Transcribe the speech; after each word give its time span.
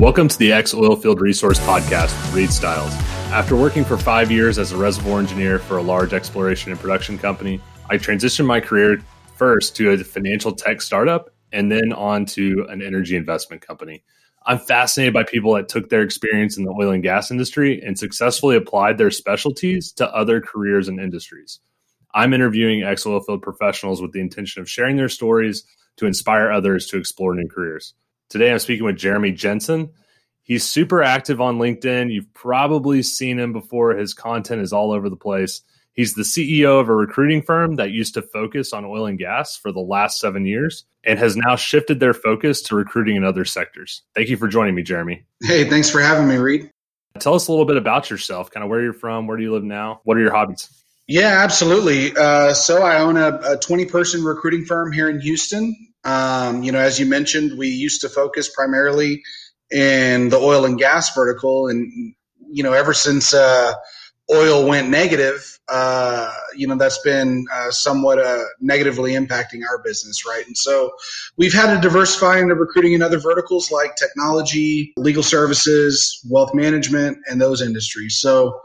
Welcome 0.00 0.28
to 0.28 0.38
the 0.38 0.52
X 0.52 0.74
Oilfield 0.74 1.18
Resource 1.18 1.58
Podcast 1.58 2.14
with 2.26 2.34
Reed 2.36 2.52
Stiles. 2.52 2.94
After 3.32 3.56
working 3.56 3.84
for 3.84 3.96
five 3.96 4.30
years 4.30 4.56
as 4.56 4.70
a 4.70 4.76
reservoir 4.76 5.18
engineer 5.18 5.58
for 5.58 5.78
a 5.78 5.82
large 5.82 6.12
exploration 6.12 6.70
and 6.70 6.80
production 6.80 7.18
company, 7.18 7.60
I 7.90 7.98
transitioned 7.98 8.46
my 8.46 8.60
career 8.60 9.02
first 9.34 9.74
to 9.74 9.90
a 9.90 9.98
financial 9.98 10.52
tech 10.52 10.82
startup 10.82 11.30
and 11.50 11.72
then 11.72 11.92
on 11.92 12.26
to 12.26 12.64
an 12.68 12.80
energy 12.80 13.16
investment 13.16 13.60
company. 13.60 14.04
I'm 14.46 14.60
fascinated 14.60 15.14
by 15.14 15.24
people 15.24 15.54
that 15.54 15.68
took 15.68 15.88
their 15.88 16.02
experience 16.02 16.56
in 16.56 16.62
the 16.62 16.76
oil 16.80 16.92
and 16.92 17.02
gas 17.02 17.32
industry 17.32 17.82
and 17.82 17.98
successfully 17.98 18.54
applied 18.54 18.98
their 18.98 19.10
specialties 19.10 19.90
to 19.94 20.08
other 20.14 20.40
careers 20.40 20.86
and 20.86 21.00
industries. 21.00 21.58
I'm 22.14 22.32
interviewing 22.32 22.84
ex 22.84 23.02
oilfield 23.02 23.42
professionals 23.42 24.00
with 24.00 24.12
the 24.12 24.20
intention 24.20 24.62
of 24.62 24.70
sharing 24.70 24.96
their 24.96 25.08
stories 25.08 25.64
to 25.96 26.06
inspire 26.06 26.52
others 26.52 26.86
to 26.86 26.98
explore 26.98 27.34
new 27.34 27.48
careers. 27.48 27.94
Today 28.28 28.52
I'm 28.52 28.58
speaking 28.58 28.84
with 28.84 28.96
Jeremy 28.96 29.32
Jensen. 29.32 29.90
He's 30.42 30.64
super 30.64 31.02
active 31.02 31.40
on 31.40 31.58
LinkedIn. 31.58 32.12
You've 32.12 32.32
probably 32.34 33.02
seen 33.02 33.38
him 33.38 33.52
before. 33.52 33.96
His 33.96 34.14
content 34.14 34.60
is 34.60 34.72
all 34.72 34.92
over 34.92 35.08
the 35.08 35.16
place. 35.16 35.62
He's 35.94 36.14
the 36.14 36.22
CEO 36.22 36.80
of 36.80 36.88
a 36.88 36.94
recruiting 36.94 37.42
firm 37.42 37.76
that 37.76 37.90
used 37.90 38.14
to 38.14 38.22
focus 38.22 38.72
on 38.72 38.84
oil 38.84 39.06
and 39.06 39.18
gas 39.18 39.56
for 39.56 39.72
the 39.72 39.80
last 39.80 40.20
seven 40.20 40.46
years 40.46 40.84
and 41.04 41.18
has 41.18 41.36
now 41.36 41.56
shifted 41.56 42.00
their 42.00 42.14
focus 42.14 42.62
to 42.62 42.76
recruiting 42.76 43.16
in 43.16 43.24
other 43.24 43.44
sectors. 43.44 44.02
Thank 44.14 44.28
you 44.28 44.36
for 44.36 44.46
joining 44.46 44.74
me, 44.74 44.82
Jeremy. 44.82 45.24
Hey, 45.42 45.68
thanks 45.68 45.90
for 45.90 46.00
having 46.00 46.28
me, 46.28 46.36
Reed. 46.36 46.70
Tell 47.18 47.34
us 47.34 47.48
a 47.48 47.50
little 47.50 47.64
bit 47.64 47.76
about 47.76 48.10
yourself, 48.10 48.50
kind 48.50 48.62
of 48.62 48.70
where 48.70 48.82
you're 48.82 48.92
from, 48.92 49.26
where 49.26 49.36
do 49.36 49.42
you 49.42 49.52
live 49.52 49.64
now, 49.64 50.00
what 50.04 50.16
are 50.16 50.20
your 50.20 50.32
hobbies? 50.32 50.68
Yeah, 51.08 51.42
absolutely. 51.42 52.14
Uh, 52.16 52.52
so 52.52 52.82
I 52.82 53.00
own 53.00 53.16
a, 53.16 53.40
a 53.42 53.56
20 53.56 53.86
person 53.86 54.22
recruiting 54.22 54.66
firm 54.66 54.92
here 54.92 55.08
in 55.08 55.20
Houston. 55.20 55.74
Um, 56.04 56.62
you 56.62 56.72
know, 56.72 56.78
as 56.78 56.98
you 56.98 57.06
mentioned, 57.06 57.58
we 57.58 57.68
used 57.68 58.00
to 58.02 58.08
focus 58.08 58.48
primarily 58.54 59.22
in 59.70 60.28
the 60.28 60.38
oil 60.38 60.64
and 60.64 60.78
gas 60.78 61.14
vertical, 61.14 61.68
and 61.68 62.14
you 62.50 62.62
know, 62.62 62.72
ever 62.72 62.94
since 62.94 63.34
uh, 63.34 63.74
oil 64.30 64.66
went 64.66 64.88
negative, 64.88 65.58
uh, 65.68 66.32
you 66.54 66.66
know, 66.66 66.76
that's 66.76 66.98
been 67.02 67.46
uh, 67.52 67.70
somewhat 67.70 68.18
uh, 68.18 68.44
negatively 68.60 69.12
impacting 69.12 69.60
our 69.68 69.82
business, 69.82 70.26
right? 70.26 70.46
And 70.46 70.56
so 70.56 70.90
we've 71.36 71.52
had 71.52 71.74
to 71.74 71.80
diversify 71.80 72.38
into 72.38 72.54
recruiting 72.54 72.92
in 72.94 73.02
other 73.02 73.18
verticals 73.18 73.70
like 73.70 73.96
technology, 73.96 74.92
legal 74.96 75.22
services, 75.22 76.20
wealth 76.28 76.54
management, 76.54 77.18
and 77.26 77.40
those 77.40 77.60
industries. 77.62 78.18
So, 78.18 78.60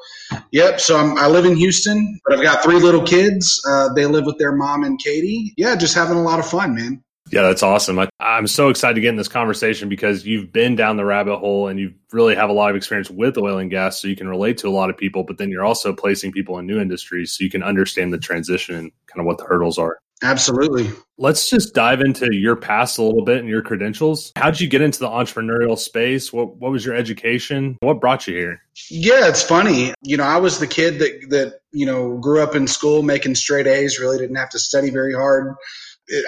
yep. 0.51 0.79
So 0.79 0.97
I'm, 0.97 1.17
i 1.17 1.27
live 1.27 1.45
in 1.45 1.55
Houston, 1.55 2.19
but 2.25 2.37
I've 2.37 2.43
got 2.43 2.63
three 2.63 2.79
little 2.79 3.03
kids. 3.03 3.61
Uh, 3.67 3.93
they 3.93 4.05
live 4.05 4.25
with 4.25 4.37
their 4.37 4.53
mom 4.53 4.83
and 4.83 4.99
Katy. 5.01 5.53
Yeah, 5.57 5.75
just 5.75 5.95
having 5.95 6.17
a 6.17 6.23
lot 6.23 6.39
of 6.39 6.47
fun, 6.47 6.75
man. 6.75 7.03
Yeah, 7.33 7.41
that's 7.41 7.63
awesome. 7.63 7.97
I, 7.97 8.09
am 8.19 8.45
so 8.45 8.69
excited 8.69 8.93
to 8.93 9.01
get 9.01 9.09
in 9.09 9.15
this 9.15 9.27
conversation 9.27 9.89
because 9.89 10.23
you've 10.23 10.53
been 10.53 10.75
down 10.75 10.97
the 10.97 11.05
rabbit 11.05 11.37
hole 11.37 11.67
and 11.67 11.79
you 11.79 11.95
really 12.11 12.35
have 12.35 12.51
a 12.51 12.53
lot 12.53 12.69
of 12.69 12.75
experience 12.75 13.09
with 13.09 13.39
oil 13.39 13.57
and 13.57 13.71
gas, 13.71 13.99
so 13.99 14.07
you 14.07 14.15
can 14.15 14.27
relate 14.27 14.59
to 14.59 14.67
a 14.67 14.69
lot 14.69 14.91
of 14.91 14.97
people. 14.97 15.23
But 15.23 15.39
then 15.39 15.49
you're 15.49 15.65
also 15.65 15.93
placing 15.93 16.31
people 16.31 16.59
in 16.59 16.67
new 16.67 16.79
industries, 16.79 17.31
so 17.31 17.43
you 17.43 17.49
can 17.49 17.63
understand 17.63 18.13
the 18.13 18.19
transition 18.19 18.75
and 18.75 18.91
kind 19.07 19.19
of 19.19 19.25
what 19.25 19.39
the 19.39 19.45
hurdles 19.45 19.79
are. 19.79 19.97
Absolutely. 20.21 20.89
Let's 21.17 21.49
just 21.49 21.73
dive 21.73 22.01
into 22.01 22.33
your 22.33 22.55
past 22.55 22.99
a 22.99 23.03
little 23.03 23.25
bit 23.25 23.39
and 23.39 23.49
your 23.49 23.63
credentials. 23.63 24.31
How'd 24.35 24.59
you 24.59 24.69
get 24.69 24.81
into 24.81 24.99
the 24.99 25.09
entrepreneurial 25.09 25.77
space? 25.77 26.31
What 26.31 26.57
What 26.57 26.71
was 26.71 26.85
your 26.85 26.93
education? 26.93 27.77
What 27.79 27.99
brought 27.99 28.27
you 28.27 28.35
here? 28.35 28.61
Yeah, 28.91 29.27
it's 29.27 29.41
funny. 29.41 29.95
You 30.03 30.17
know, 30.17 30.23
I 30.23 30.37
was 30.37 30.59
the 30.59 30.67
kid 30.67 30.99
that 30.99 31.29
that 31.29 31.61
you 31.71 31.87
know 31.87 32.19
grew 32.19 32.43
up 32.43 32.53
in 32.53 32.67
school 32.67 33.01
making 33.01 33.33
straight 33.33 33.65
A's. 33.65 33.99
Really 33.99 34.19
didn't 34.19 34.35
have 34.35 34.51
to 34.51 34.59
study 34.59 34.91
very 34.91 35.15
hard 35.15 35.55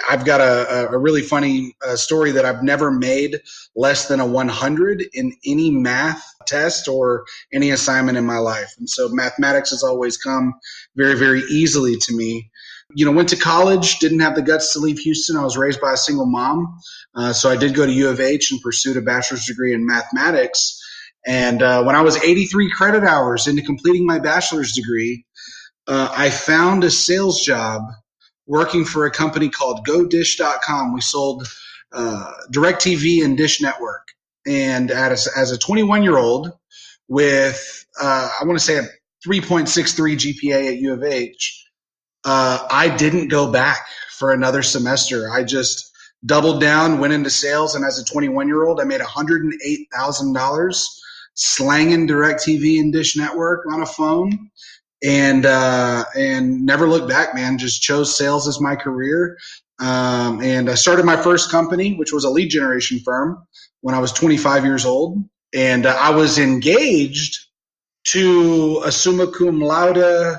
I've 0.08 0.24
got 0.24 0.40
a, 0.40 0.88
a 0.90 0.98
really 0.98 1.22
funny 1.22 1.76
uh, 1.86 1.96
story 1.96 2.32
that 2.32 2.44
I've 2.44 2.62
never 2.62 2.90
made 2.90 3.40
less 3.74 4.08
than 4.08 4.20
a 4.20 4.26
100 4.26 5.04
in 5.12 5.32
any 5.44 5.70
math 5.70 6.24
test 6.46 6.88
or 6.88 7.24
any 7.52 7.70
assignment 7.70 8.16
in 8.16 8.24
my 8.24 8.38
life. 8.38 8.74
And 8.78 8.88
so 8.88 9.08
mathematics 9.08 9.70
has 9.70 9.82
always 9.82 10.16
come 10.16 10.54
very, 10.96 11.14
very 11.14 11.42
easily 11.50 11.96
to 11.96 12.16
me. 12.16 12.50
You 12.94 13.04
know, 13.04 13.12
went 13.12 13.28
to 13.30 13.36
college, 13.36 13.98
didn't 13.98 14.20
have 14.20 14.34
the 14.34 14.42
guts 14.42 14.72
to 14.72 14.78
leave 14.78 14.98
Houston. 15.00 15.36
I 15.36 15.44
was 15.44 15.56
raised 15.56 15.80
by 15.80 15.92
a 15.92 15.96
single 15.96 16.26
mom. 16.26 16.78
Uh, 17.14 17.32
so 17.32 17.50
I 17.50 17.56
did 17.56 17.74
go 17.74 17.84
to 17.84 17.92
U 17.92 18.08
of 18.08 18.20
H 18.20 18.52
and 18.52 18.60
pursued 18.62 18.96
a 18.96 19.02
bachelor's 19.02 19.46
degree 19.46 19.74
in 19.74 19.84
mathematics. 19.84 20.80
And 21.26 21.60
uh, 21.60 21.82
when 21.82 21.96
I 21.96 22.02
was 22.02 22.16
83 22.16 22.70
credit 22.70 23.02
hours 23.02 23.48
into 23.48 23.62
completing 23.62 24.06
my 24.06 24.20
bachelor's 24.20 24.72
degree, 24.72 25.26
uh, 25.88 26.08
I 26.16 26.30
found 26.30 26.84
a 26.84 26.90
sales 26.90 27.42
job 27.42 27.82
working 28.46 28.84
for 28.84 29.06
a 29.06 29.10
company 29.10 29.48
called 29.48 29.86
GoDish.com. 29.86 30.92
We 30.92 31.00
sold 31.00 31.48
uh, 31.92 32.32
DirecTV 32.52 33.24
and 33.24 33.36
Dish 33.36 33.60
Network. 33.60 34.08
And 34.46 34.90
as, 34.90 35.26
as 35.36 35.50
a 35.50 35.58
21 35.58 36.02
year 36.02 36.18
old 36.18 36.52
with, 37.08 37.86
uh, 38.00 38.30
I 38.40 38.44
want 38.44 38.58
to 38.58 38.64
say 38.64 38.78
a 38.78 38.82
3.63 39.26 40.16
GPA 40.16 40.68
at 40.68 40.76
U 40.76 40.92
of 40.92 41.02
H, 41.02 41.64
uh, 42.24 42.66
I 42.70 42.88
didn't 42.88 43.28
go 43.28 43.50
back 43.50 43.86
for 44.10 44.32
another 44.32 44.62
semester. 44.62 45.30
I 45.30 45.44
just 45.44 45.90
doubled 46.24 46.60
down, 46.60 46.98
went 46.98 47.12
into 47.12 47.30
sales, 47.30 47.74
and 47.74 47.84
as 47.84 47.98
a 47.98 48.04
21 48.04 48.48
year 48.48 48.64
old, 48.64 48.80
I 48.80 48.84
made 48.84 49.00
$108,000 49.00 50.86
slanging 51.34 52.08
DirecTV 52.08 52.80
and 52.80 52.92
Dish 52.92 53.16
Network 53.16 53.64
on 53.70 53.82
a 53.82 53.86
phone 53.86 54.50
and 55.06 55.46
uh, 55.46 56.04
and 56.16 56.66
never 56.66 56.88
looked 56.88 57.08
back, 57.08 57.34
man. 57.34 57.58
Just 57.58 57.80
chose 57.80 58.16
sales 58.18 58.48
as 58.48 58.60
my 58.60 58.74
career. 58.74 59.38
Um, 59.78 60.42
and 60.42 60.68
I 60.68 60.74
started 60.74 61.04
my 61.04 61.16
first 61.16 61.50
company, 61.50 61.94
which 61.94 62.12
was 62.12 62.24
a 62.24 62.30
lead 62.30 62.48
generation 62.48 62.98
firm, 63.04 63.46
when 63.82 63.94
I 63.94 64.00
was 64.00 64.12
25 64.12 64.64
years 64.64 64.84
old. 64.84 65.18
And 65.54 65.86
uh, 65.86 65.96
I 65.98 66.10
was 66.10 66.38
engaged 66.38 67.38
to 68.08 68.82
a 68.84 68.90
summa 68.90 69.30
cum 69.30 69.60
laude 69.60 70.38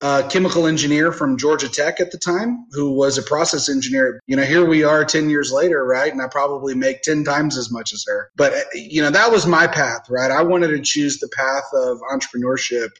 uh, 0.00 0.28
chemical 0.28 0.66
engineer 0.66 1.12
from 1.12 1.36
Georgia 1.36 1.68
Tech 1.68 2.00
at 2.00 2.10
the 2.10 2.18
time, 2.18 2.66
who 2.72 2.92
was 2.92 3.18
a 3.18 3.22
process 3.22 3.68
engineer. 3.68 4.20
You 4.26 4.36
know, 4.36 4.44
here 4.44 4.64
we 4.64 4.82
are 4.82 5.04
10 5.04 5.30
years 5.30 5.52
later, 5.52 5.84
right? 5.84 6.10
And 6.10 6.22
I 6.22 6.26
probably 6.28 6.74
make 6.74 7.02
10 7.02 7.24
times 7.24 7.56
as 7.56 7.70
much 7.70 7.92
as 7.92 8.04
her. 8.08 8.30
But, 8.36 8.52
uh, 8.52 8.60
you 8.74 9.02
know, 9.02 9.10
that 9.10 9.30
was 9.30 9.46
my 9.46 9.66
path, 9.66 10.08
right? 10.08 10.30
I 10.30 10.42
wanted 10.42 10.68
to 10.68 10.80
choose 10.80 11.18
the 11.18 11.28
path 11.36 11.64
of 11.72 11.98
entrepreneurship 12.12 12.90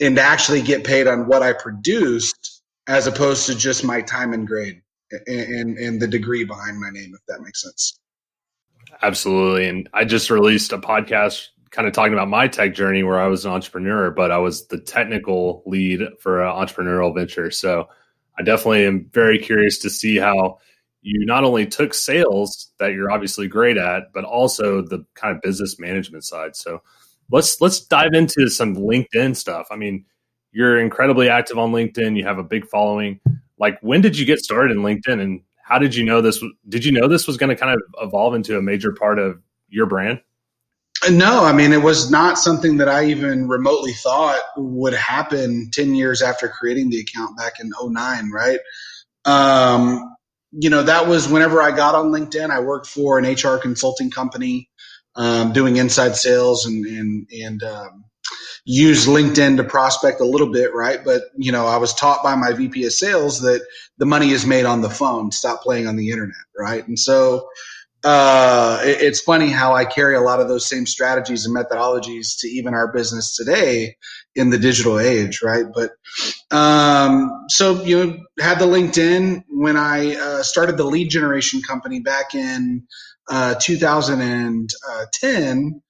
and 0.00 0.18
actually 0.18 0.62
get 0.62 0.84
paid 0.84 1.06
on 1.06 1.26
what 1.26 1.42
I 1.42 1.52
produced 1.52 2.62
as 2.86 3.06
opposed 3.06 3.46
to 3.46 3.54
just 3.54 3.84
my 3.84 4.00
time 4.00 4.32
and 4.32 4.46
grade 4.46 4.80
and, 5.26 5.28
and, 5.28 5.78
and 5.78 6.02
the 6.02 6.08
degree 6.08 6.44
behind 6.44 6.80
my 6.80 6.90
name, 6.90 7.12
if 7.14 7.20
that 7.28 7.42
makes 7.42 7.62
sense. 7.62 7.98
Absolutely. 9.02 9.68
And 9.68 9.88
I 9.92 10.04
just 10.04 10.30
released 10.30 10.72
a 10.72 10.78
podcast 10.78 11.48
kind 11.70 11.86
of 11.86 11.94
talking 11.94 12.12
about 12.12 12.28
my 12.28 12.48
tech 12.48 12.74
journey 12.74 13.02
where 13.02 13.20
I 13.20 13.28
was 13.28 13.44
an 13.44 13.52
entrepreneur, 13.52 14.10
but 14.10 14.30
I 14.32 14.38
was 14.38 14.66
the 14.66 14.78
technical 14.78 15.62
lead 15.66 16.00
for 16.18 16.42
an 16.42 16.52
entrepreneurial 16.52 17.14
venture. 17.14 17.50
So 17.50 17.88
I 18.38 18.42
definitely 18.42 18.86
am 18.86 19.08
very 19.12 19.38
curious 19.38 19.78
to 19.80 19.90
see 19.90 20.16
how 20.16 20.58
you 21.02 21.24
not 21.24 21.44
only 21.44 21.66
took 21.66 21.94
sales 21.94 22.72
that 22.78 22.92
you're 22.92 23.10
obviously 23.10 23.46
great 23.46 23.76
at, 23.76 24.12
but 24.12 24.24
also 24.24 24.82
the 24.82 25.04
kind 25.14 25.34
of 25.34 25.42
business 25.42 25.78
management 25.78 26.24
side. 26.24 26.56
So 26.56 26.82
let's 27.30 27.60
let's 27.60 27.80
dive 27.80 28.12
into 28.12 28.48
some 28.48 28.76
LinkedIn 28.76 29.36
stuff. 29.36 29.68
I 29.70 29.76
mean, 29.76 30.04
you're 30.52 30.78
incredibly 30.78 31.28
active 31.28 31.58
on 31.58 31.72
LinkedIn. 31.72 32.16
You 32.16 32.24
have 32.24 32.38
a 32.38 32.44
big 32.44 32.66
following. 32.66 33.20
Like, 33.58 33.78
when 33.82 34.00
did 34.00 34.18
you 34.18 34.24
get 34.24 34.40
started 34.40 34.76
in 34.76 34.82
LinkedIn, 34.82 35.20
and 35.20 35.40
how 35.62 35.78
did 35.78 35.94
you 35.94 36.04
know 36.04 36.20
this? 36.20 36.42
Did 36.68 36.84
you 36.84 36.92
know 36.92 37.08
this 37.08 37.26
was 37.26 37.36
going 37.36 37.50
to 37.50 37.56
kind 37.56 37.74
of 37.74 37.82
evolve 38.00 38.34
into 38.34 38.56
a 38.56 38.62
major 38.62 38.92
part 38.92 39.18
of 39.18 39.40
your 39.68 39.86
brand? 39.86 40.20
No, 41.08 41.44
I 41.44 41.52
mean, 41.52 41.72
it 41.72 41.82
was 41.82 42.10
not 42.10 42.36
something 42.36 42.76
that 42.76 42.88
I 42.88 43.06
even 43.06 43.48
remotely 43.48 43.92
thought 43.92 44.38
would 44.56 44.92
happen 44.92 45.70
10 45.72 45.94
years 45.94 46.20
after 46.20 46.46
creating 46.46 46.90
the 46.90 47.00
account 47.00 47.38
back 47.38 47.54
in 47.58 47.70
09, 47.80 48.30
right? 48.30 48.58
Um, 49.24 50.14
you 50.52 50.68
know, 50.68 50.82
that 50.82 51.06
was 51.06 51.26
whenever 51.26 51.62
I 51.62 51.70
got 51.74 51.94
on 51.94 52.10
LinkedIn. 52.10 52.50
I 52.50 52.60
worked 52.60 52.86
for 52.86 53.18
an 53.18 53.24
HR 53.24 53.56
consulting 53.56 54.10
company 54.10 54.68
um, 55.16 55.52
doing 55.52 55.76
inside 55.76 56.16
sales 56.16 56.66
and 56.66 56.86
and 56.86 57.28
and 57.32 57.62
um, 57.62 58.04
use 58.64 59.06
LinkedIn 59.06 59.58
to 59.58 59.64
prospect 59.64 60.20
a 60.20 60.26
little 60.26 60.52
bit, 60.52 60.74
right? 60.74 61.04
But 61.04 61.24
you 61.36 61.52
know, 61.52 61.66
I 61.66 61.78
was 61.78 61.94
taught 61.94 62.22
by 62.22 62.36
my 62.36 62.52
VP 62.52 62.86
of 62.86 62.92
sales 62.92 63.40
that 63.42 63.66
the 63.98 64.06
money 64.06 64.30
is 64.30 64.46
made 64.46 64.66
on 64.66 64.82
the 64.82 64.90
phone. 64.90 65.32
Stop 65.32 65.62
playing 65.62 65.88
on 65.88 65.96
the 65.96 66.10
internet, 66.10 66.36
right? 66.58 66.86
And 66.86 66.98
so 66.98 67.48
uh, 68.02 68.80
it, 68.84 69.02
it's 69.02 69.20
funny 69.20 69.48
how 69.50 69.74
I 69.74 69.84
carry 69.84 70.14
a 70.16 70.20
lot 70.20 70.40
of 70.40 70.48
those 70.48 70.66
same 70.68 70.86
strategies 70.86 71.44
and 71.46 71.54
methodologies 71.54 72.38
to 72.40 72.48
even 72.48 72.74
our 72.74 72.92
business 72.92 73.36
today 73.36 73.96
in 74.34 74.50
the 74.50 74.58
digital 74.58 74.98
age, 74.98 75.40
right? 75.42 75.66
But 75.72 75.92
um, 76.50 77.30
so 77.48 77.82
you 77.84 78.04
know, 78.06 78.18
had 78.40 78.58
the 78.58 78.66
LinkedIn 78.66 79.44
when 79.50 79.76
I 79.76 80.16
uh, 80.16 80.42
started 80.42 80.76
the 80.78 80.84
lead 80.84 81.10
generation 81.10 81.62
company 81.62 82.00
back 82.00 82.34
in 82.34 82.86
uh, 83.30 83.54
2010, 83.60 85.82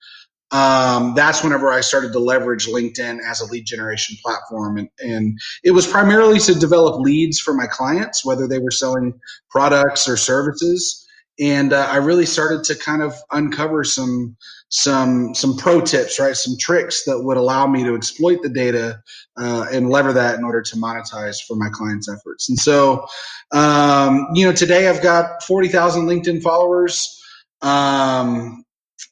um, 0.52 1.14
that's 1.14 1.44
whenever 1.44 1.70
I 1.72 1.81
started 1.81 2.12
to 2.12 2.19
leverage 2.19 2.66
LinkedIn 2.66 3.19
as 3.25 3.40
a 3.40 3.44
lead 3.46 3.66
generation 3.66 4.16
platform. 4.25 4.78
And, 4.78 4.88
and, 5.00 5.38
it 5.64 5.70
was 5.72 5.87
primarily 5.87 6.38
to 6.40 6.54
develop 6.54 7.00
leads 7.00 7.38
for 7.40 7.54
my 7.54 7.66
clients, 7.69 8.25
whether 8.25 8.46
they 8.48 8.58
were 8.58 8.70
selling 8.72 9.14
products 9.50 10.08
or 10.08 10.16
services. 10.16 11.06
and 11.40 11.72
uh, 11.72 11.87
I 11.90 11.96
really 11.96 12.26
started 12.26 12.62
to 12.64 12.76
kind 12.76 13.02
of 13.02 13.14
uncover 13.32 13.82
some 13.84 14.37
some 14.69 15.34
some 15.34 15.56
pro 15.56 15.81
tips, 15.81 16.20
right? 16.20 16.37
Some 16.37 16.56
tricks 16.58 17.04
that 17.04 17.22
would 17.22 17.37
allow 17.38 17.66
me 17.66 17.82
to 17.84 17.94
exploit 17.96 18.42
the 18.42 18.48
data 18.50 19.00
uh, 19.38 19.66
and 19.72 19.90
lever 19.90 20.12
that 20.12 20.38
in 20.38 20.44
order 20.44 20.62
to 20.62 20.76
monetize 20.76 21.38
for 21.46 21.56
my 21.56 21.69
clients' 21.72 22.08
efforts. 22.08 22.48
And 22.48 22.58
so, 22.58 23.06
um, 23.52 24.26
you 24.34 24.44
know, 24.46 24.52
today 24.52 24.88
I've 24.88 25.02
got 25.02 25.42
forty 25.44 25.69
thousand 25.69 26.06
LinkedIn 26.06 26.42
followers. 26.42 27.19
Um, 27.62 28.64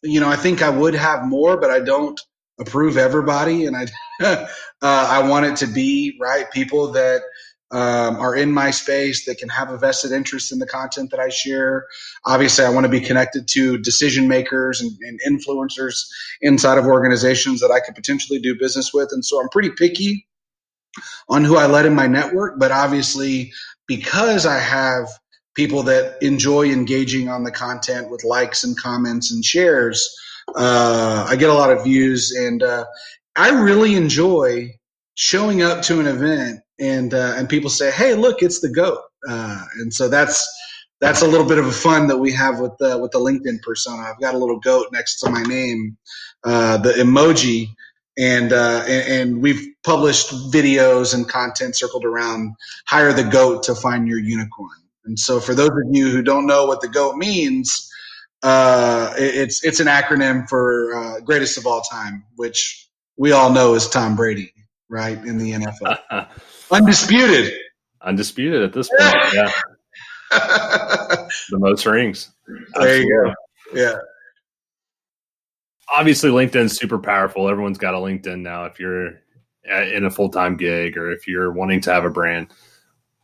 you 0.02 0.20
know, 0.20 0.28
I 0.28 0.36
think 0.36 0.62
I 0.62 0.70
would 0.70 0.94
have 0.94 1.24
more, 1.24 1.58
but 1.58 1.70
I 1.70 1.80
don't 1.80 2.20
approve 2.60 2.96
everybody, 2.96 3.66
and 3.66 3.76
I 3.76 3.86
uh, 4.20 4.46
I 4.82 5.28
want 5.28 5.46
it 5.46 5.56
to 5.56 5.66
be 5.66 6.16
right 6.20 6.50
people 6.52 6.92
that 6.92 7.22
um, 7.70 8.16
are 8.16 8.34
in 8.34 8.50
my 8.50 8.70
space 8.70 9.26
that 9.26 9.38
can 9.38 9.48
have 9.50 9.70
a 9.70 9.76
vested 9.76 10.12
interest 10.12 10.52
in 10.52 10.58
the 10.58 10.66
content 10.66 11.10
that 11.10 11.20
I 11.20 11.28
share. 11.28 11.86
Obviously, 12.24 12.64
I 12.64 12.70
want 12.70 12.84
to 12.84 12.90
be 12.90 13.00
connected 13.00 13.46
to 13.48 13.78
decision 13.78 14.26
makers 14.26 14.80
and, 14.80 14.92
and, 15.02 15.20
influencers 15.28 16.06
inside 16.40 16.78
of 16.78 16.86
organizations 16.86 17.60
that 17.60 17.70
I 17.70 17.80
could 17.80 17.94
potentially 17.94 18.38
do 18.38 18.58
business 18.58 18.94
with. 18.94 19.10
And 19.12 19.24
so 19.24 19.40
I'm 19.40 19.50
pretty 19.50 19.70
picky 19.70 20.26
on 21.28 21.44
who 21.44 21.56
I 21.56 21.66
let 21.66 21.84
in 21.84 21.94
my 21.94 22.06
network. 22.06 22.58
But 22.58 22.72
obviously, 22.72 23.52
because 23.86 24.46
I 24.46 24.58
have 24.58 25.08
people 25.58 25.82
that 25.82 26.22
enjoy 26.22 26.66
engaging 26.70 27.28
on 27.28 27.42
the 27.42 27.50
content 27.50 28.08
with 28.12 28.22
likes 28.22 28.62
and 28.62 28.78
comments 28.80 29.32
and 29.32 29.44
shares, 29.44 30.08
uh, 30.54 31.26
I 31.28 31.34
get 31.34 31.50
a 31.50 31.54
lot 31.54 31.72
of 31.72 31.82
views. 31.82 32.30
And 32.30 32.62
uh, 32.62 32.84
I 33.34 33.50
really 33.50 33.96
enjoy 33.96 34.76
showing 35.16 35.60
up 35.62 35.82
to 35.82 35.98
an 35.98 36.06
event 36.06 36.60
and 36.78 37.12
uh, 37.12 37.34
and 37.36 37.48
people 37.48 37.70
say, 37.70 37.90
"Hey, 37.90 38.14
look, 38.14 38.40
it's 38.40 38.60
the 38.60 38.68
goat," 38.68 39.00
uh, 39.28 39.64
and 39.80 39.92
so 39.92 40.08
that's 40.08 40.46
that's 41.00 41.22
a 41.22 41.26
little 41.26 41.48
bit 41.48 41.58
of 41.58 41.66
a 41.66 41.72
fun 41.72 42.06
that 42.06 42.18
we 42.18 42.30
have 42.34 42.60
with 42.60 42.78
the 42.78 42.96
with 42.96 43.10
the 43.10 43.18
LinkedIn 43.18 43.60
persona. 43.62 44.02
I've 44.02 44.20
got 44.20 44.36
a 44.36 44.38
little 44.38 44.60
goat 44.60 44.86
next 44.92 45.18
to 45.22 45.30
my 45.30 45.42
name, 45.42 45.98
uh, 46.44 46.76
the 46.76 46.92
emoji, 46.92 47.66
and, 48.16 48.52
uh, 48.52 48.84
and, 48.86 49.12
and 49.12 49.42
we've 49.42 49.66
published 49.82 50.30
videos 50.52 51.14
and 51.14 51.28
content 51.28 51.74
circled 51.74 52.04
around 52.04 52.54
hire 52.86 53.12
the 53.12 53.24
goat 53.24 53.64
to 53.64 53.74
find 53.74 54.06
your 54.06 54.20
unicorn. 54.20 54.87
And 55.08 55.18
so, 55.18 55.40
for 55.40 55.54
those 55.54 55.70
of 55.70 55.76
you 55.90 56.10
who 56.10 56.22
don't 56.22 56.46
know 56.46 56.66
what 56.66 56.82
the 56.82 56.88
goat 56.88 57.16
means, 57.16 57.90
uh, 58.42 59.14
it's 59.16 59.64
it's 59.64 59.80
an 59.80 59.86
acronym 59.86 60.46
for 60.48 60.94
uh, 60.94 61.20
greatest 61.20 61.56
of 61.56 61.66
all 61.66 61.80
time, 61.80 62.24
which 62.36 62.88
we 63.16 63.32
all 63.32 63.50
know 63.50 63.74
is 63.74 63.88
Tom 63.88 64.16
Brady 64.16 64.52
right 64.90 65.16
in 65.24 65.38
the 65.38 65.52
NFL. 65.52 66.28
Undisputed. 66.70 67.54
Undisputed 68.02 68.62
at 68.62 68.72
this 68.74 68.88
point. 68.98 69.16
Yeah. 69.32 69.50
the 70.30 71.58
most 71.58 71.86
rings. 71.86 72.30
There 72.74 73.02
you 73.02 73.08
go. 73.24 73.34
Yeah. 73.74 73.96
Obviously, 75.96 76.28
LinkedIn's 76.28 76.76
super 76.76 76.98
powerful. 76.98 77.48
Everyone's 77.48 77.78
got 77.78 77.94
a 77.94 77.98
LinkedIn 77.98 78.40
now. 78.40 78.66
If 78.66 78.78
you're 78.78 79.14
in 79.64 80.04
a 80.04 80.10
full 80.10 80.28
time 80.28 80.58
gig 80.58 80.98
or 80.98 81.10
if 81.10 81.26
you're 81.26 81.50
wanting 81.50 81.80
to 81.82 81.92
have 81.94 82.04
a 82.04 82.10
brand, 82.10 82.48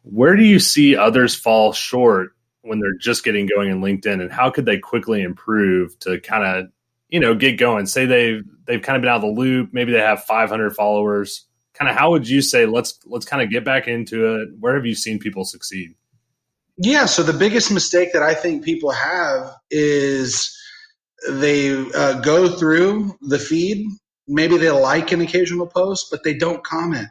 where 0.04 0.36
do 0.36 0.44
you 0.44 0.60
see 0.60 0.96
others 0.96 1.34
fall 1.34 1.72
short 1.72 2.30
when 2.62 2.78
they're 2.80 2.96
just 2.98 3.24
getting 3.24 3.46
going 3.46 3.70
in 3.70 3.80
LinkedIn, 3.80 4.22
and 4.22 4.32
how 4.32 4.50
could 4.50 4.64
they 4.64 4.78
quickly 4.78 5.22
improve 5.22 5.98
to 6.00 6.20
kind 6.20 6.44
of 6.44 6.70
you 7.08 7.20
know 7.20 7.34
get 7.34 7.58
going? 7.58 7.86
Say 7.86 8.06
they've 8.06 8.44
they've 8.66 8.82
kind 8.82 8.96
of 8.96 9.02
been 9.02 9.10
out 9.10 9.16
of 9.16 9.22
the 9.22 9.40
loop. 9.40 9.70
Maybe 9.72 9.92
they 9.92 9.98
have 9.98 10.24
500 10.24 10.74
followers 10.74 11.46
kind 11.74 11.90
of 11.90 11.96
how 11.96 12.10
would 12.10 12.28
you 12.28 12.40
say 12.40 12.66
let's 12.66 12.98
let's 13.06 13.26
kind 13.26 13.42
of 13.42 13.50
get 13.50 13.64
back 13.64 13.86
into 13.86 14.36
it 14.36 14.48
where 14.58 14.74
have 14.74 14.86
you 14.86 14.94
seen 14.94 15.18
people 15.18 15.44
succeed 15.44 15.94
yeah 16.78 17.04
so 17.04 17.22
the 17.22 17.32
biggest 17.32 17.70
mistake 17.70 18.12
that 18.12 18.22
i 18.22 18.32
think 18.32 18.64
people 18.64 18.90
have 18.90 19.50
is 19.70 20.56
they 21.28 21.70
uh, 21.94 22.20
go 22.20 22.48
through 22.48 23.16
the 23.22 23.38
feed 23.38 23.86
maybe 24.28 24.56
they 24.56 24.70
like 24.70 25.12
an 25.12 25.20
occasional 25.20 25.66
post 25.66 26.08
but 26.10 26.22
they 26.24 26.34
don't 26.34 26.64
comment 26.64 27.08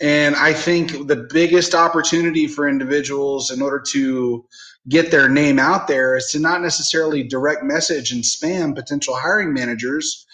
and 0.00 0.36
i 0.36 0.52
think 0.52 1.06
the 1.06 1.28
biggest 1.32 1.74
opportunity 1.74 2.46
for 2.46 2.68
individuals 2.68 3.50
in 3.50 3.62
order 3.62 3.82
to 3.86 4.44
get 4.88 5.10
their 5.10 5.28
name 5.28 5.58
out 5.58 5.88
there 5.88 6.16
is 6.16 6.28
to 6.30 6.38
not 6.38 6.62
necessarily 6.62 7.22
direct 7.22 7.62
message 7.62 8.10
and 8.12 8.24
spam 8.24 8.74
potential 8.74 9.14
hiring 9.14 9.52
managers 9.52 10.26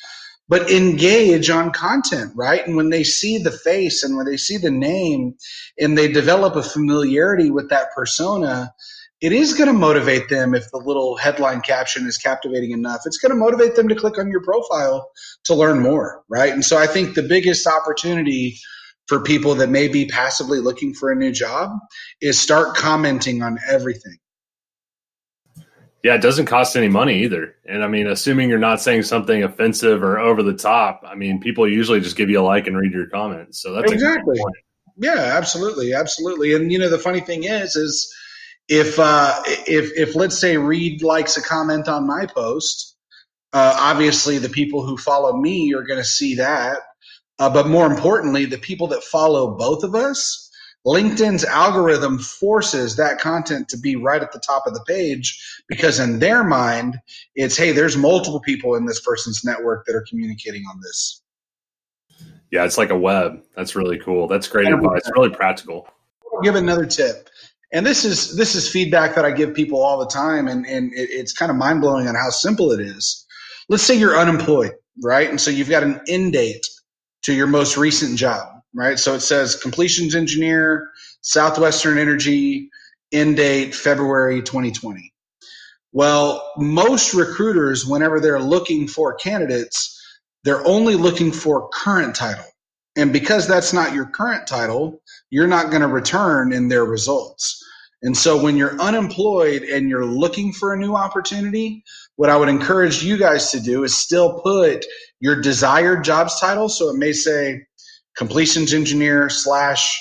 but 0.49 0.71
engage 0.71 1.51
on 1.51 1.73
content, 1.73 2.33
right? 2.37 2.67
And 2.67 2.77
when 2.77 2.91
they 2.91 3.03
see 3.03 3.39
the 3.39 3.51
face 3.51 4.03
and 4.03 4.17
when 4.17 4.27
they 4.27 4.37
see 4.37 4.57
the 4.57 4.71
name 4.71 5.35
and 5.79 5.99
they 5.99 6.11
develop 6.11 6.55
a 6.57 6.63
familiarity 6.63 7.51
with 7.51 7.71
that 7.71 7.89
persona, 7.95 8.73
it 9.21 9.33
is 9.33 9.55
going 9.55 9.69
to 9.69 9.73
motivate 9.73 10.29
them 10.29 10.55
if 10.55 10.71
the 10.71 10.79
little 10.79 11.17
headline 11.17 11.63
caption 11.63 12.07
is 12.07 12.19
captivating 12.19 12.73
enough. 12.73 13.01
It's 13.07 13.19
going 13.19 13.31
to 13.33 13.37
motivate 13.37 13.75
them 13.75 13.89
to 13.89 13.95
click 13.95 14.19
on 14.19 14.31
your 14.31 14.43
profile 14.43 15.11
to 15.45 15.55
learn 15.55 15.81
more, 15.81 16.23
right? 16.29 16.53
And 16.53 16.65
so 16.65 16.77
I 16.77 16.87
think 16.87 17.15
the 17.15 17.23
biggest 17.23 17.67
opportunity 17.67 18.59
for 19.07 19.23
people 19.23 19.55
that 19.57 19.69
may 19.69 19.89
be 19.89 20.07
passively 20.07 20.59
looking 20.59 20.93
for 20.95 21.11
a 21.11 21.17
new 21.17 21.33
job 21.33 21.71
is 22.21 22.39
start 22.39 22.77
commenting 22.77 23.43
on 23.43 23.59
everything 23.69 24.19
yeah, 26.07 26.15
it 26.15 26.23
doesn't 26.23 26.47
cost 26.47 26.77
any 26.77 26.87
money 26.87 27.25
either. 27.25 27.57
And 27.65 27.83
I 27.83 27.89
mean, 27.89 28.07
assuming 28.07 28.49
you're 28.49 28.61
not 28.61 28.81
saying 28.81 29.03
something 29.03 29.43
offensive 29.43 30.05
or 30.05 30.21
over 30.21 30.41
the 30.41 30.55
top, 30.55 31.03
I 31.05 31.17
mean, 31.17 31.41
people 31.41 31.69
usually 31.69 32.01
just 32.01 32.17
give 32.17 32.31
you 32.31 32.39
a 32.39 32.43
like 32.43 32.69
and 32.69 32.79
read 32.79 32.93
your 32.93 33.09
comments. 33.09 33.61
So 33.61 33.73
that's 33.73 33.91
exactly. 33.91 34.39
Yeah, 34.97 35.17
absolutely, 35.37 35.95
absolutely. 35.95 36.55
And 36.55 36.71
you 36.71 36.79
know, 36.79 36.89
the 36.89 36.99
funny 37.01 37.19
thing 37.19 37.43
is, 37.43 37.75
is 37.75 38.15
if 38.69 39.01
uh, 39.01 39.43
if 39.67 39.91
if 39.99 40.15
let's 40.15 40.39
say 40.39 40.57
Reed 40.57 41.03
likes 41.03 41.37
a 41.39 41.43
comment 41.43 41.89
on 41.89 42.07
my 42.07 42.27
post, 42.27 42.97
uh, 43.53 43.77
obviously 43.77 44.39
the 44.39 44.49
people 44.49 44.87
who 44.87 44.97
follow 44.97 45.37
me 45.37 45.75
are 45.75 45.83
going 45.83 45.99
to 45.99 46.05
see 46.05 46.37
that. 46.37 46.79
Uh, 47.39 47.51
but 47.51 47.69
more 47.69 47.87
importantly, 47.87 48.47
the 48.47 48.59
people 48.59 48.87
that 48.87 49.03
follow 49.03 49.57
both 49.57 49.85
of 49.85 49.95
us 49.95 50.47
LinkedIn's 50.87 51.45
algorithm 51.45 52.19
forces 52.19 52.95
that 52.97 53.19
content 53.19 53.69
to 53.69 53.77
be 53.77 53.97
right 53.97 54.23
at 54.23 54.31
the 54.31 54.39
top 54.39 54.67
of 54.67 54.75
the 54.75 54.85
page 54.87 55.37
because 55.67 55.99
in 55.99 56.21
their 56.21 56.45
mind, 56.45 56.97
it's, 57.35 57.57
hey, 57.57 57.73
there's 57.73 57.97
multiple 57.97 58.41
people 58.41 58.77
in 58.77 58.87
this 58.87 59.01
person's 59.01 59.45
network 59.45 59.85
that 59.87 59.97
are 59.97 60.05
communicating 60.09 60.63
on 60.71 60.81
this. 60.81 61.23
Yeah, 62.53 62.65
it's 62.65 62.79
like 62.79 62.91
a 62.91 62.97
web. 62.97 63.43
That's 63.57 63.75
really 63.75 63.99
cool. 63.99 64.29
That's 64.29 64.47
great 64.47 64.69
advice. 64.69 65.03
Really 65.17 65.35
practical. 65.35 65.89
I'll 66.33 66.41
give 66.43 66.55
another 66.55 66.87
tip. 66.87 67.29
And 67.73 67.85
this 67.85 68.05
is 68.05 68.37
this 68.37 68.55
is 68.55 68.71
feedback 68.71 69.17
that 69.17 69.25
I 69.25 69.33
give 69.33 69.53
people 69.53 69.83
all 69.83 69.99
the 69.99 70.07
time, 70.07 70.47
and, 70.47 70.65
and 70.65 70.93
it, 70.95 71.11
it's 71.11 71.33
kind 71.33 71.51
of 71.51 71.57
mind 71.57 71.81
blowing 71.81 72.07
on 72.07 72.15
how 72.15 72.31
simple 72.31 72.71
it 72.71 72.81
is. 72.81 73.27
Let's 73.69 73.83
say 73.83 73.97
you're 73.97 74.17
unemployed, 74.17 74.75
right? 75.03 75.29
And 75.29 75.41
so 75.41 75.51
you've 75.51 75.69
got 75.69 75.83
an 75.83 76.01
end 76.07 76.33
date 76.35 76.65
to 77.27 77.35
your 77.35 77.47
most 77.47 77.77
recent 77.77 78.19
job 78.19 78.57
right? 78.77 78.99
So 78.99 79.15
it 79.15 79.21
says 79.21 79.57
completions 79.57 80.15
engineer, 80.15 80.91
Southwestern 81.23 81.99
Energy, 81.99 82.71
end 83.11 83.37
date 83.39 83.75
February 83.75 84.43
2020. 84.43 85.13
Well, 85.93 86.53
most 86.59 87.15
recruiters, 87.15 87.87
whenever 87.87 88.21
they're 88.21 88.39
looking 88.39 88.87
for 88.87 89.15
candidates, 89.15 89.93
they're 90.45 90.65
only 90.67 90.95
looking 90.95 91.33
for 91.33 91.71
current 91.71 92.15
title. 92.15 92.45
And 92.97 93.13
because 93.13 93.49
that's 93.49 93.73
not 93.73 93.95
your 93.95 94.07
current 94.07 94.47
title, 94.47 95.03
you're 95.31 95.47
not 95.47 95.71
going 95.71 95.83
to 95.83 95.89
return 95.89 96.53
in 96.53 96.69
their 96.69 96.85
results. 96.85 97.63
And 98.03 98.17
so 98.17 98.41
when 98.41 98.57
you're 98.57 98.79
unemployed 98.81 99.63
and 99.63 99.89
you're 99.89 100.05
looking 100.05 100.53
for 100.53 100.75
a 100.75 100.79
new 100.79 100.95
opportunity, 100.95 101.83
what 102.17 102.31
I 102.31 102.37
would 102.37 102.49
encourage 102.49 103.03
you 103.03 103.17
guys 103.17 103.51
to 103.53 103.61
do 103.61 103.85
is 103.85 103.97
still 103.97 104.41
put 104.41 104.85
your 105.21 105.41
desired 105.41 106.05
jobs 106.05 106.41
title. 106.41 106.69
So 106.69 106.91
it 106.91 106.97
may 106.97 107.13
say 107.13 107.67
completions 108.17 108.75
engineer 108.75 109.29
slash 109.29 110.01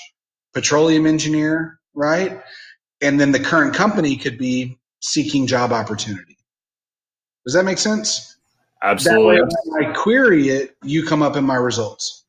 petroleum 0.54 1.06
engineer, 1.06 1.80
right? 1.94 2.42
And 3.02 3.20
then 3.20 3.32
the 3.32 3.40
current 3.40 3.76
company 3.76 4.16
could 4.16 4.38
be 4.38 4.80
seeking 5.02 5.48
job 5.48 5.72
opportunity. 5.72 6.38
Does 7.46 7.54
that 7.54 7.66
make 7.66 7.78
sense? 7.78 8.38
Absolutely. 8.82 9.40
I 9.80 9.92
query 9.94 10.50
it, 10.50 10.76
you 10.84 11.06
come 11.06 11.22
up 11.22 11.36
in 11.36 11.44
my 11.44 11.56
results. 11.56 12.24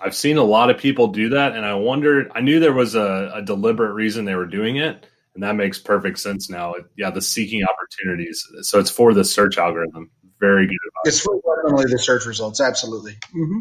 I've 0.00 0.14
seen 0.16 0.36
a 0.36 0.42
lot 0.42 0.70
of 0.70 0.78
people 0.78 1.08
do 1.08 1.28
that, 1.30 1.54
and 1.54 1.64
I 1.64 1.74
wondered. 1.74 2.30
I 2.34 2.40
knew 2.40 2.58
there 2.58 2.72
was 2.72 2.96
a, 2.96 3.30
a 3.34 3.42
deliberate 3.42 3.92
reason 3.92 4.24
they 4.24 4.34
were 4.34 4.46
doing 4.46 4.76
it, 4.76 5.06
and 5.34 5.42
that 5.42 5.56
makes 5.56 5.78
perfect 5.78 6.18
sense 6.18 6.50
now. 6.50 6.74
Yeah, 6.96 7.10
the 7.10 7.22
seeking 7.22 7.62
opportunities. 7.64 8.46
So 8.62 8.78
it's 8.78 8.90
for 8.90 9.14
the 9.14 9.24
search 9.24 9.58
algorithm. 9.58 10.10
Very 10.40 10.66
good. 10.66 10.74
Advice. 10.74 11.14
It's 11.14 11.20
for 11.20 11.40
definitely 11.64 11.90
the 11.90 11.98
search 11.98 12.26
results. 12.26 12.60
Absolutely. 12.60 13.12
Mm-hmm. 13.34 13.60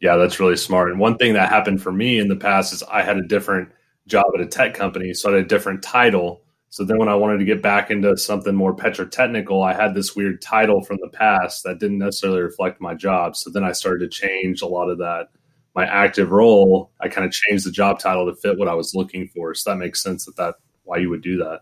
Yeah, 0.00 0.16
that's 0.16 0.40
really 0.40 0.56
smart. 0.56 0.90
And 0.90 1.00
one 1.00 1.16
thing 1.16 1.34
that 1.34 1.48
happened 1.48 1.82
for 1.82 1.92
me 1.92 2.18
in 2.18 2.28
the 2.28 2.36
past 2.36 2.72
is 2.72 2.82
I 2.82 3.02
had 3.02 3.16
a 3.16 3.26
different 3.26 3.70
job 4.06 4.26
at 4.34 4.40
a 4.40 4.46
tech 4.46 4.74
company, 4.74 5.14
so 5.14 5.30
I 5.30 5.36
had 5.36 5.44
a 5.44 5.48
different 5.48 5.82
title. 5.82 6.42
So 6.68 6.84
then 6.84 6.98
when 6.98 7.08
I 7.08 7.14
wanted 7.14 7.38
to 7.38 7.44
get 7.44 7.62
back 7.62 7.90
into 7.90 8.16
something 8.18 8.54
more 8.54 8.76
petrotechnical, 8.76 9.64
I 9.64 9.72
had 9.72 9.94
this 9.94 10.14
weird 10.14 10.42
title 10.42 10.82
from 10.82 10.98
the 11.00 11.08
past 11.08 11.64
that 11.64 11.78
didn't 11.78 11.98
necessarily 11.98 12.42
reflect 12.42 12.80
my 12.80 12.92
job. 12.92 13.36
So 13.36 13.50
then 13.50 13.64
I 13.64 13.72
started 13.72 14.00
to 14.00 14.08
change 14.08 14.60
a 14.60 14.66
lot 14.66 14.90
of 14.90 14.98
that. 14.98 15.28
My 15.74 15.86
active 15.86 16.30
role, 16.30 16.92
I 17.00 17.08
kind 17.08 17.26
of 17.26 17.32
changed 17.32 17.66
the 17.66 17.70
job 17.70 17.98
title 17.98 18.26
to 18.26 18.38
fit 18.40 18.58
what 18.58 18.68
I 18.68 18.74
was 18.74 18.94
looking 18.94 19.28
for. 19.28 19.54
So 19.54 19.70
that 19.70 19.76
makes 19.76 20.02
sense 20.02 20.26
that 20.26 20.36
that 20.36 20.56
why 20.86 20.98
you 20.98 21.10
would 21.10 21.22
do 21.22 21.38
that. 21.38 21.60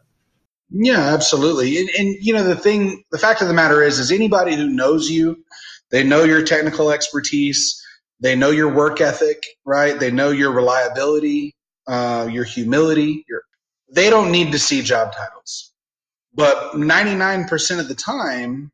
Yeah, 0.71 1.15
absolutely. 1.15 1.79
And, 1.79 1.91
and, 1.91 2.17
you 2.21 2.33
know, 2.33 2.45
the 2.45 2.57
thing, 2.57 3.05
the 3.13 3.19
fact 3.19 3.43
of 3.43 3.49
the 3.49 3.55
matter 3.55 3.83
is, 3.83 3.99
is 3.99 4.13
anybody 4.13 4.57
who 4.57 4.69
knows 4.69 5.11
you, 5.11 5.45
they 5.91 6.03
know 6.05 6.25
your 6.25 6.45
technical 6.45 6.91
expertise, 6.91 7.81
they 8.21 8.37
know 8.37 8.51
your 8.51 8.73
work 8.73 9.01
ethic, 9.01 9.45
right? 9.65 9.99
They 9.99 10.11
know 10.11 10.31
your 10.31 10.53
reliability, 10.53 11.55
uh, 11.87 12.29
your 12.31 12.45
humility. 12.45 13.25
Your, 13.29 13.43
they 13.93 14.11
don't 14.11 14.33
need 14.33 14.53
to 14.53 14.59
see 14.59 14.83
job 14.83 15.13
titles, 15.13 15.73
but 16.35 16.73
99% 16.73 17.81
of 17.81 17.89
the 17.89 17.95
time, 17.95 18.73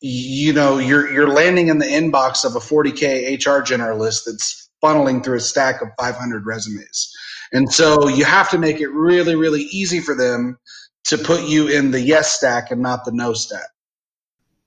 you 0.00 0.52
know, 0.52 0.78
you're 0.78 1.12
you're 1.12 1.28
landing 1.28 1.68
in 1.68 1.78
the 1.78 1.86
inbox 1.86 2.44
of 2.44 2.54
a 2.54 2.60
40k 2.60 3.36
HR 3.36 3.62
generalist 3.62 4.22
that's 4.26 4.70
funneling 4.82 5.24
through 5.24 5.36
a 5.38 5.40
stack 5.40 5.82
of 5.82 5.88
500 5.98 6.46
resumes, 6.46 7.12
and 7.52 7.72
so 7.72 8.08
you 8.08 8.24
have 8.24 8.50
to 8.50 8.58
make 8.58 8.80
it 8.80 8.88
really, 8.88 9.34
really 9.34 9.62
easy 9.62 10.00
for 10.00 10.14
them 10.14 10.58
to 11.04 11.18
put 11.18 11.48
you 11.48 11.68
in 11.68 11.90
the 11.90 12.00
yes 12.00 12.34
stack 12.34 12.70
and 12.70 12.82
not 12.82 13.04
the 13.04 13.12
no 13.12 13.32
stack. 13.32 13.68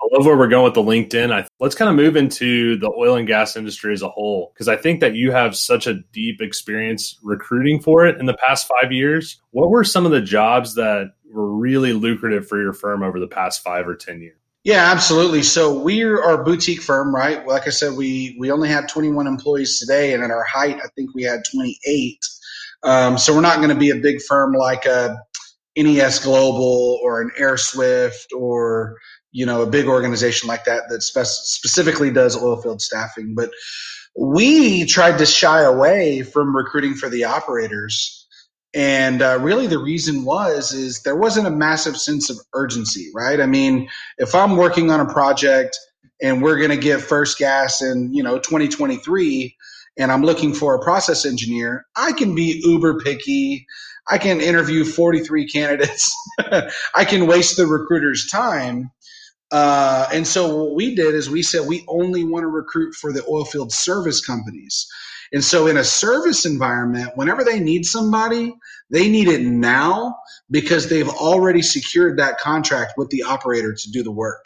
I 0.02 0.08
love 0.12 0.26
where 0.26 0.36
we're 0.36 0.48
going 0.48 0.64
with 0.64 0.74
the 0.74 0.82
LinkedIn. 0.82 1.32
I, 1.32 1.48
let's 1.60 1.76
kind 1.76 1.88
of 1.88 1.96
move 1.96 2.16
into 2.16 2.76
the 2.78 2.92
oil 2.98 3.16
and 3.16 3.28
gas 3.28 3.56
industry 3.56 3.94
as 3.94 4.02
a 4.02 4.10
whole, 4.10 4.52
because 4.54 4.68
I 4.68 4.76
think 4.76 5.00
that 5.02 5.14
you 5.14 5.32
have 5.32 5.56
such 5.56 5.86
a 5.86 5.94
deep 6.12 6.42
experience 6.42 7.20
recruiting 7.22 7.80
for 7.80 8.08
it 8.08 8.20
in 8.20 8.26
the 8.26 8.34
past 8.34 8.68
five 8.68 8.92
years. 8.92 9.40
What 9.52 9.70
were 9.70 9.84
some 9.84 10.08
of 10.08 10.12
the 10.12 10.22
jobs 10.22 10.74
that 10.76 11.12
were 11.32 11.56
really 11.56 11.94
lucrative 11.94 12.48
for 12.48 12.60
your 12.60 12.74
firm 12.74 13.04
over 13.04 13.20
the 13.20 13.28
past 13.28 13.62
five 13.64 13.88
or 13.88 13.96
10 13.96 14.22
years? 14.22 14.38
Yeah, 14.64 14.92
absolutely. 14.92 15.42
So 15.44 15.80
we 15.82 16.04
are 16.04 16.40
a 16.40 16.44
boutique 16.44 16.82
firm, 16.82 17.14
right? 17.14 17.46
Like 17.48 17.66
I 17.66 17.72
said, 17.72 17.98
we 17.98 18.36
we 18.40 18.52
only 18.52 18.70
have 18.70 18.88
21 18.88 19.26
employees 19.26 19.80
today, 19.80 20.14
and 20.14 20.24
at 20.24 20.30
our 20.30 20.44
height, 20.44 20.78
I 20.84 20.88
think 20.96 21.16
we 21.16 21.24
had 21.24 21.42
28. 21.52 22.20
Um, 22.84 23.18
so 23.18 23.34
we're 23.34 23.42
not 23.42 23.58
going 23.58 23.70
to 23.70 23.76
be 23.76 23.92
a 23.92 23.96
big 23.96 24.22
firm 24.22 24.54
like 24.54 24.86
a 24.86 25.18
NES 25.78 26.20
Global 26.24 27.00
or 27.04 27.22
an 27.22 27.32
AirSwift 27.40 28.34
or 28.36 28.98
you 29.32 29.46
know 29.46 29.62
a 29.62 29.68
big 29.68 29.88
organization 29.88 30.48
like 30.48 30.66
that 30.66 30.84
that 30.90 31.02
spe- 31.02 31.26
specifically 31.26 32.12
does 32.12 32.42
oil 32.42 32.62
field 32.62 32.82
staffing. 32.82 33.36
But 33.36 33.52
we 34.18 34.86
tried 34.86 35.20
to 35.20 35.26
shy 35.26 35.62
away 35.62 36.24
from 36.24 36.56
recruiting 36.56 36.96
for 36.96 37.10
the 37.10 37.26
operators 37.26 38.28
and 38.74 39.22
uh, 39.22 39.38
really 39.42 39.68
the 39.68 39.80
reason 39.80 40.24
was 40.24 40.74
is 40.74 41.02
there 41.04 41.16
wasn't 41.16 41.48
a 41.48 41.52
massive 41.52 41.98
sense 41.98 42.30
of 42.30 42.38
urgency 42.54 43.10
right 43.14 43.40
i 43.42 43.46
mean 43.46 43.90
if 44.18 44.36
i'm 44.36 44.58
working 44.58 44.92
on 44.92 45.00
a 45.00 45.12
project 45.12 45.78
and 46.22 46.42
we're 46.42 46.58
going 46.58 46.70
to 46.70 46.78
get 46.78 47.02
first 47.02 47.38
gas 47.38 47.82
in 47.82 48.14
you 48.14 48.24
know 48.24 48.38
2023 48.38 49.56
and 50.02 50.12
i'm 50.12 50.24
looking 50.24 50.54
for 50.54 50.76
a 50.76 50.84
process 50.84 51.26
engineer 51.26 51.86
i 51.98 52.14
can 52.14 52.36
be 52.36 52.62
uber 52.66 53.00
picky 53.00 53.68
i 54.10 54.18
can 54.20 54.42
interview 54.42 54.86
43 54.86 55.48
candidates 55.48 56.16
i 56.96 57.06
can 57.06 57.28
waste 57.28 57.58
the 57.58 57.68
recruiter's 57.68 58.28
time 58.28 58.92
uh, 59.54 60.08
and 60.14 60.28
so 60.28 60.56
what 60.56 60.76
we 60.76 60.96
did 60.96 61.16
is 61.16 61.30
we 61.30 61.44
said 61.44 61.68
we 61.68 61.86
only 61.90 62.24
want 62.26 62.44
to 62.44 62.48
recruit 62.48 62.96
for 62.96 63.14
the 63.14 63.22
oilfield 63.22 63.72
service 63.72 64.26
companies 64.26 64.88
and 65.34 65.44
so, 65.44 65.68
in 65.68 65.78
a 65.78 65.84
service 65.84 66.46
environment, 66.46 67.12
whenever 67.16 67.44
they 67.44 67.60
need 67.60 67.86
somebody, 67.86 68.54
they 68.90 69.10
need 69.10 69.30
it 69.30 69.44
now 69.44 70.18
because 70.52 70.90
they've 70.90 71.10
already 71.10 71.62
secured 71.62 72.20
that 72.20 72.40
contract 72.40 72.96
with 72.98 73.12
the 73.12 73.24
operator 73.24 73.74
to 73.74 73.92
do 73.92 74.04
the 74.04 74.12
work. 74.12 74.46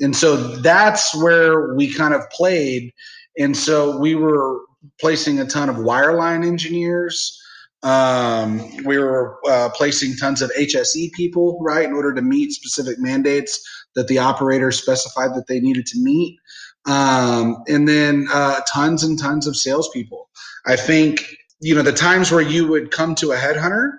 And 0.00 0.16
so 0.16 0.36
that's 0.36 1.14
where 1.16 1.74
we 1.74 1.92
kind 1.92 2.14
of 2.14 2.30
played. 2.30 2.92
And 3.38 3.56
so 3.56 3.98
we 3.98 4.14
were 4.14 4.60
placing 5.00 5.40
a 5.40 5.46
ton 5.46 5.68
of 5.68 5.76
wireline 5.76 6.46
engineers. 6.46 7.36
Um, 7.82 8.84
we 8.84 8.98
were 8.98 9.38
uh, 9.48 9.70
placing 9.70 10.16
tons 10.16 10.42
of 10.42 10.50
HSE 10.58 11.12
people, 11.12 11.58
right, 11.62 11.84
in 11.84 11.94
order 11.94 12.14
to 12.14 12.22
meet 12.22 12.52
specific 12.52 12.98
mandates 12.98 13.60
that 13.94 14.08
the 14.08 14.18
operator 14.18 14.70
specified 14.70 15.34
that 15.34 15.46
they 15.48 15.60
needed 15.60 15.86
to 15.86 16.02
meet 16.02 16.38
um, 16.86 17.62
and 17.68 17.88
then 17.88 18.26
uh, 18.32 18.60
tons 18.72 19.02
and 19.02 19.18
tons 19.18 19.46
of 19.46 19.56
salespeople. 19.56 20.28
I 20.66 20.76
think 20.76 21.36
you 21.60 21.74
know 21.74 21.82
the 21.82 21.92
times 21.92 22.32
where 22.32 22.40
you 22.40 22.66
would 22.68 22.90
come 22.90 23.14
to 23.16 23.32
a 23.32 23.36
headhunter 23.36 23.92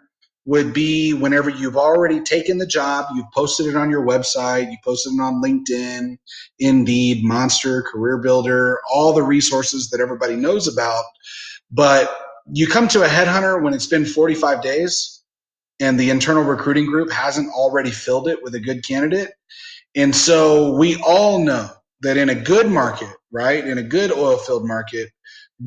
would 0.46 0.74
be 0.74 1.14
whenever 1.14 1.50
you've 1.50 1.78
already 1.78 2.20
taken 2.20 2.58
the 2.58 2.66
job, 2.66 3.06
you've 3.16 3.32
posted 3.34 3.68
it 3.68 3.76
on 3.76 3.92
your 3.92 4.06
website, 4.06 4.72
you 4.72 4.78
posted 4.84 5.14
it 5.14 5.22
on 5.22 5.42
LinkedIn, 5.42 6.18
Indeed, 6.60 7.24
Monster, 7.24 7.84
Career 7.84 8.18
Builder, 8.18 8.80
all 8.92 9.14
the 9.14 9.24
resources 9.24 9.90
that 9.90 10.02
everybody 10.02 10.36
knows 10.36 10.68
about. 10.68 11.04
But 11.70 12.10
you 12.52 12.68
come 12.68 12.88
to 12.90 13.04
a 13.04 13.08
headhunter 13.08 13.62
when 13.62 13.74
it's 13.74 13.88
been 13.88 14.06
45 14.06 14.64
days 14.64 15.24
and 15.80 16.00
the 16.00 16.10
internal 16.10 16.44
recruiting 16.44 16.86
group 16.86 17.12
hasn't 17.12 17.50
already 17.54 17.92
filled 17.92 18.28
it 18.28 18.42
with 18.42 18.56
a 18.56 18.60
good 18.60 18.86
candidate. 18.86 19.32
And 19.96 20.16
so 20.16 20.76
we 20.76 20.96
all 21.06 21.40
know 21.40 21.70
that 22.02 22.18
in 22.18 22.30
a 22.30 22.36
good 22.36 22.70
market, 22.70 23.10
right, 23.32 23.66
in 23.66 23.78
a 23.78 23.84
good 23.84 24.12
oil 24.12 24.38
field 24.38 24.68
market, 24.68 25.10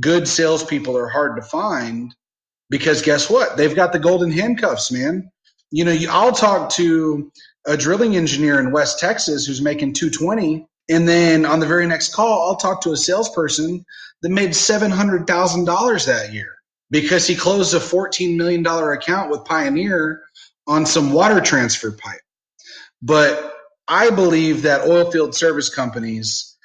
good 0.00 0.26
salespeople 0.26 0.96
are 0.96 1.08
hard 1.08 1.36
to 1.36 1.42
find 1.42 2.14
because 2.70 3.02
guess 3.02 3.28
what? 3.30 3.56
They've 3.56 3.74
got 3.74 3.92
the 3.92 3.98
golden 3.98 4.30
handcuffs, 4.30 4.90
man. 4.90 5.30
You 5.70 5.84
know, 5.84 5.96
I'll 6.10 6.32
talk 6.32 6.70
to 6.70 7.30
a 7.66 7.76
drilling 7.76 8.16
engineer 8.16 8.60
in 8.60 8.72
West 8.72 8.98
Texas 8.98 9.46
who's 9.46 9.62
making 9.62 9.94
220, 9.94 10.66
and 10.88 11.08
then 11.08 11.46
on 11.46 11.60
the 11.60 11.66
very 11.66 11.86
next 11.86 12.14
call, 12.14 12.48
I'll 12.48 12.56
talk 12.56 12.82
to 12.82 12.92
a 12.92 12.96
salesperson 12.96 13.84
that 14.22 14.28
made 14.28 14.50
$700,000 14.50 16.06
that 16.06 16.32
year 16.32 16.54
because 16.90 17.26
he 17.26 17.34
closed 17.34 17.74
a 17.74 17.78
$14 17.78 18.36
million 18.36 18.66
account 18.66 19.30
with 19.30 19.44
Pioneer 19.44 20.22
on 20.66 20.86
some 20.86 21.12
water 21.12 21.40
transfer 21.40 21.90
pipe. 21.90 22.20
But 23.02 23.52
I 23.88 24.10
believe 24.10 24.62
that 24.62 24.82
oilfield 24.82 25.34
service 25.34 25.68
companies, 25.68 26.56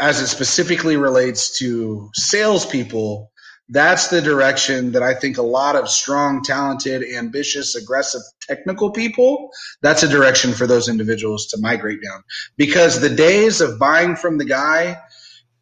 as 0.00 0.20
it 0.20 0.28
specifically 0.28 0.96
relates 0.96 1.58
to 1.58 2.10
salespeople, 2.14 3.30
that's 3.70 4.08
the 4.08 4.20
direction 4.20 4.92
that 4.92 5.02
I 5.02 5.14
think 5.14 5.38
a 5.38 5.42
lot 5.42 5.76
of 5.76 5.88
strong, 5.88 6.42
talented, 6.42 7.04
ambitious, 7.04 7.76
aggressive, 7.76 8.20
technical 8.42 8.90
people, 8.90 9.50
that's 9.80 10.02
a 10.02 10.08
direction 10.08 10.52
for 10.52 10.66
those 10.66 10.88
individuals 10.88 11.46
to 11.48 11.60
migrate 11.60 12.00
down. 12.02 12.24
Because 12.56 13.00
the 13.00 13.14
days 13.14 13.60
of 13.60 13.78
buying 13.78 14.16
from 14.16 14.38
the 14.38 14.44
guy 14.44 15.00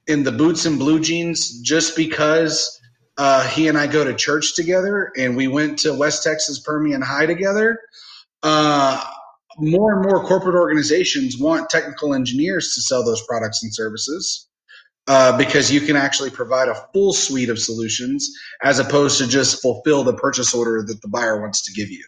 in 0.06 0.22
the 0.22 0.32
boots 0.32 0.64
and 0.64 0.78
blue 0.78 1.00
jeans 1.00 1.60
just 1.60 1.96
because 1.96 2.80
uh, 3.18 3.46
he 3.48 3.68
and 3.68 3.76
I 3.76 3.86
go 3.86 4.04
to 4.04 4.14
church 4.14 4.54
together 4.54 5.12
and 5.18 5.36
we 5.36 5.46
went 5.46 5.80
to 5.80 5.92
West 5.92 6.22
Texas 6.22 6.58
Permian 6.58 7.02
High 7.02 7.26
together, 7.26 7.78
uh, 8.42 9.04
more 9.58 9.92
and 9.92 10.02
more 10.02 10.24
corporate 10.24 10.54
organizations 10.54 11.36
want 11.36 11.68
technical 11.68 12.14
engineers 12.14 12.72
to 12.74 12.80
sell 12.80 13.04
those 13.04 13.22
products 13.26 13.62
and 13.62 13.74
services 13.74 14.47
uh, 15.08 15.36
because 15.36 15.72
you 15.72 15.80
can 15.80 15.96
actually 15.96 16.30
provide 16.30 16.68
a 16.68 16.74
full 16.92 17.12
suite 17.14 17.48
of 17.48 17.58
solutions 17.58 18.30
as 18.62 18.78
opposed 18.78 19.18
to 19.18 19.26
just 19.26 19.62
fulfill 19.62 20.04
the 20.04 20.12
purchase 20.12 20.54
order 20.54 20.84
that 20.86 21.00
the 21.00 21.08
buyer 21.08 21.40
wants 21.40 21.62
to 21.64 21.72
give 21.72 21.90
you. 21.90 22.04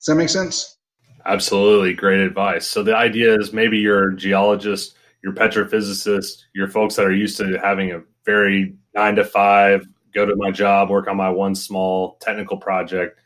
Does 0.00 0.06
that 0.06 0.16
make 0.16 0.28
sense? 0.28 0.76
Absolutely. 1.24 1.94
Great 1.94 2.20
advice. 2.20 2.66
So 2.66 2.82
the 2.82 2.96
idea 2.96 3.34
is 3.38 3.52
maybe 3.52 3.78
you're 3.78 4.10
geologist, 4.10 4.96
you're 5.22 5.32
petrophysicist, 5.32 6.42
you're 6.54 6.68
folks 6.68 6.96
that 6.96 7.06
are 7.06 7.14
used 7.14 7.38
to 7.38 7.58
having 7.62 7.92
a 7.92 8.02
very 8.26 8.76
nine 8.94 9.14
to 9.14 9.24
five, 9.24 9.86
go 10.12 10.26
to 10.26 10.34
my 10.36 10.50
job, 10.50 10.90
work 10.90 11.08
on 11.08 11.16
my 11.16 11.30
one 11.30 11.54
small 11.54 12.18
technical 12.20 12.56
project. 12.56 13.18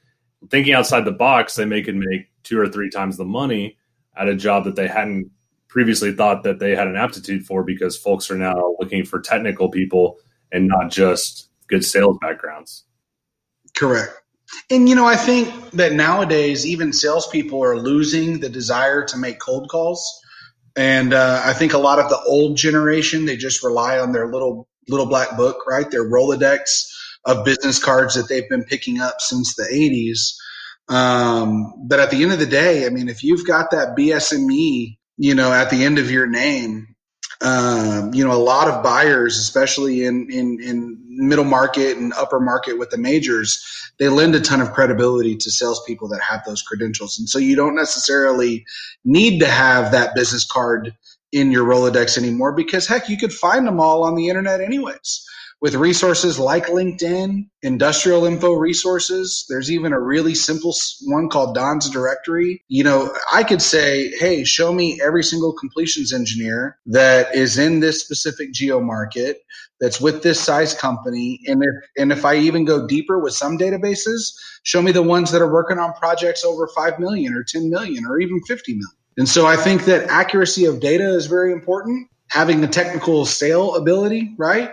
Thinking 0.51 0.75
outside 0.75 1.05
the 1.05 1.13
box, 1.13 1.57
they 1.57 1.65
may 1.65 1.83
can 1.83 1.99
make 1.99 2.29
two 2.45 2.61
or 2.61 2.69
three 2.69 2.91
times 2.91 3.17
the 3.17 3.25
money 3.25 3.77
at 4.17 4.29
a 4.29 4.37
job 4.37 4.65
that 4.65 4.77
they 4.77 4.87
hadn't 4.87 5.31
previously 5.69 6.13
thought 6.13 6.43
that 6.43 6.59
they 6.59 6.75
had 6.75 6.87
an 6.87 6.97
aptitude 6.97 7.45
for 7.45 7.63
because 7.63 7.97
folks 7.97 8.31
are 8.31 8.39
now 8.39 8.75
looking 8.79 9.05
for 9.05 9.21
technical 9.21 9.69
people 9.69 10.19
and 10.51 10.67
not 10.67 10.91
just 10.91 11.49
good 11.69 11.85
sales 11.85 12.19
backgrounds. 12.21 12.85
Correct. 13.77 14.13
And 14.71 14.89
you 14.89 14.95
know, 14.95 15.07
I 15.07 15.17
think 15.17 15.73
that 15.73 15.93
nowadays 15.93 16.67
even 16.67 16.93
salespeople 16.93 17.63
are 17.63 17.79
losing 17.79 18.41
the 18.41 18.49
desire 18.49 19.05
to 19.05 19.17
make 19.19 19.39
cold 19.39 19.69
calls. 19.69 20.03
And 20.77 21.13
uh, 21.13 21.43
I 21.45 21.53
think 21.53 21.75
a 21.75 21.79
lot 21.79 21.99
of 21.99 22.09
the 22.09 22.19
old 22.27 22.57
generation 22.57 23.27
they 23.27 23.37
just 23.37 23.63
rely 23.63 23.99
on 23.99 24.13
their 24.13 24.31
little 24.33 24.69
little 24.89 25.07
black 25.07 25.37
book, 25.37 25.67
right? 25.67 25.91
Their 25.91 26.09
Rolodex 26.09 26.87
of 27.27 27.45
business 27.45 27.83
cards 27.83 28.15
that 28.15 28.29
they've 28.29 28.49
been 28.49 28.65
picking 28.65 29.01
up 29.01 29.21
since 29.21 29.55
the 29.55 29.65
'80s. 29.65 30.35
Um, 30.95 31.75
but 31.87 32.01
at 32.01 32.11
the 32.11 32.23
end 32.23 32.33
of 32.33 32.39
the 32.39 32.47
day, 32.47 32.87
I 32.87 32.89
mean, 32.89 33.09
if 33.09 33.23
you've 33.23 33.47
got 33.47 33.71
that 33.73 33.95
BSME, 33.99 34.97
you 35.19 35.37
know, 35.37 35.53
at 35.53 35.71
the 35.71 35.85
end 35.85 35.99
of 35.99 36.11
your 36.13 36.29
name, 36.29 36.97
um, 37.43 38.15
you 38.15 38.25
know, 38.27 38.33
a 38.33 38.39
lot 38.43 38.69
of 38.69 38.85
buyers, 38.85 39.39
especially 39.39 40.05
in, 40.05 40.31
in, 40.33 40.61
in 40.63 40.99
middle 41.09 41.45
market 41.45 41.99
and 41.99 42.15
upper 42.15 42.41
market 42.41 42.79
with 42.79 42.91
the 42.91 42.99
majors, 42.99 43.65
they 44.01 44.09
lend 44.11 44.37
a 44.37 44.41
ton 44.41 44.63
of 44.63 44.73
credibility 44.73 45.37
to 45.37 45.53
salespeople 45.53 46.09
that 46.11 46.23
have 46.23 46.45
those 46.47 46.63
credentials. 46.63 47.19
And 47.21 47.29
so 47.29 47.39
you 47.41 47.57
don't 47.57 47.77
necessarily 47.77 48.67
need 49.05 49.41
to 49.41 49.49
have 49.49 49.93
that 49.93 50.17
business 50.17 50.47
card 50.47 50.97
in 51.33 51.53
your 51.53 51.67
Rolodex 51.67 52.19
anymore 52.19 52.55
because 52.55 52.89
heck, 52.89 53.11
you 53.11 53.19
could 53.19 53.35
find 53.35 53.67
them 53.69 53.81
all 53.81 54.05
on 54.05 54.17
the 54.17 54.31
internet 54.31 54.63
anyways. 54.63 55.28
With 55.61 55.75
resources 55.75 56.39
like 56.39 56.67
LinkedIn, 56.67 57.49
industrial 57.63 58.25
info 58.25 58.53
resources. 58.53 59.45
There's 59.49 59.71
even 59.73 59.93
a 59.93 60.01
really 60.01 60.35
simple 60.35 60.75
one 61.07 61.29
called 61.29 61.55
Don's 61.55 61.91
Directory. 61.91 62.63
You 62.69 62.85
know, 62.85 63.15
I 63.33 63.43
could 63.43 63.61
say, 63.61 64.11
hey, 64.19 64.45
show 64.45 64.73
me 64.73 65.01
every 65.03 65.25
single 65.25 65.53
completions 65.53 66.13
engineer 66.13 66.79
that 66.87 67.35
is 67.35 67.59
in 67.59 67.81
this 67.81 68.01
specific 68.01 68.53
geo 68.53 68.81
market 68.81 69.39
that's 69.81 70.01
with 70.01 70.23
this 70.23 70.41
size 70.41 70.75
company. 70.75 71.41
And 71.47 71.63
if, 71.63 71.91
and 71.97 72.13
if 72.13 72.25
I 72.25 72.37
even 72.37 72.65
go 72.65 72.87
deeper 72.87 73.19
with 73.19 73.33
some 73.33 73.59
databases, 73.59 74.33
show 74.63 74.83
me 74.83 74.93
the 74.93 75.03
ones 75.03 75.31
that 75.33 75.43
are 75.43 75.53
working 75.53 75.79
on 75.79 75.93
projects 75.95 76.45
over 76.45 76.69
5 76.69 76.99
million 76.99 77.35
or 77.35 77.45
10 77.45 77.71
million 77.71 78.05
or 78.07 78.21
even 78.21 78.41
50 78.47 78.73
million. 78.73 78.87
And 79.17 79.29
so 79.29 79.47
I 79.47 79.57
think 79.57 79.87
that 79.87 80.09
accuracy 80.09 80.67
of 80.67 80.79
data 80.81 81.09
is 81.15 81.27
very 81.27 81.53
important. 81.53 82.09
Having 82.31 82.61
the 82.61 82.69
technical 82.69 83.25
sale 83.25 83.75
ability, 83.75 84.35
right? 84.37 84.71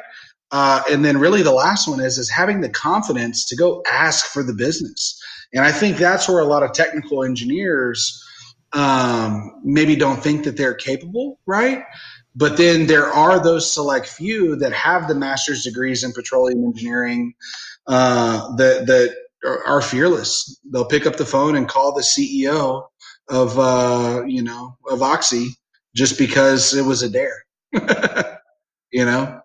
Uh, 0.51 0.83
and 0.89 1.03
then 1.03 1.17
really 1.19 1.41
the 1.41 1.51
last 1.51 1.87
one 1.87 1.99
is 1.99 2.17
is 2.17 2.29
having 2.29 2.61
the 2.61 2.69
confidence 2.69 3.45
to 3.47 3.55
go 3.55 3.83
ask 3.91 4.25
for 4.27 4.43
the 4.43 4.53
business. 4.53 5.21
And 5.53 5.65
I 5.65 5.71
think 5.71 5.97
that's 5.97 6.29
where 6.29 6.39
a 6.39 6.45
lot 6.45 6.63
of 6.63 6.73
technical 6.73 7.23
engineers 7.23 8.23
um, 8.73 9.51
maybe 9.63 9.95
don't 9.95 10.21
think 10.21 10.43
that 10.45 10.57
they're 10.57 10.73
capable, 10.75 11.39
right? 11.45 11.83
But 12.35 12.57
then 12.57 12.87
there 12.87 13.07
are 13.07 13.41
those 13.43 13.71
select 13.71 14.07
few 14.07 14.57
that 14.57 14.73
have 14.73 15.07
the 15.07 15.15
master's 15.15 15.63
degrees 15.63 16.03
in 16.03 16.11
petroleum 16.13 16.63
engineering 16.65 17.33
uh, 17.87 18.55
that 18.57 18.87
that 18.87 19.15
are 19.65 19.81
fearless. 19.81 20.59
They'll 20.71 20.85
pick 20.87 21.05
up 21.05 21.17
the 21.17 21.25
phone 21.25 21.55
and 21.55 21.67
call 21.67 21.93
the 21.93 22.01
CEO 22.01 22.87
of 23.29 23.57
uh, 23.57 24.23
you 24.27 24.43
know 24.43 24.77
of 24.89 25.01
Oxy 25.01 25.49
just 25.95 26.17
because 26.17 26.73
it 26.75 26.83
was 26.85 27.03
a 27.03 27.09
dare. 27.09 27.45
you 28.91 29.05
know. 29.05 29.41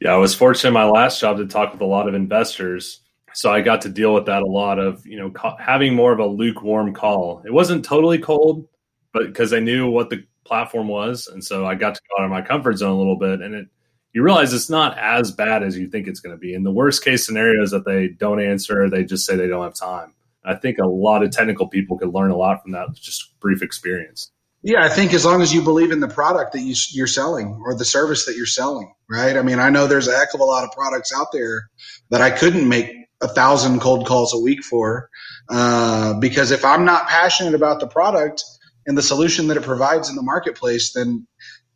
Yeah, 0.00 0.14
I 0.14 0.16
was 0.16 0.34
fortunate 0.34 0.68
in 0.68 0.74
my 0.74 0.84
last 0.84 1.20
job 1.20 1.36
to 1.36 1.46
talk 1.46 1.72
with 1.72 1.82
a 1.82 1.86
lot 1.86 2.08
of 2.08 2.14
investors, 2.14 3.00
so 3.34 3.52
I 3.52 3.60
got 3.60 3.82
to 3.82 3.88
deal 3.88 4.14
with 4.14 4.26
that 4.26 4.42
a 4.42 4.46
lot 4.46 4.78
of 4.78 5.06
you 5.06 5.18
know 5.18 5.32
having 5.58 5.94
more 5.94 6.12
of 6.12 6.18
a 6.18 6.26
lukewarm 6.26 6.94
call. 6.94 7.42
It 7.44 7.52
wasn't 7.52 7.84
totally 7.84 8.18
cold, 8.18 8.66
but 9.12 9.26
because 9.26 9.52
I 9.52 9.60
knew 9.60 9.90
what 9.90 10.10
the 10.10 10.24
platform 10.44 10.88
was, 10.88 11.26
and 11.26 11.44
so 11.44 11.66
I 11.66 11.74
got 11.74 11.94
to 11.94 12.00
go 12.08 12.22
out 12.22 12.24
of 12.24 12.30
my 12.30 12.42
comfort 12.42 12.78
zone 12.78 12.92
a 12.92 12.98
little 12.98 13.18
bit, 13.18 13.42
and 13.42 13.54
it 13.54 13.68
you 14.12 14.22
realize 14.22 14.52
it's 14.52 14.70
not 14.70 14.98
as 14.98 15.30
bad 15.30 15.62
as 15.62 15.78
you 15.78 15.88
think 15.88 16.08
it's 16.08 16.20
going 16.20 16.34
to 16.34 16.40
be. 16.40 16.54
In 16.54 16.64
the 16.64 16.72
worst 16.72 17.04
case 17.04 17.24
scenario 17.24 17.62
is 17.62 17.70
that 17.70 17.84
they 17.84 18.08
don't 18.08 18.40
answer, 18.40 18.88
they 18.90 19.04
just 19.04 19.24
say 19.24 19.36
they 19.36 19.46
don't 19.46 19.62
have 19.62 19.74
time. 19.74 20.14
I 20.44 20.54
think 20.54 20.78
a 20.78 20.86
lot 20.86 21.22
of 21.22 21.30
technical 21.30 21.68
people 21.68 21.98
could 21.98 22.12
learn 22.14 22.30
a 22.30 22.36
lot 22.36 22.62
from 22.62 22.72
that 22.72 22.92
just 22.94 23.38
brief 23.40 23.62
experience. 23.62 24.32
Yeah, 24.62 24.84
I 24.84 24.90
think 24.90 25.14
as 25.14 25.24
long 25.24 25.42
as 25.42 25.54
you 25.54 25.62
believe 25.62 25.92
in 25.92 26.00
the 26.00 26.08
product 26.08 26.52
that 26.52 26.60
you, 26.60 26.76
you're 26.92 27.08
selling 27.08 27.62
or 27.64 27.76
the 27.76 27.86
service 27.86 28.26
that 28.26 28.36
you're 28.36 28.46
selling, 28.46 28.92
right? 29.10 29.38
I 29.38 29.42
mean, 29.42 29.58
I 29.58 29.70
know 29.70 29.88
there's 29.88 30.08
a 30.08 30.16
heck 30.16 30.34
of 30.34 30.40
a 30.40 30.44
lot 30.44 30.64
of 30.64 30.72
products 30.72 31.14
out 31.16 31.28
there 31.32 31.70
that 32.10 32.22
I 32.22 32.30
couldn't 32.30 32.68
make 32.68 32.92
a 33.22 33.28
thousand 33.28 33.80
cold 33.80 34.06
calls 34.06 34.34
a 34.34 34.38
week 34.38 34.62
for 34.64 35.10
uh, 35.48 36.20
because 36.20 36.52
if 36.52 36.66
I'm 36.66 36.84
not 36.84 37.08
passionate 37.08 37.54
about 37.54 37.80
the 37.80 37.88
product 37.88 38.44
and 38.86 38.98
the 38.98 39.02
solution 39.02 39.48
that 39.48 39.56
it 39.56 39.64
provides 39.64 40.10
in 40.10 40.16
the 40.16 40.22
marketplace, 40.22 40.92
then 40.92 41.26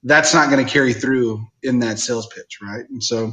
that's 0.02 0.34
not 0.34 0.50
going 0.50 0.64
to 0.64 0.70
carry 0.70 0.92
through 0.92 1.46
in 1.62 1.80
that 1.80 2.00
sales 2.00 2.28
pitch, 2.28 2.58
right? 2.62 2.84
And 2.90 3.02
so 3.02 3.32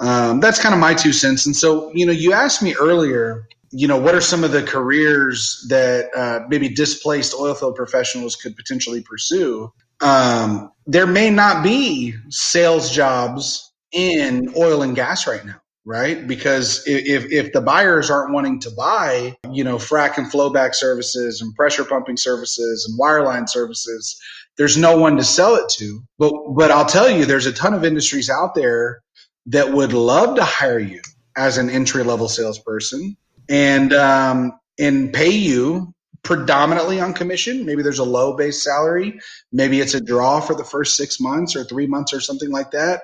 um, 0.00 0.40
that's 0.40 0.62
kind 0.62 0.74
of 0.74 0.80
my 0.80 0.94
two 0.94 1.12
cents. 1.12 1.46
And 1.46 1.56
so, 1.56 1.92
you 1.94 2.06
know, 2.06 2.12
you 2.12 2.32
asked 2.32 2.62
me 2.62 2.74
earlier 2.80 3.48
you 3.70 3.86
know, 3.86 3.98
what 3.98 4.14
are 4.14 4.20
some 4.20 4.44
of 4.44 4.52
the 4.52 4.62
careers 4.62 5.64
that 5.68 6.10
uh, 6.16 6.40
maybe 6.48 6.68
displaced 6.68 7.34
oilfield 7.34 7.76
professionals 7.76 8.36
could 8.36 8.56
potentially 8.56 9.02
pursue? 9.02 9.72
Um, 10.00 10.72
there 10.86 11.06
may 11.06 11.30
not 11.30 11.62
be 11.62 12.14
sales 12.30 12.90
jobs 12.90 13.72
in 13.92 14.52
oil 14.56 14.82
and 14.82 14.94
gas 14.94 15.26
right 15.26 15.44
now, 15.44 15.60
right? 15.84 16.26
Because 16.26 16.86
if, 16.86 17.30
if 17.30 17.52
the 17.52 17.60
buyers 17.60 18.10
aren't 18.10 18.32
wanting 18.32 18.60
to 18.60 18.70
buy, 18.70 19.36
you 19.50 19.64
know, 19.64 19.76
frac 19.76 20.18
and 20.18 20.30
flowback 20.30 20.74
services 20.74 21.40
and 21.40 21.54
pressure 21.54 21.84
pumping 21.84 22.16
services 22.16 22.86
and 22.88 22.98
wireline 22.98 23.48
services, 23.48 24.20
there's 24.56 24.76
no 24.76 24.96
one 24.96 25.16
to 25.16 25.24
sell 25.24 25.56
it 25.56 25.68
to. 25.78 26.00
But, 26.18 26.32
but 26.56 26.70
I'll 26.70 26.86
tell 26.86 27.10
you, 27.10 27.24
there's 27.24 27.46
a 27.46 27.52
ton 27.52 27.74
of 27.74 27.84
industries 27.84 28.30
out 28.30 28.54
there 28.54 29.02
that 29.46 29.72
would 29.72 29.92
love 29.92 30.36
to 30.36 30.44
hire 30.44 30.78
you 30.78 31.00
as 31.36 31.58
an 31.58 31.70
entry 31.70 32.02
level 32.02 32.28
salesperson 32.28 33.16
and 33.48 33.92
um, 33.92 34.58
and 34.78 35.12
pay 35.12 35.30
you 35.30 35.94
predominantly 36.22 37.00
on 37.00 37.14
commission. 37.14 37.64
Maybe 37.64 37.82
there's 37.82 38.00
a 38.00 38.04
low 38.04 38.36
base 38.36 38.62
salary. 38.62 39.20
Maybe 39.52 39.80
it's 39.80 39.94
a 39.94 40.00
draw 40.00 40.40
for 40.40 40.54
the 40.54 40.64
first 40.64 40.96
six 40.96 41.20
months 41.20 41.56
or 41.56 41.64
three 41.64 41.86
months 41.86 42.12
or 42.12 42.20
something 42.20 42.50
like 42.50 42.72
that. 42.72 43.02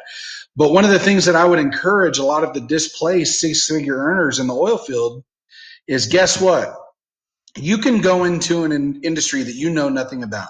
But 0.57 0.73
one 0.73 0.85
of 0.85 0.91
the 0.91 0.99
things 0.99 1.27
that 1.27 1.37
I 1.37 1.45
would 1.45 1.59
encourage 1.59 2.19
a 2.19 2.25
lot 2.25 2.45
of 2.45 2.55
the 2.55 2.61
displaced 2.61 3.41
six 3.41 3.67
figure 3.67 3.97
earners 3.97 4.39
in 4.39 4.47
the 4.47 4.55
oil 4.55 4.79
field 4.79 5.25
is 5.87 6.07
guess 6.07 6.41
what? 6.41 6.77
You 7.57 7.79
can 7.79 8.01
go 8.01 8.25
into 8.25 8.65
an 8.65 9.03
industry 9.05 9.43
that 9.45 9.55
you 9.55 9.71
know 9.71 9.89
nothing 9.89 10.23
about. 10.23 10.49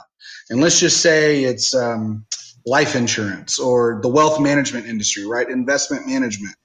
And 0.51 0.61
let's 0.61 0.81
just 0.81 1.01
say 1.01 1.45
it's 1.45 1.75
um, 1.75 2.27
life 2.67 2.97
insurance 2.97 3.59
or 3.59 4.01
the 4.03 4.09
wealth 4.09 4.41
management 4.41 4.87
industry, 4.87 5.27
right? 5.27 5.49
Investment 5.49 6.07
management. 6.07 6.57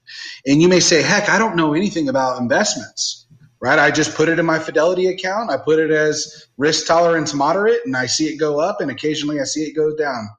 And 0.45 0.61
you 0.61 0.67
may 0.67 0.79
say, 0.79 1.01
heck, 1.01 1.29
I 1.29 1.39
don't 1.39 1.55
know 1.55 1.73
anything 1.73 2.09
about 2.09 2.41
investments, 2.41 3.18
right? 3.61 3.79
I 3.79 3.91
just 3.91 4.15
put 4.15 4.29
it 4.29 4.39
in 4.39 4.45
my 4.45 4.59
Fidelity 4.59 5.07
account. 5.07 5.51
I 5.51 5.57
put 5.57 5.79
it 5.79 5.91
as 5.91 6.47
risk 6.57 6.87
tolerance 6.87 7.33
moderate 7.33 7.81
and 7.85 7.95
I 7.95 8.05
see 8.05 8.27
it 8.27 8.37
go 8.37 8.59
up 8.59 8.81
and 8.81 8.91
occasionally 8.91 9.39
I 9.39 9.43
see 9.43 9.63
it 9.63 9.75
go 9.75 9.95
down. 9.95 10.29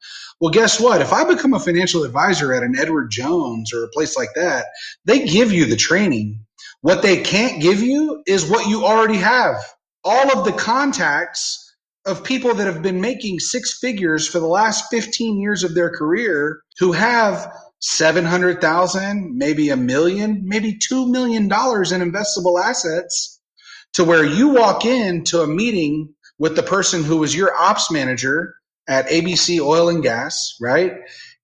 Well, 0.41 0.51
guess 0.53 0.81
what? 0.81 1.03
If 1.03 1.13
I 1.13 1.25
become 1.25 1.55
a 1.55 1.61
financial 1.61 2.05
advisor 2.05 2.55
at 2.55 2.63
an 2.63 2.77
Edward 2.79 3.11
Jones 3.11 3.75
or 3.75 3.85
a 3.85 3.89
place 3.89 4.17
like 4.17 4.31
that, 4.37 4.67
they 5.05 5.27
give 5.27 5.53
you 5.53 5.67
the 5.67 5.77
training. 5.77 6.45
What 6.81 7.03
they 7.03 7.23
can't 7.23 7.61
give 7.61 7.83
you 7.83 8.23
is 8.27 8.49
what 8.49 8.69
you 8.69 8.85
already 8.85 9.19
have. 9.19 9.57
All 10.03 10.39
of 10.39 10.47
the 10.47 10.53
contacts 10.53 11.67
of 12.07 12.25
people 12.25 12.55
that 12.55 12.67
have 12.67 12.83
been 12.83 13.03
making 13.03 13.39
six 13.41 13.79
figures 13.79 14.27
for 14.27 14.41
the 14.41 14.47
last 14.47 14.87
15 14.91 15.39
years 15.39 15.63
of 15.63 15.75
their 15.75 15.91
career 15.91 16.61
who 16.79 16.93
have 16.93 17.53
700,000, 17.81 19.37
maybe 19.37 19.71
a 19.71 19.77
million, 19.77 20.43
maybe 20.45 20.79
2 20.79 21.11
million 21.11 21.49
dollars 21.49 21.93
in 21.93 22.01
investable 22.01 22.63
assets 22.63 23.41
to 23.95 24.05
where 24.05 24.25
you 24.25 24.51
walk 24.51 24.85
into 24.85 25.41
a 25.41 25.47
meeting 25.47 26.15
with 26.39 26.57
the 26.57 26.63
person 26.63 27.05
who 27.05 27.19
was 27.19 27.35
your 27.35 27.55
ops 27.57 27.91
manager 27.91 28.55
at 28.89 29.09
ABC 29.09 29.61
Oil 29.61 29.89
and 29.89 30.03
Gas, 30.03 30.57
right? 30.61 30.93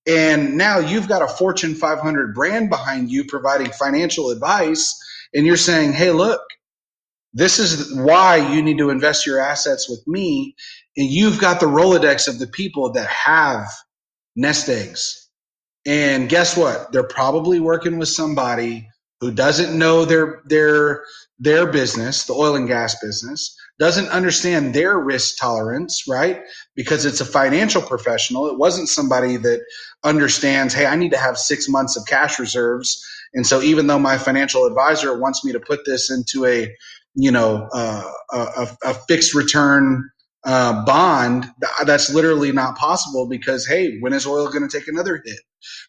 And 0.06 0.56
now 0.56 0.78
you've 0.78 1.08
got 1.08 1.22
a 1.22 1.28
Fortune 1.28 1.74
500 1.74 2.34
brand 2.34 2.70
behind 2.70 3.10
you 3.10 3.24
providing 3.24 3.72
financial 3.72 4.30
advice 4.30 4.94
and 5.34 5.44
you're 5.46 5.56
saying, 5.56 5.92
"Hey, 5.92 6.12
look, 6.12 6.40
this 7.34 7.58
is 7.58 7.94
why 7.94 8.36
you 8.54 8.62
need 8.62 8.78
to 8.78 8.90
invest 8.90 9.26
your 9.26 9.38
assets 9.38 9.88
with 9.90 10.02
me. 10.06 10.56
And 10.96 11.06
you've 11.10 11.38
got 11.38 11.60
the 11.60 11.66
Rolodex 11.66 12.28
of 12.28 12.38
the 12.38 12.46
people 12.46 12.92
that 12.92 13.06
have 13.08 13.68
nest 14.34 14.70
eggs. 14.70 15.25
And 15.86 16.28
guess 16.28 16.56
what? 16.56 16.92
They're 16.92 17.04
probably 17.04 17.60
working 17.60 17.98
with 17.98 18.08
somebody 18.08 18.88
who 19.20 19.30
doesn't 19.30 19.76
know 19.76 20.04
their 20.04 20.42
their 20.46 21.04
their 21.38 21.70
business, 21.70 22.24
the 22.24 22.34
oil 22.34 22.56
and 22.56 22.66
gas 22.68 22.98
business, 23.00 23.56
doesn't 23.78 24.08
understand 24.08 24.74
their 24.74 24.98
risk 24.98 25.38
tolerance, 25.38 26.04
right? 26.08 26.42
Because 26.74 27.04
it's 27.04 27.20
a 27.20 27.26
financial 27.26 27.82
professional. 27.82 28.48
It 28.48 28.58
wasn't 28.58 28.88
somebody 28.88 29.36
that 29.38 29.60
understands, 30.04 30.74
hey, 30.74 30.86
I 30.86 30.96
need 30.96 31.12
to 31.12 31.18
have 31.18 31.38
six 31.38 31.68
months 31.68 31.96
of 31.96 32.06
cash 32.06 32.38
reserves. 32.38 33.02
And 33.34 33.46
so 33.46 33.62
even 33.62 33.86
though 33.86 33.98
my 33.98 34.18
financial 34.18 34.66
advisor 34.66 35.18
wants 35.18 35.44
me 35.44 35.52
to 35.52 35.60
put 35.60 35.84
this 35.84 36.10
into 36.10 36.46
a 36.46 36.74
you 37.16 37.30
know 37.30 37.68
uh, 37.72 38.10
a, 38.32 38.68
a, 38.84 38.94
fixed 39.08 39.34
return 39.34 40.10
uh, 40.46 40.84
bond 40.86 41.46
that's 41.86 42.14
literally 42.14 42.52
not 42.52 42.78
possible 42.78 43.28
because 43.28 43.66
hey 43.66 43.98
when 44.00 44.14
is 44.14 44.26
oil 44.26 44.48
going 44.48 44.68
to 44.68 44.78
take 44.80 44.88
another 44.88 45.22
hit 45.24 45.40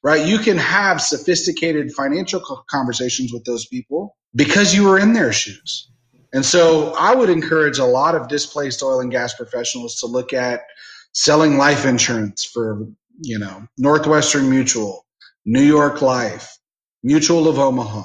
right 0.03 0.27
you 0.27 0.39
can 0.39 0.57
have 0.57 1.01
sophisticated 1.01 1.93
financial 1.93 2.41
conversations 2.69 3.33
with 3.33 3.45
those 3.45 3.67
people 3.67 4.17
because 4.35 4.75
you 4.75 4.85
were 4.85 4.99
in 4.99 5.13
their 5.13 5.33
shoes 5.33 5.91
and 6.33 6.45
so 6.45 6.93
i 6.99 7.15
would 7.15 7.29
encourage 7.29 7.79
a 7.79 7.85
lot 7.85 8.15
of 8.15 8.29
displaced 8.29 8.83
oil 8.83 9.01
and 9.01 9.11
gas 9.11 9.33
professionals 9.35 9.97
to 9.97 10.07
look 10.07 10.33
at 10.33 10.61
selling 11.13 11.57
life 11.57 11.85
insurance 11.85 12.45
for 12.45 12.87
you 13.21 13.39
know 13.39 13.67
northwestern 13.77 14.49
mutual 14.49 15.05
new 15.45 15.63
york 15.63 16.01
life 16.01 16.57
mutual 17.03 17.47
of 17.49 17.59
omaha 17.59 18.03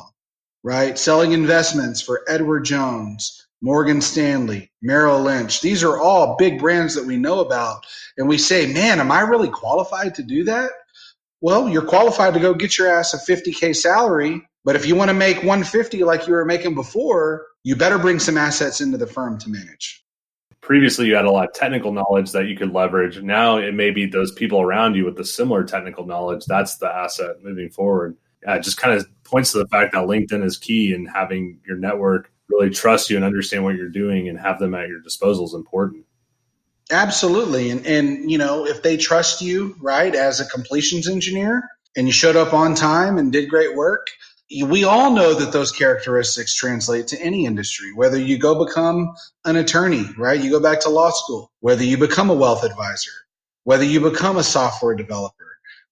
right? 0.64 0.98
Selling 0.98 1.32
investments 1.32 2.02
for 2.02 2.22
Edward 2.28 2.66
Jones, 2.66 3.41
Morgan 3.62 4.00
Stanley, 4.00 4.70
Merrill 4.82 5.22
Lynch. 5.22 5.60
These 5.60 5.84
are 5.84 5.98
all 5.98 6.36
big 6.36 6.58
brands 6.58 6.96
that 6.96 7.06
we 7.06 7.16
know 7.16 7.40
about. 7.40 7.86
And 8.18 8.28
we 8.28 8.36
say, 8.36 8.70
man, 8.72 8.98
am 8.98 9.12
I 9.12 9.20
really 9.20 9.48
qualified 9.48 10.16
to 10.16 10.22
do 10.24 10.42
that? 10.44 10.72
Well, 11.40 11.68
you're 11.68 11.86
qualified 11.86 12.34
to 12.34 12.40
go 12.40 12.54
get 12.54 12.76
your 12.76 12.88
ass 12.88 13.14
a 13.14 13.18
50K 13.18 13.74
salary. 13.74 14.42
But 14.64 14.76
if 14.76 14.84
you 14.84 14.96
want 14.96 15.10
to 15.10 15.14
make 15.14 15.38
150 15.38 16.02
like 16.04 16.26
you 16.26 16.32
were 16.32 16.44
making 16.44 16.74
before, 16.74 17.46
you 17.62 17.76
better 17.76 17.98
bring 17.98 18.18
some 18.18 18.36
assets 18.36 18.80
into 18.80 18.98
the 18.98 19.06
firm 19.06 19.38
to 19.38 19.48
manage. 19.48 20.04
Previously, 20.60 21.06
you 21.06 21.14
had 21.14 21.24
a 21.24 21.30
lot 21.30 21.48
of 21.48 21.54
technical 21.54 21.92
knowledge 21.92 22.32
that 22.32 22.46
you 22.46 22.56
could 22.56 22.72
leverage. 22.72 23.20
Now 23.22 23.58
it 23.58 23.74
may 23.74 23.90
be 23.90 24.06
those 24.06 24.32
people 24.32 24.60
around 24.60 24.94
you 24.94 25.04
with 25.04 25.16
the 25.16 25.24
similar 25.24 25.64
technical 25.64 26.04
knowledge. 26.06 26.44
That's 26.46 26.76
the 26.76 26.88
asset 26.88 27.42
moving 27.42 27.70
forward 27.70 28.16
yeah, 28.42 28.56
it 28.56 28.62
just 28.62 28.76
kind 28.76 28.98
of 28.98 29.06
points 29.24 29.52
to 29.52 29.58
the 29.58 29.68
fact 29.68 29.92
that 29.92 30.04
LinkedIn 30.04 30.44
is 30.44 30.58
key 30.58 30.92
in 30.92 31.06
having 31.06 31.60
your 31.66 31.76
network 31.76 32.31
really 32.52 32.70
trust 32.70 33.10
you 33.10 33.16
and 33.16 33.24
understand 33.24 33.64
what 33.64 33.76
you're 33.76 33.88
doing 33.88 34.28
and 34.28 34.38
have 34.38 34.58
them 34.58 34.74
at 34.74 34.88
your 34.88 35.00
disposal 35.00 35.46
is 35.46 35.54
important. 35.54 36.04
Absolutely. 36.90 37.70
And 37.70 37.86
and 37.86 38.30
you 38.30 38.38
know, 38.38 38.66
if 38.66 38.82
they 38.82 38.96
trust 38.96 39.40
you, 39.40 39.76
right, 39.80 40.14
as 40.14 40.40
a 40.40 40.46
completions 40.46 41.08
engineer 41.08 41.68
and 41.96 42.06
you 42.06 42.12
showed 42.12 42.36
up 42.36 42.52
on 42.52 42.74
time 42.74 43.18
and 43.18 43.32
did 43.32 43.48
great 43.48 43.74
work, 43.76 44.08
we 44.66 44.84
all 44.84 45.12
know 45.12 45.34
that 45.34 45.52
those 45.52 45.72
characteristics 45.72 46.54
translate 46.54 47.06
to 47.08 47.20
any 47.20 47.46
industry, 47.46 47.92
whether 47.94 48.18
you 48.18 48.38
go 48.38 48.64
become 48.64 49.14
an 49.44 49.56
attorney, 49.56 50.04
right? 50.18 50.42
You 50.42 50.50
go 50.50 50.60
back 50.60 50.80
to 50.80 50.90
law 50.90 51.10
school, 51.10 51.50
whether 51.60 51.84
you 51.84 51.96
become 51.96 52.28
a 52.28 52.34
wealth 52.34 52.64
advisor, 52.64 53.12
whether 53.64 53.84
you 53.84 54.00
become 54.00 54.36
a 54.36 54.42
software 54.42 54.94
developer. 54.94 55.36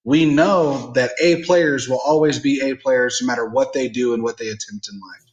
We 0.05 0.25
know 0.25 0.92
that 0.92 1.12
A 1.23 1.44
players 1.44 1.88
will 1.88 2.01
always 2.05 2.38
be 2.38 2.61
A 2.61 2.75
players 2.75 3.18
no 3.20 3.27
matter 3.27 3.46
what 3.46 3.73
they 3.73 3.88
do 3.88 4.14
and 4.14 4.23
what 4.23 4.38
they 4.38 4.49
attempt 4.49 4.88
in 4.90 4.99
life. 4.99 5.29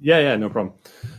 Yeah, 0.00 0.18
yeah, 0.20 0.36
no 0.36 0.50
problem. 0.50 0.74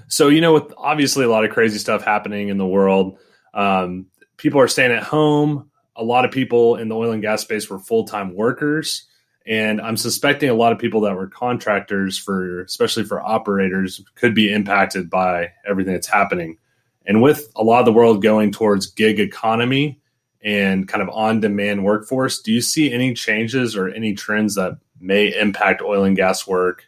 So, 0.07 0.27
you 0.27 0.41
know, 0.41 0.53
with 0.53 0.73
obviously 0.77 1.25
a 1.25 1.29
lot 1.29 1.45
of 1.45 1.51
crazy 1.51 1.77
stuff 1.77 2.03
happening 2.03 2.49
in 2.49 2.57
the 2.57 2.65
world, 2.65 3.17
um, 3.53 4.07
people 4.37 4.59
are 4.59 4.67
staying 4.67 4.91
at 4.91 5.03
home. 5.03 5.69
A 5.95 6.03
lot 6.03 6.25
of 6.25 6.31
people 6.31 6.75
in 6.75 6.89
the 6.89 6.95
oil 6.95 7.11
and 7.11 7.21
gas 7.21 7.41
space 7.41 7.69
were 7.69 7.79
full 7.79 8.05
time 8.05 8.35
workers. 8.35 9.05
And 9.45 9.81
I'm 9.81 9.97
suspecting 9.97 10.49
a 10.49 10.53
lot 10.53 10.71
of 10.71 10.79
people 10.79 11.01
that 11.01 11.15
were 11.15 11.27
contractors 11.27 12.17
for, 12.17 12.61
especially 12.61 13.03
for 13.03 13.21
operators, 13.21 14.01
could 14.15 14.35
be 14.35 14.51
impacted 14.51 15.09
by 15.09 15.51
everything 15.67 15.93
that's 15.93 16.07
happening. 16.07 16.57
And 17.05 17.21
with 17.21 17.49
a 17.55 17.63
lot 17.63 17.79
of 17.79 17.85
the 17.85 17.93
world 17.93 18.21
going 18.21 18.51
towards 18.51 18.85
gig 18.91 19.19
economy 19.19 19.99
and 20.43 20.87
kind 20.87 21.01
of 21.01 21.09
on 21.09 21.39
demand 21.39 21.83
workforce, 21.83 22.41
do 22.41 22.51
you 22.51 22.61
see 22.61 22.93
any 22.93 23.13
changes 23.13 23.75
or 23.75 23.87
any 23.89 24.13
trends 24.13 24.55
that 24.55 24.73
may 24.99 25.35
impact 25.35 25.81
oil 25.81 26.03
and 26.03 26.15
gas 26.15 26.45
work 26.45 26.83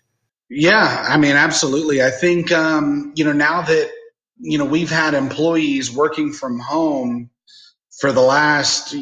yeah, 0.52 1.06
I 1.10 1.18
mean, 1.18 1.38
absolutely. 1.38 2.04
I 2.04 2.12
think 2.12 2.52
um, 2.54 3.14
you 3.16 3.26
know 3.26 3.34
now 3.34 3.64
that 3.64 3.92
you 4.40 4.60
know 4.60 4.66
we've 4.66 4.92
had 4.92 5.16
employees 5.16 5.92
working 5.92 6.34
from 6.34 6.60
home 6.60 7.32
for 8.00 8.12
the 8.14 8.22
last 8.22 8.96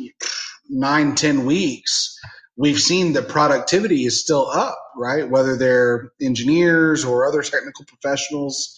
nine, 0.70 1.16
ten 1.16 1.46
weeks, 1.46 2.18
we've 2.58 2.80
seen 2.82 3.14
that 3.14 3.30
productivity 3.30 4.06
is 4.06 4.22
still 4.22 4.50
up, 4.50 4.80
right? 4.98 5.30
Whether 5.30 5.58
they're 5.58 6.12
engineers 6.22 7.06
or 7.06 7.28
other 7.28 7.44
technical 7.44 7.86
professionals. 7.86 8.78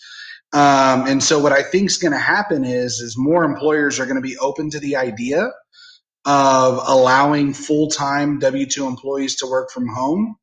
Um, 0.54 1.08
and 1.08 1.24
so 1.24 1.40
what 1.40 1.54
I 1.54 1.64
think 1.64 1.92
is 1.92 1.98
going 1.98 2.14
to 2.14 2.20
happen 2.20 2.66
is 2.66 3.02
is 3.02 3.16
more 3.18 3.46
employers 3.46 4.00
are 4.00 4.06
going 4.06 4.18
to 4.18 4.22
be 4.24 4.38
open 4.40 4.72
to 4.72 4.80
the 4.80 4.98
idea 4.98 5.52
of 6.26 6.82
allowing 6.88 7.54
full 7.54 7.90
time 7.90 8.40
W 8.40 8.68
two 8.68 8.88
employees 8.88 9.38
to 9.38 9.48
work 9.48 9.72
from 9.72 9.88
home. 9.88 10.38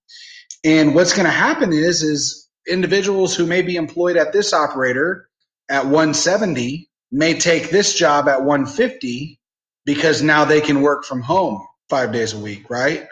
And 0.64 0.94
what's 0.94 1.12
going 1.12 1.26
to 1.26 1.32
happen 1.32 1.72
is, 1.72 2.02
is 2.02 2.48
individuals 2.68 3.34
who 3.34 3.46
may 3.46 3.62
be 3.62 3.76
employed 3.76 4.16
at 4.16 4.32
this 4.32 4.52
operator 4.52 5.28
at 5.68 5.84
170 5.84 6.88
may 7.10 7.38
take 7.38 7.70
this 7.70 7.94
job 7.94 8.28
at 8.28 8.44
150 8.44 9.38
because 9.84 10.22
now 10.22 10.44
they 10.44 10.60
can 10.60 10.82
work 10.82 11.04
from 11.04 11.22
home 11.22 11.64
five 11.88 12.12
days 12.12 12.34
a 12.34 12.38
week, 12.38 12.68
right? 12.68 13.06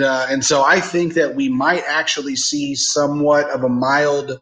Uh, 0.00 0.26
and 0.30 0.44
so 0.44 0.62
I 0.62 0.80
think 0.80 1.14
that 1.14 1.34
we 1.34 1.48
might 1.48 1.82
actually 1.86 2.36
see 2.36 2.74
somewhat 2.74 3.50
of 3.50 3.64
a 3.64 3.68
mild 3.68 4.40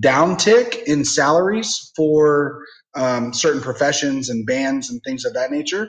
downtick 0.00 0.82
in 0.84 1.04
salaries 1.04 1.92
for 1.96 2.62
um, 2.94 3.32
certain 3.32 3.60
professions 3.60 4.28
and 4.28 4.46
bands 4.46 4.90
and 4.90 5.00
things 5.02 5.24
of 5.24 5.34
that 5.34 5.50
nature, 5.50 5.88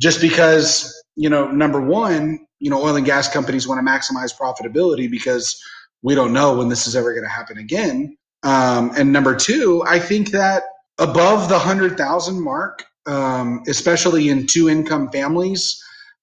just 0.00 0.20
because 0.20 0.94
you 1.16 1.30
know, 1.30 1.50
number 1.50 1.80
one, 1.80 2.46
you 2.64 2.70
know, 2.70 2.82
oil 2.82 2.96
and 2.96 3.04
gas 3.04 3.28
companies 3.28 3.68
want 3.68 3.78
to 3.78 3.92
maximize 3.92 4.34
profitability 4.34 5.10
because 5.10 5.62
we 6.02 6.14
don't 6.14 6.32
know 6.32 6.56
when 6.56 6.70
this 6.70 6.86
is 6.86 6.96
ever 6.96 7.12
going 7.12 7.22
to 7.24 7.28
happen 7.28 7.58
again. 7.58 8.16
Um, 8.42 8.90
and 8.96 9.12
number 9.12 9.36
two, 9.36 9.84
I 9.86 9.98
think 9.98 10.30
that 10.30 10.62
above 10.98 11.50
the 11.50 11.58
hundred 11.58 11.98
thousand 11.98 12.42
mark, 12.42 12.86
um, 13.04 13.62
especially 13.68 14.30
in 14.30 14.46
two 14.46 14.70
income 14.70 15.10
families, 15.10 15.78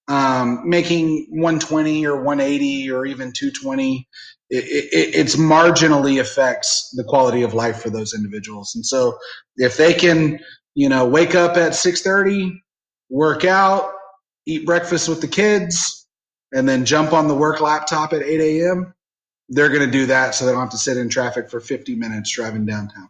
um, 0.08 0.67
making 0.67 1.27
120 1.30 2.08
or 2.08 2.15
180 2.23 2.89
or 2.89 3.06
even 3.06 3.32
220, 3.34 4.08
it, 4.49 4.63
it, 4.65 5.15
it's 5.15 5.36
marginally 5.36 6.19
affects 6.19 6.89
the 6.95 7.04
quality 7.04 7.43
of 7.43 7.54
life 7.54 7.84
for 7.84 7.91
those 7.91 8.15
individuals. 8.15 8.71
And 8.73 8.84
so, 8.84 9.15
if 9.58 9.77
they 9.77 9.93
can, 9.93 10.39
you 10.73 10.89
know, 10.89 11.06
wake 11.06 11.36
up 11.36 11.56
at 11.56 11.73
6:30, 11.73 12.54
work 13.12 13.45
out, 13.45 13.91
eat 14.47 14.65
breakfast 14.65 15.08
with 15.08 15.21
the 15.21 15.27
kids, 15.27 16.01
and 16.52 16.68
then 16.68 16.86
jump 16.86 17.14
on 17.14 17.28
the 17.28 17.36
work 17.36 17.62
laptop 17.62 18.14
at 18.14 18.22
8 18.22 18.42
a.m., 18.42 18.94
they're 19.50 19.70
going 19.70 19.86
to 19.86 19.92
do 19.92 20.06
that 20.08 20.34
so 20.34 20.46
they 20.46 20.52
don't 20.52 20.62
have 20.62 20.72
to 20.72 20.78
sit 20.78 20.98
in 20.98 21.10
traffic 21.10 21.50
for 21.50 21.60
50 21.60 21.96
minutes 21.96 22.32
driving 22.32 22.66
downtown. 22.66 23.10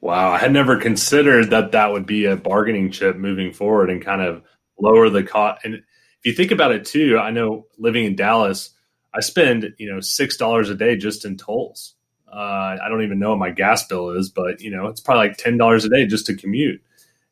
Wow, 0.00 0.32
I 0.32 0.38
had 0.38 0.52
never 0.52 0.78
considered 0.78 1.50
that 1.50 1.72
that 1.72 1.92
would 1.92 2.06
be 2.06 2.24
a 2.24 2.36
bargaining 2.36 2.90
chip 2.90 3.16
moving 3.16 3.52
forward 3.52 3.90
and 3.90 4.02
kind 4.02 4.22
of 4.22 4.42
lower 4.80 5.10
the 5.10 5.22
cost. 5.22 5.64
And 5.64 5.74
if 5.74 5.82
you 6.24 6.32
think 6.32 6.52
about 6.52 6.72
it 6.72 6.86
too, 6.86 7.18
I 7.18 7.30
know 7.30 7.66
living 7.78 8.04
in 8.04 8.16
Dallas, 8.16 8.70
I 9.12 9.20
spend 9.20 9.74
you 9.78 9.92
know 9.92 10.00
six 10.00 10.36
dollars 10.36 10.70
a 10.70 10.74
day 10.74 10.96
just 10.96 11.24
in 11.24 11.36
tolls. 11.36 11.94
Uh, 12.32 12.78
I 12.82 12.88
don't 12.88 13.02
even 13.02 13.18
know 13.18 13.30
what 13.30 13.38
my 13.38 13.50
gas 13.50 13.86
bill 13.86 14.10
is, 14.10 14.30
but 14.30 14.60
you 14.60 14.70
know 14.70 14.86
it's 14.86 15.00
probably 15.00 15.28
like 15.28 15.36
ten 15.36 15.58
dollars 15.58 15.84
a 15.84 15.90
day 15.90 16.06
just 16.06 16.26
to 16.26 16.34
commute 16.34 16.80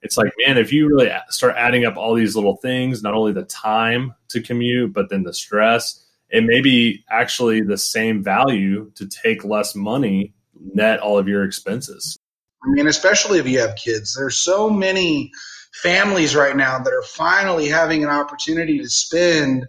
it's 0.02 0.16
like, 0.16 0.32
man, 0.46 0.58
if 0.58 0.72
you 0.72 0.88
really 0.88 1.10
start 1.28 1.54
adding 1.56 1.84
up 1.84 1.96
all 1.96 2.14
these 2.14 2.36
little 2.36 2.56
things, 2.56 3.02
not 3.02 3.14
only 3.14 3.32
the 3.32 3.44
time 3.44 4.14
to 4.28 4.40
commute, 4.40 4.92
but 4.92 5.10
then 5.10 5.24
the 5.24 5.34
stress, 5.34 6.04
it 6.30 6.44
may 6.44 6.60
be 6.60 7.04
actually 7.10 7.62
the 7.62 7.78
same 7.78 8.22
value 8.22 8.90
to 8.94 9.06
take 9.06 9.44
less 9.44 9.74
money, 9.74 10.34
net 10.74 11.00
all 11.00 11.18
of 11.18 11.26
your 11.26 11.44
expenses. 11.44 12.18
I 12.64 12.70
mean, 12.70 12.86
especially 12.86 13.38
if 13.38 13.48
you 13.48 13.60
have 13.60 13.76
kids, 13.76 14.14
there's 14.14 14.38
so 14.38 14.68
many 14.68 15.30
families 15.82 16.34
right 16.34 16.56
now 16.56 16.78
that 16.78 16.92
are 16.92 17.02
finally 17.02 17.68
having 17.68 18.02
an 18.02 18.10
opportunity 18.10 18.78
to 18.78 18.88
spend 18.88 19.66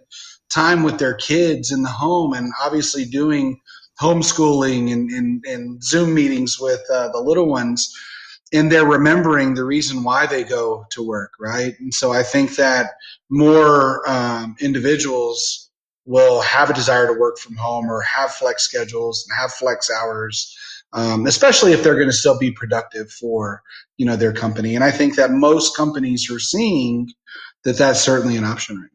time 0.50 0.82
with 0.82 0.98
their 0.98 1.14
kids 1.14 1.70
in 1.70 1.82
the 1.82 1.88
home 1.88 2.34
and 2.34 2.52
obviously 2.60 3.04
doing 3.04 3.60
homeschooling 4.00 4.92
and, 4.92 5.10
and, 5.10 5.44
and 5.46 5.82
Zoom 5.84 6.14
meetings 6.14 6.58
with 6.58 6.80
uh, 6.92 7.08
the 7.12 7.20
little 7.20 7.46
ones 7.46 7.94
and 8.52 8.70
they're 8.70 8.86
remembering 8.86 9.54
the 9.54 9.64
reason 9.64 10.02
why 10.02 10.26
they 10.26 10.42
go 10.42 10.84
to 10.90 11.06
work, 11.06 11.32
right? 11.38 11.78
And 11.78 11.94
so 11.94 12.12
I 12.12 12.22
think 12.22 12.56
that 12.56 12.92
more 13.28 14.08
um, 14.08 14.56
individuals 14.60 15.70
will 16.04 16.40
have 16.40 16.70
a 16.70 16.74
desire 16.74 17.06
to 17.06 17.18
work 17.18 17.38
from 17.38 17.54
home 17.56 17.88
or 17.88 18.00
have 18.02 18.32
flex 18.32 18.64
schedules 18.64 19.24
and 19.28 19.38
have 19.38 19.52
flex 19.52 19.90
hours, 19.90 20.56
um, 20.92 21.26
especially 21.26 21.72
if 21.72 21.84
they're 21.84 21.94
going 21.94 22.08
to 22.08 22.12
still 22.12 22.38
be 22.38 22.50
productive 22.50 23.10
for 23.12 23.62
you 23.96 24.06
know 24.06 24.16
their 24.16 24.32
company. 24.32 24.74
And 24.74 24.82
I 24.82 24.90
think 24.90 25.14
that 25.16 25.30
most 25.30 25.76
companies 25.76 26.30
are 26.30 26.40
seeing 26.40 27.08
that 27.64 27.78
that's 27.78 28.00
certainly 28.00 28.36
an 28.36 28.44
option 28.44 28.80
right 28.80 28.90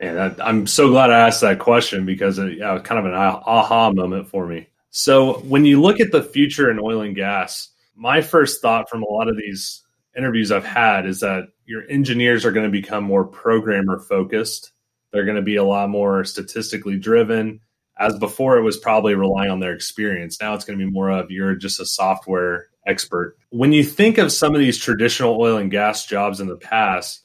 now. 0.00 0.18
And 0.22 0.40
I'm 0.40 0.66
so 0.66 0.88
glad 0.88 1.10
I 1.10 1.26
asked 1.26 1.42
that 1.42 1.58
question 1.58 2.06
because 2.06 2.38
it 2.38 2.56
yeah, 2.56 2.72
was 2.72 2.82
kind 2.82 2.98
of 2.98 3.04
an 3.04 3.12
aha 3.12 3.92
moment 3.92 4.28
for 4.28 4.46
me. 4.46 4.68
So 4.90 5.34
when 5.40 5.64
you 5.64 5.80
look 5.80 6.00
at 6.00 6.10
the 6.10 6.22
future 6.22 6.70
in 6.70 6.80
oil 6.80 7.02
and 7.02 7.14
gas, 7.14 7.69
my 8.00 8.22
first 8.22 8.62
thought 8.62 8.88
from 8.88 9.02
a 9.02 9.06
lot 9.06 9.28
of 9.28 9.36
these 9.36 9.82
interviews 10.16 10.50
I've 10.50 10.64
had 10.64 11.06
is 11.06 11.20
that 11.20 11.48
your 11.66 11.82
engineers 11.90 12.46
are 12.46 12.50
going 12.50 12.64
to 12.64 12.72
become 12.72 13.04
more 13.04 13.26
programmer 13.26 14.00
focused. 14.00 14.72
They're 15.12 15.26
going 15.26 15.36
to 15.36 15.42
be 15.42 15.56
a 15.56 15.64
lot 15.64 15.90
more 15.90 16.24
statistically 16.24 16.96
driven. 16.96 17.60
As 17.98 18.18
before, 18.18 18.56
it 18.56 18.62
was 18.62 18.78
probably 18.78 19.14
relying 19.14 19.50
on 19.50 19.60
their 19.60 19.74
experience. 19.74 20.40
Now 20.40 20.54
it's 20.54 20.64
going 20.64 20.78
to 20.78 20.84
be 20.84 20.90
more 20.90 21.10
of 21.10 21.30
you're 21.30 21.54
just 21.54 21.78
a 21.78 21.84
software 21.84 22.68
expert. 22.86 23.36
When 23.50 23.72
you 23.72 23.84
think 23.84 24.16
of 24.16 24.32
some 24.32 24.54
of 24.54 24.60
these 24.60 24.78
traditional 24.78 25.38
oil 25.38 25.58
and 25.58 25.70
gas 25.70 26.06
jobs 26.06 26.40
in 26.40 26.48
the 26.48 26.56
past, 26.56 27.22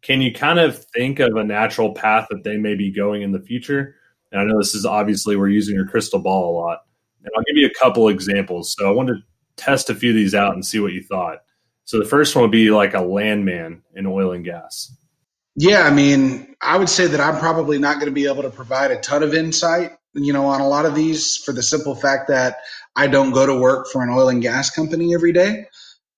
can 0.00 0.22
you 0.22 0.32
kind 0.32 0.58
of 0.58 0.82
think 0.96 1.20
of 1.20 1.36
a 1.36 1.44
natural 1.44 1.92
path 1.92 2.28
that 2.30 2.44
they 2.44 2.56
may 2.56 2.74
be 2.74 2.90
going 2.90 3.20
in 3.20 3.32
the 3.32 3.40
future? 3.40 3.94
And 4.32 4.40
I 4.40 4.44
know 4.44 4.56
this 4.56 4.74
is 4.74 4.86
obviously 4.86 5.36
we're 5.36 5.48
using 5.48 5.74
your 5.74 5.86
crystal 5.86 6.18
ball 6.18 6.50
a 6.50 6.56
lot. 6.58 6.78
And 7.22 7.30
I'll 7.36 7.44
give 7.44 7.56
you 7.56 7.66
a 7.66 7.78
couple 7.78 8.08
examples. 8.08 8.74
So 8.76 8.88
I 8.88 8.90
wanted 8.90 9.22
test 9.56 9.90
a 9.90 9.94
few 9.94 10.10
of 10.10 10.16
these 10.16 10.34
out 10.34 10.54
and 10.54 10.64
see 10.64 10.80
what 10.80 10.92
you 10.92 11.02
thought. 11.02 11.38
So 11.84 11.98
the 11.98 12.04
first 12.04 12.34
one 12.34 12.42
would 12.42 12.50
be 12.50 12.70
like 12.70 12.94
a 12.94 13.00
landman 13.00 13.82
in 13.94 14.06
oil 14.06 14.32
and 14.32 14.44
gas. 14.44 14.92
Yeah, 15.56 15.82
I 15.82 15.90
mean, 15.90 16.54
I 16.60 16.76
would 16.76 16.88
say 16.88 17.06
that 17.06 17.20
I'm 17.20 17.38
probably 17.38 17.78
not 17.78 17.94
going 17.94 18.06
to 18.06 18.12
be 18.12 18.26
able 18.26 18.42
to 18.42 18.50
provide 18.50 18.90
a 18.90 19.00
ton 19.00 19.22
of 19.22 19.34
insight, 19.34 19.92
you 20.14 20.32
know, 20.32 20.46
on 20.46 20.60
a 20.60 20.68
lot 20.68 20.86
of 20.86 20.94
these 20.94 21.36
for 21.36 21.52
the 21.52 21.62
simple 21.62 21.94
fact 21.94 22.28
that 22.28 22.56
I 22.96 23.06
don't 23.06 23.32
go 23.32 23.46
to 23.46 23.58
work 23.58 23.86
for 23.92 24.02
an 24.02 24.10
oil 24.10 24.28
and 24.28 24.42
gas 24.42 24.70
company 24.70 25.14
every 25.14 25.32
day. 25.32 25.66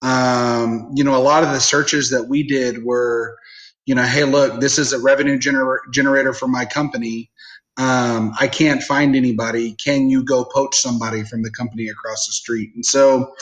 Um, 0.02 0.90
you 0.94 1.04
know, 1.04 1.16
a 1.16 1.20
lot 1.20 1.42
of 1.42 1.50
the 1.50 1.60
searches 1.60 2.10
that 2.10 2.28
we 2.28 2.44
did 2.44 2.84
were, 2.84 3.36
you 3.84 3.94
know, 3.94 4.02
hey, 4.02 4.24
look, 4.24 4.60
this 4.60 4.78
is 4.78 4.92
a 4.92 5.00
revenue 5.00 5.38
gener- 5.38 5.78
generator 5.90 6.32
for 6.32 6.48
my 6.48 6.64
company. 6.64 7.30
Um, 7.78 8.32
I 8.40 8.48
can't 8.48 8.82
find 8.82 9.14
anybody. 9.14 9.74
Can 9.74 10.08
you 10.08 10.24
go 10.24 10.44
poach 10.44 10.76
somebody 10.76 11.24
from 11.24 11.42
the 11.42 11.50
company 11.50 11.88
across 11.88 12.26
the 12.26 12.32
street? 12.32 12.70
And 12.74 12.84
so, 12.84 13.34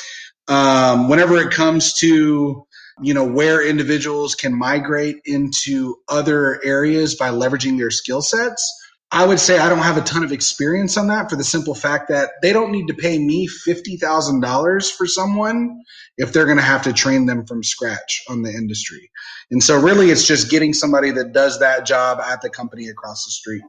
um, 0.48 1.08
whenever 1.08 1.36
it 1.36 1.52
comes 1.52 1.94
to 2.00 2.66
you 3.02 3.12
know 3.14 3.24
where 3.24 3.66
individuals 3.66 4.34
can 4.34 4.56
migrate 4.56 5.16
into 5.24 5.96
other 6.08 6.60
areas 6.64 7.14
by 7.16 7.30
leveraging 7.30 7.78
their 7.78 7.90
skill 7.90 8.22
sets, 8.22 8.62
I 9.14 9.24
would 9.24 9.38
say 9.38 9.58
I 9.58 9.68
don't 9.68 9.78
have 9.78 9.96
a 9.96 10.00
ton 10.00 10.24
of 10.24 10.32
experience 10.32 10.96
on 10.96 11.06
that 11.06 11.30
for 11.30 11.36
the 11.36 11.44
simple 11.44 11.76
fact 11.76 12.08
that 12.08 12.30
they 12.42 12.52
don't 12.52 12.72
need 12.72 12.88
to 12.88 12.94
pay 12.94 13.16
me 13.16 13.46
$50,000 13.48 14.92
for 14.92 15.06
someone 15.06 15.82
if 16.18 16.32
they're 16.32 16.46
going 16.46 16.56
to 16.56 16.64
have 16.64 16.82
to 16.82 16.92
train 16.92 17.26
them 17.26 17.46
from 17.46 17.62
scratch 17.62 18.24
on 18.28 18.42
the 18.42 18.50
industry. 18.50 19.12
And 19.52 19.62
so 19.62 19.80
really 19.80 20.10
it's 20.10 20.26
just 20.26 20.50
getting 20.50 20.72
somebody 20.74 21.12
that 21.12 21.32
does 21.32 21.60
that 21.60 21.86
job 21.86 22.18
at 22.20 22.42
the 22.42 22.50
company 22.50 22.88
across 22.88 23.24
the 23.24 23.30
street. 23.30 23.62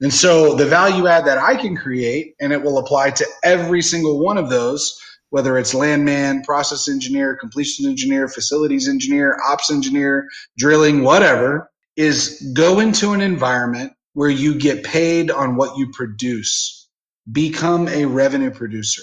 And 0.00 0.12
so 0.12 0.54
the 0.54 0.66
value 0.66 1.06
add 1.06 1.24
that 1.26 1.38
I 1.38 1.56
can 1.56 1.76
create, 1.76 2.34
and 2.40 2.52
it 2.52 2.62
will 2.62 2.78
apply 2.78 3.10
to 3.12 3.26
every 3.42 3.82
single 3.82 4.22
one 4.22 4.36
of 4.36 4.50
those, 4.50 5.00
whether 5.30 5.56
it's 5.58 5.74
landman, 5.74 6.42
process 6.42 6.88
engineer, 6.88 7.36
completion 7.36 7.86
engineer, 7.86 8.28
facilities 8.28 8.88
engineer, 8.88 9.38
ops 9.46 9.70
engineer, 9.70 10.28
drilling, 10.58 11.02
whatever, 11.02 11.70
is 11.96 12.52
go 12.54 12.78
into 12.78 13.12
an 13.12 13.22
environment 13.22 13.92
where 14.12 14.30
you 14.30 14.54
get 14.58 14.84
paid 14.84 15.30
on 15.30 15.56
what 15.56 15.78
you 15.78 15.90
produce. 15.92 16.88
Become 17.30 17.88
a 17.88 18.04
revenue 18.04 18.50
producer. 18.50 19.02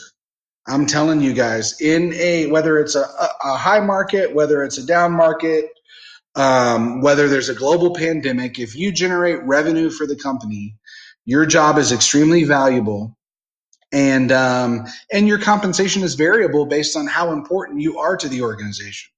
I'm 0.68 0.86
telling 0.86 1.22
you 1.22 1.34
guys, 1.34 1.82
in 1.82 2.14
a 2.14 2.48
whether 2.48 2.80
it's 2.80 2.96
a, 2.96 3.02
a 3.44 3.58
high 3.58 3.82
market, 3.82 4.34
whether 4.34 4.64
it's 4.64 4.78
a 4.78 4.86
down 4.86 5.12
market, 5.12 5.66
um, 6.36 7.02
whether 7.02 7.28
there's 7.28 7.50
a 7.50 7.56
global 7.56 7.94
pandemic, 7.94 8.60
if 8.60 8.76
you 8.76 8.92
generate 8.92 9.44
revenue 9.44 9.90
for 9.90 10.08
the 10.08 10.16
company, 10.16 10.78
your 11.26 11.46
job 11.46 11.78
is 11.78 11.92
extremely 11.92 12.44
valuable, 12.44 13.16
and 13.92 14.32
um, 14.32 14.86
and 15.12 15.28
your 15.28 15.40
compensation 15.40 16.04
is 16.04 16.16
variable 16.16 16.66
based 16.66 16.98
on 16.98 17.08
how 17.08 17.32
important 17.32 17.82
you 17.82 18.00
are 18.00 18.18
to 18.18 18.28
the 18.30 18.42
organization. 18.42 19.12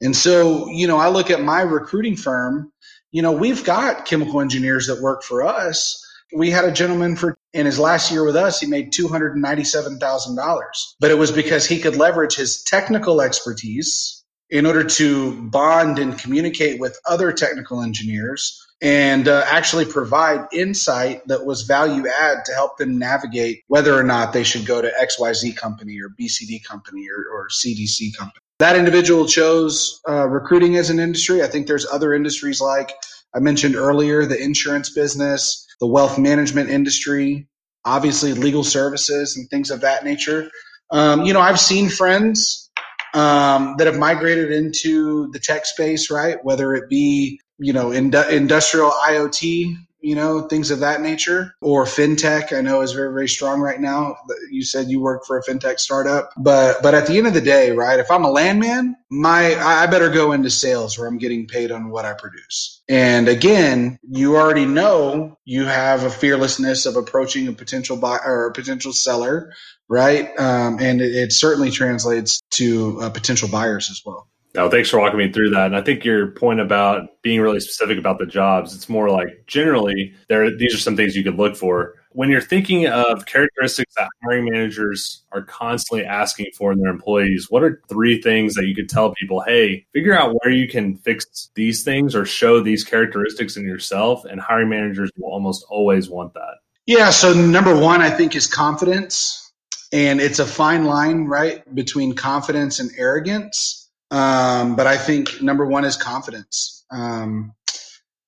And 0.00 0.16
so, 0.16 0.68
you 0.68 0.88
know, 0.88 0.96
I 0.98 1.08
look 1.08 1.30
at 1.30 1.42
my 1.42 1.62
recruiting 1.62 2.16
firm 2.16 2.72
you 3.12 3.20
know, 3.20 3.32
we've 3.32 3.62
got 3.62 4.06
chemical 4.06 4.40
engineers 4.40 4.86
that 4.86 5.00
work 5.02 5.22
for 5.22 5.44
us. 5.44 6.02
We 6.34 6.50
had 6.50 6.64
a 6.64 6.72
gentleman 6.72 7.14
for 7.14 7.36
in 7.52 7.66
his 7.66 7.78
last 7.78 8.10
year 8.10 8.24
with 8.24 8.34
us, 8.34 8.58
he 8.58 8.66
made 8.66 8.92
$297,000. 8.92 10.62
But 10.98 11.10
it 11.10 11.18
was 11.18 11.30
because 11.30 11.66
he 11.66 11.78
could 11.78 11.96
leverage 11.96 12.34
his 12.34 12.62
technical 12.62 13.20
expertise 13.20 14.24
in 14.48 14.64
order 14.64 14.82
to 14.82 15.42
bond 15.50 15.98
and 15.98 16.18
communicate 16.18 16.80
with 16.80 16.98
other 17.06 17.30
technical 17.30 17.82
engineers 17.82 18.58
and 18.82 19.28
uh, 19.28 19.44
actually 19.46 19.84
provide 19.84 20.40
insight 20.52 21.26
that 21.28 21.46
was 21.46 21.62
value 21.62 22.04
add 22.08 22.44
to 22.44 22.52
help 22.52 22.76
them 22.76 22.98
navigate 22.98 23.62
whether 23.68 23.96
or 23.96 24.02
not 24.02 24.32
they 24.32 24.42
should 24.42 24.66
go 24.66 24.82
to 24.82 24.90
XYZ 25.00 25.56
company 25.56 25.98
or 26.00 26.10
BCD 26.20 26.62
company 26.64 27.06
or, 27.08 27.24
or 27.32 27.48
CDC 27.48 28.16
company 28.16 28.42
that 28.62 28.76
individual 28.76 29.26
chose 29.26 30.00
uh, 30.08 30.28
recruiting 30.28 30.76
as 30.76 30.88
an 30.88 31.00
industry. 31.00 31.42
I 31.42 31.48
think 31.48 31.66
there's 31.66 31.84
other 31.84 32.14
industries 32.14 32.60
like 32.60 32.92
I 33.34 33.40
mentioned 33.40 33.74
earlier, 33.74 34.24
the 34.24 34.40
insurance 34.40 34.90
business, 34.90 35.66
the 35.80 35.86
wealth 35.88 36.16
management 36.16 36.70
industry, 36.70 37.48
obviously 37.84 38.34
legal 38.34 38.62
services 38.62 39.36
and 39.36 39.48
things 39.50 39.72
of 39.72 39.80
that 39.80 40.04
nature. 40.04 40.48
Um, 40.92 41.24
you 41.24 41.32
know, 41.32 41.40
I've 41.40 41.58
seen 41.58 41.88
friends 41.88 42.70
um, 43.14 43.74
that 43.78 43.88
have 43.88 43.98
migrated 43.98 44.52
into 44.52 45.30
the 45.32 45.40
tech 45.40 45.66
space, 45.66 46.08
right? 46.08 46.36
Whether 46.44 46.74
it 46.74 46.88
be 46.88 47.40
you 47.62 47.72
know 47.72 47.92
in, 47.92 48.14
industrial 48.14 48.90
IoT 48.90 49.76
you 50.02 50.16
know, 50.16 50.42
things 50.42 50.70
of 50.70 50.80
that 50.80 51.00
nature, 51.00 51.54
or 51.60 51.84
fintech. 51.84 52.56
I 52.56 52.60
know 52.60 52.80
is 52.82 52.92
very, 52.92 53.12
very 53.12 53.28
strong 53.28 53.60
right 53.60 53.80
now. 53.80 54.16
You 54.50 54.64
said 54.64 54.88
you 54.88 55.00
work 55.00 55.24
for 55.24 55.38
a 55.38 55.42
fintech 55.42 55.78
startup, 55.78 56.32
but 56.36 56.82
but 56.82 56.94
at 56.94 57.06
the 57.06 57.16
end 57.16 57.28
of 57.28 57.34
the 57.34 57.40
day, 57.40 57.70
right? 57.70 58.00
If 58.00 58.10
I'm 58.10 58.24
a 58.24 58.30
landman, 58.30 58.96
my 59.10 59.54
I 59.54 59.86
better 59.86 60.10
go 60.10 60.32
into 60.32 60.50
sales 60.50 60.98
where 60.98 61.06
I'm 61.06 61.18
getting 61.18 61.46
paid 61.46 61.70
on 61.70 61.90
what 61.90 62.04
I 62.04 62.14
produce. 62.14 62.82
And 62.88 63.28
again, 63.28 63.98
you 64.02 64.36
already 64.36 64.66
know 64.66 65.38
you 65.44 65.66
have 65.66 66.02
a 66.02 66.10
fearlessness 66.10 66.84
of 66.84 66.96
approaching 66.96 67.46
a 67.46 67.52
potential 67.52 67.96
buyer 67.96 68.20
or 68.24 68.46
a 68.48 68.52
potential 68.52 68.92
seller, 68.92 69.52
right? 69.88 70.28
Um, 70.38 70.78
and 70.80 71.00
it, 71.00 71.14
it 71.14 71.32
certainly 71.32 71.70
translates 71.70 72.40
to 72.52 73.00
uh, 73.02 73.10
potential 73.10 73.48
buyers 73.48 73.88
as 73.88 74.02
well. 74.04 74.26
No, 74.54 74.68
thanks 74.68 74.90
for 74.90 75.00
walking 75.00 75.18
me 75.18 75.32
through 75.32 75.50
that. 75.50 75.66
And 75.66 75.76
I 75.76 75.80
think 75.80 76.04
your 76.04 76.30
point 76.32 76.60
about 76.60 77.22
being 77.22 77.40
really 77.40 77.60
specific 77.60 77.98
about 77.98 78.18
the 78.18 78.26
jobs, 78.26 78.74
it's 78.74 78.88
more 78.88 79.08
like 79.08 79.44
generally 79.46 80.12
there 80.28 80.54
these 80.54 80.74
are 80.74 80.78
some 80.78 80.96
things 80.96 81.16
you 81.16 81.24
could 81.24 81.38
look 81.38 81.56
for. 81.56 81.94
When 82.10 82.28
you're 82.28 82.42
thinking 82.42 82.86
of 82.86 83.24
characteristics 83.24 83.94
that 83.96 84.08
hiring 84.22 84.44
managers 84.44 85.22
are 85.32 85.42
constantly 85.42 86.04
asking 86.04 86.48
for 86.54 86.70
in 86.70 86.80
their 86.80 86.90
employees, 86.90 87.46
what 87.48 87.62
are 87.62 87.80
three 87.88 88.20
things 88.20 88.54
that 88.54 88.66
you 88.66 88.74
could 88.74 88.90
tell 88.90 89.14
people, 89.14 89.40
hey, 89.40 89.86
figure 89.94 90.14
out 90.14 90.36
where 90.42 90.52
you 90.52 90.68
can 90.68 90.96
fix 90.98 91.50
these 91.54 91.82
things 91.82 92.14
or 92.14 92.26
show 92.26 92.60
these 92.60 92.84
characteristics 92.84 93.56
in 93.56 93.64
yourself? 93.64 94.26
And 94.26 94.38
hiring 94.38 94.68
managers 94.68 95.10
will 95.16 95.32
almost 95.32 95.64
always 95.70 96.10
want 96.10 96.34
that. 96.34 96.56
Yeah. 96.84 97.08
So, 97.08 97.32
number 97.32 97.74
one, 97.74 98.02
I 98.02 98.10
think, 98.10 98.36
is 98.36 98.46
confidence. 98.46 99.38
And 99.94 100.20
it's 100.20 100.38
a 100.38 100.46
fine 100.46 100.84
line, 100.84 101.24
right, 101.24 101.62
between 101.74 102.14
confidence 102.14 102.80
and 102.80 102.90
arrogance 102.98 103.81
um, 104.12 104.76
but 104.76 104.86
I 104.86 104.98
think 104.98 105.40
number 105.40 105.66
one 105.66 105.84
is 105.86 105.96
confidence. 105.96 106.84
Um, 106.90 107.54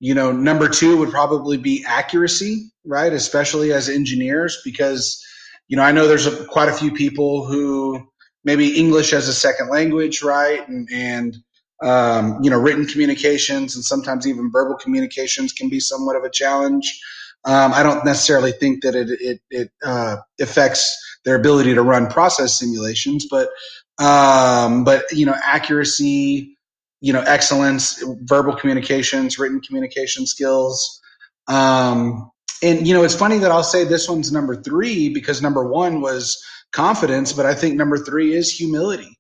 you 0.01 0.15
know, 0.15 0.33
number 0.33 0.67
two 0.69 0.97
would 0.97 1.11
probably 1.11 1.59
be 1.59 1.85
accuracy, 1.87 2.71
right? 2.87 3.13
Especially 3.13 3.73
as 3.73 3.89
engineers, 3.89 4.61
because, 4.65 5.23
you 5.69 5.77
know, 5.77 5.83
I 5.83 5.93
know 5.93 6.09
there's 6.09 6.27
a, 6.27 6.47
quite 6.47 6.71
a 6.71 6.73
few 6.73 6.91
people 6.91 7.45
who 7.45 8.03
maybe 8.45 8.79
English 8.79 9.13
as 9.13 9.29
a 9.29 9.35
second 9.35 9.69
language, 9.69 10.23
right? 10.23 10.67
And, 10.67 10.89
and 10.91 11.37
um, 11.83 12.39
you 12.43 12.49
know, 12.49 12.59
written 12.59 12.87
communications 12.87 13.75
and 13.75 13.85
sometimes 13.85 14.27
even 14.27 14.51
verbal 14.51 14.77
communications 14.77 15.53
can 15.53 15.69
be 15.69 15.81
somewhat 15.81 16.17
of 16.17 16.25
a 16.25 16.31
challenge. 16.31 16.99
Um, 17.45 17.75
I 17.75 17.83
don't 17.83 18.07
necessarily 18.07 18.53
think 18.53 18.83
that 18.83 18.95
it, 18.95 19.11
it, 19.21 19.41
it 19.51 19.71
uh, 19.85 20.17
affects 20.41 20.99
their 21.27 21.35
ability 21.35 21.75
to 21.75 21.83
run 21.83 22.07
process 22.07 22.59
simulations, 22.59 23.27
but 23.31 23.51
um, 23.99 24.85
but 24.85 25.05
you 25.13 25.27
know, 25.27 25.35
accuracy, 25.45 26.57
you 27.01 27.13
know, 27.13 27.21
excellence, 27.21 28.03
verbal 28.23 28.57
communications, 28.57 29.39
written 29.39 29.61
communication 29.61 30.27
skills. 30.27 31.01
Um, 31.49 32.31
and 32.63 32.87
you 32.87 32.95
know, 32.95 33.05
it's 33.05 33.15
funny 33.15 33.39
that 33.39 33.51
I'll 33.51 33.63
say 33.63 33.85
this 33.85 34.09
one's 34.09 34.33
number 34.33 34.61
three 34.61 35.11
because 35.11 35.43
number 35.43 35.65
one 35.69 36.01
was 36.01 36.43
confidence, 36.73 37.33
but 37.33 37.47
I 37.47 37.55
think 37.55 37.77
number 37.77 37.99
three 37.99 38.35
is 38.35 38.51
humility, 38.51 39.19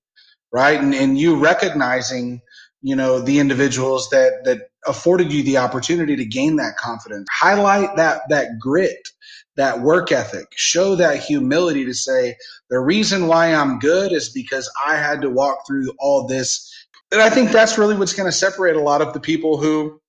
right? 0.52 0.80
And 0.80 0.94
and 0.94 1.18
you 1.18 1.36
recognizing, 1.36 2.40
you 2.82 2.96
know, 2.96 3.20
the 3.20 3.38
individuals 3.38 4.08
that 4.10 4.44
that 4.44 4.68
afforded 4.86 5.32
you 5.32 5.42
the 5.42 5.58
opportunity 5.58 6.16
to 6.16 6.24
gain 6.24 6.56
that 6.56 6.76
confidence. 6.76 7.26
Highlight 7.32 7.96
that 7.96 8.22
that 8.30 8.58
grit 8.60 9.08
that 9.56 9.80
work 9.80 10.12
ethic, 10.12 10.48
show 10.54 10.96
that 10.96 11.22
humility 11.22 11.84
to 11.84 11.94
say, 11.94 12.36
the 12.70 12.78
reason 12.78 13.26
why 13.26 13.54
I'm 13.54 13.78
good 13.78 14.12
is 14.12 14.30
because 14.30 14.70
I 14.84 14.96
had 14.96 15.22
to 15.22 15.30
walk 15.30 15.66
through 15.66 15.92
all 15.98 16.26
this. 16.26 16.70
And 17.12 17.20
I 17.20 17.30
think 17.30 17.50
that's 17.50 17.78
really 17.78 17.96
what's 17.96 18.14
going 18.14 18.28
to 18.28 18.36
separate 18.36 18.76
a 18.76 18.80
lot 18.80 19.00
of 19.00 19.12
the 19.12 19.20
people 19.20 19.58
who 19.58 20.00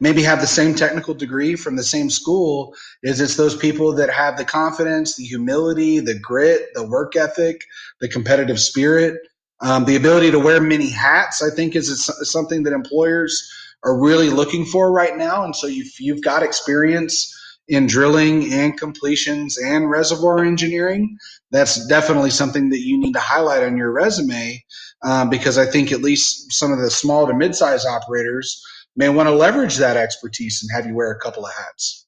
maybe 0.00 0.22
have 0.22 0.40
the 0.40 0.46
same 0.46 0.74
technical 0.74 1.14
degree 1.14 1.56
from 1.56 1.76
the 1.76 1.82
same 1.82 2.08
school 2.08 2.74
is 3.02 3.20
it's 3.20 3.36
those 3.36 3.56
people 3.56 3.94
that 3.96 4.08
have 4.08 4.38
the 4.38 4.44
confidence 4.44 5.16
the 5.16 5.24
humility 5.24 6.00
the 6.00 6.18
grit 6.18 6.68
the 6.72 6.86
work 6.88 7.16
ethic 7.16 7.60
the 8.00 8.08
competitive 8.08 8.58
spirit. 8.58 9.20
Um, 9.60 9.84
the 9.84 9.96
ability 9.96 10.30
to 10.30 10.38
wear 10.38 10.58
many 10.60 10.88
hats 10.88 11.42
i 11.42 11.54
think 11.54 11.76
is 11.76 12.10
something 12.22 12.62
that 12.62 12.72
employers 12.72 13.50
are 13.84 13.98
really 13.98 14.30
looking 14.30 14.64
for 14.64 14.90
right 14.90 15.16
now. 15.16 15.44
And 15.44 15.54
so 15.54 15.66
you've, 15.66 15.92
you've 15.98 16.22
got 16.22 16.42
experience 16.42 17.34
in 17.68 17.86
drilling 17.86 18.52
and 18.52 18.78
completions 18.78 19.58
and 19.58 19.90
reservoir 19.90 20.44
engineering, 20.44 21.16
that's 21.50 21.86
definitely 21.86 22.30
something 22.30 22.70
that 22.70 22.80
you 22.80 22.98
need 22.98 23.12
to 23.12 23.20
highlight 23.20 23.62
on 23.62 23.76
your 23.76 23.92
resume 23.92 24.62
um, 25.04 25.30
because 25.30 25.58
I 25.58 25.66
think 25.66 25.92
at 25.92 26.02
least 26.02 26.52
some 26.52 26.72
of 26.72 26.78
the 26.78 26.90
small 26.90 27.26
to 27.26 27.34
mid-sized 27.34 27.86
operators 27.86 28.62
may 28.96 29.08
want 29.08 29.28
to 29.28 29.34
leverage 29.34 29.76
that 29.76 29.96
expertise 29.96 30.62
and 30.62 30.74
have 30.74 30.86
you 30.88 30.94
wear 30.94 31.10
a 31.10 31.20
couple 31.20 31.46
of 31.46 31.52
hats. 31.54 32.06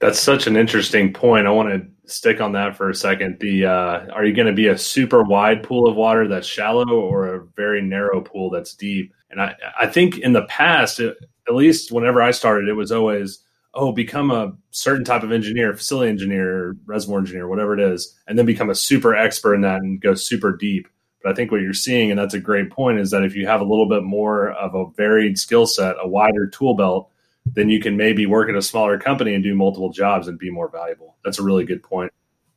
That's 0.00 0.20
such 0.20 0.46
an 0.46 0.56
interesting 0.56 1.12
point. 1.12 1.46
I 1.46 1.50
want 1.50 1.70
to 1.70 2.10
stick 2.10 2.40
on 2.40 2.52
that 2.52 2.76
for 2.76 2.90
a 2.90 2.94
second. 2.94 3.38
The 3.40 3.64
uh, 3.64 4.06
are 4.12 4.24
you 4.24 4.34
going 4.34 4.46
to 4.46 4.52
be 4.52 4.66
a 4.66 4.76
super 4.76 5.22
wide 5.22 5.62
pool 5.62 5.88
of 5.88 5.96
water 5.96 6.28
that's 6.28 6.46
shallow 6.46 6.88
or 6.88 7.34
a 7.34 7.46
very 7.56 7.80
narrow 7.80 8.20
pool 8.20 8.50
that's 8.50 8.74
deep? 8.74 9.12
And 9.30 9.40
I, 9.40 9.54
I 9.80 9.86
think 9.86 10.18
in 10.18 10.34
the 10.34 10.44
past, 10.44 11.00
at 11.00 11.16
least 11.48 11.90
whenever 11.90 12.20
I 12.20 12.32
started, 12.32 12.68
it 12.68 12.74
was 12.74 12.92
always 12.92 13.43
oh, 13.74 13.92
become 13.92 14.30
a 14.30 14.52
certain 14.70 15.04
type 15.04 15.22
of 15.22 15.32
engineer, 15.32 15.74
facility 15.74 16.10
engineer, 16.10 16.76
reservoir 16.86 17.18
engineer, 17.18 17.48
whatever 17.48 17.78
it 17.78 17.80
is, 17.80 18.14
and 18.26 18.38
then 18.38 18.46
become 18.46 18.70
a 18.70 18.74
super 18.74 19.14
expert 19.14 19.54
in 19.54 19.60
that 19.62 19.80
and 19.80 20.00
go 20.00 20.14
super 20.14 20.56
deep. 20.56 20.88
But 21.22 21.32
I 21.32 21.34
think 21.34 21.50
what 21.50 21.60
you're 21.60 21.72
seeing, 21.72 22.10
and 22.10 22.18
that's 22.18 22.34
a 22.34 22.40
great 22.40 22.70
point, 22.70 22.98
is 23.00 23.10
that 23.10 23.24
if 23.24 23.34
you 23.34 23.46
have 23.46 23.60
a 23.60 23.64
little 23.64 23.88
bit 23.88 24.02
more 24.02 24.50
of 24.52 24.74
a 24.74 24.90
varied 24.96 25.38
skill 25.38 25.66
set, 25.66 25.96
a 26.00 26.06
wider 26.06 26.46
tool 26.46 26.74
belt, 26.74 27.10
then 27.46 27.68
you 27.68 27.80
can 27.80 27.96
maybe 27.96 28.26
work 28.26 28.48
at 28.48 28.54
a 28.54 28.62
smaller 28.62 28.98
company 28.98 29.34
and 29.34 29.42
do 29.42 29.54
multiple 29.54 29.90
jobs 29.90 30.28
and 30.28 30.38
be 30.38 30.50
more 30.50 30.68
valuable. 30.68 31.16
That's 31.24 31.38
a 31.38 31.42
really 31.42 31.64
good 31.64 31.82
point. 31.82 32.12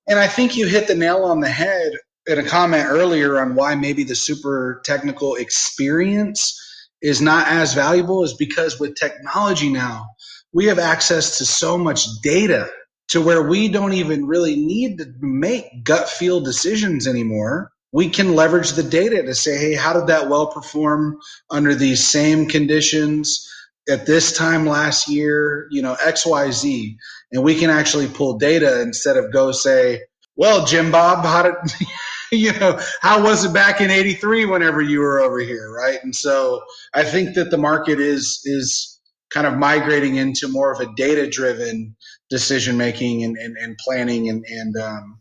And 0.08 0.20
I 0.20 0.28
think 0.28 0.56
you 0.56 0.68
hit 0.68 0.88
the 0.88 0.96
nail 0.96 1.24
on 1.24 1.42
the 1.42 1.50
head 1.50 1.94
in 2.28 2.40
a 2.40 2.44
comment 2.44 2.86
earlier 2.88 3.40
on 3.40 3.56
why 3.56 3.76
maybe 3.76 4.04
the 4.04 4.16
super 4.16 4.82
technical 4.86 5.36
experience 5.36 6.62
is 7.02 7.22
not 7.22 7.48
as 7.48 7.74
valuable 7.74 8.24
is 8.24 8.34
because 8.34 8.80
with 8.80 8.96
technology 8.96 9.72
now, 9.72 10.08
we 10.54 10.66
have 10.66 10.80
access 10.80 11.38
to 11.40 11.46
so 11.46 11.78
much 11.78 12.06
data 12.24 12.70
to 13.10 13.22
where 13.22 13.42
we 13.42 13.70
don't 13.70 13.94
even 13.94 14.26
really 14.28 14.56
need 14.56 15.00
to 15.00 15.06
make 15.20 15.84
gut 15.84 16.10
feel 16.10 16.42
decisions 16.42 17.08
anymore. 17.08 17.72
We 17.92 18.10
can 18.10 18.36
leverage 18.36 18.72
the 18.72 18.84
data 18.84 19.24
to 19.24 19.34
say, 19.36 19.58
hey, 19.58 19.74
how 19.74 19.94
did 19.94 20.08
that 20.08 20.30
well 20.30 20.48
perform 20.48 21.20
under 21.50 21.74
these 21.74 22.06
same 22.06 22.48
conditions 22.48 23.50
at 23.90 24.06
this 24.06 24.38
time 24.38 24.66
last 24.66 25.08
year? 25.08 25.68
You 25.72 25.82
know, 25.82 25.96
XYZ. 25.96 26.96
And 27.32 27.44
we 27.44 27.56
can 27.60 27.70
actually 27.70 28.08
pull 28.08 28.38
data 28.38 28.82
instead 28.82 29.18
of 29.18 29.32
go 29.32 29.52
say, 29.52 30.02
well, 30.36 30.66
Jim 30.66 30.92
Bob, 30.92 31.26
how 31.26 31.44
did 31.44 31.54
you 32.32 32.52
know 32.54 32.80
how 33.02 33.24
was 33.24 33.46
it 33.46 33.54
back 33.54 33.82
in 33.82 33.90
83 33.90 34.46
whenever 34.46 34.82
you 34.82 35.00
were 35.00 35.22
over 35.22 35.40
here 35.40 35.72
right 35.72 36.00
and 36.04 36.14
so 36.16 36.62
i 36.94 37.04
think 37.04 37.36
that 37.36 37.52
the 37.52 37.58
market 37.58 38.00
is 38.00 38.42
is 38.44 38.97
kind 39.34 39.48
of 39.48 39.58
migrating 39.58 40.16
into 40.16 40.48
more 40.48 40.72
of 40.72 40.80
a 40.80 40.92
data 40.96 41.30
driven 41.30 41.96
decision 42.30 42.78
making 42.78 43.24
and, 43.24 43.38
and, 43.38 43.56
and, 43.58 43.78
planning 43.78 44.30
and 44.30 44.46
and 44.48 44.76
um, 44.78 45.20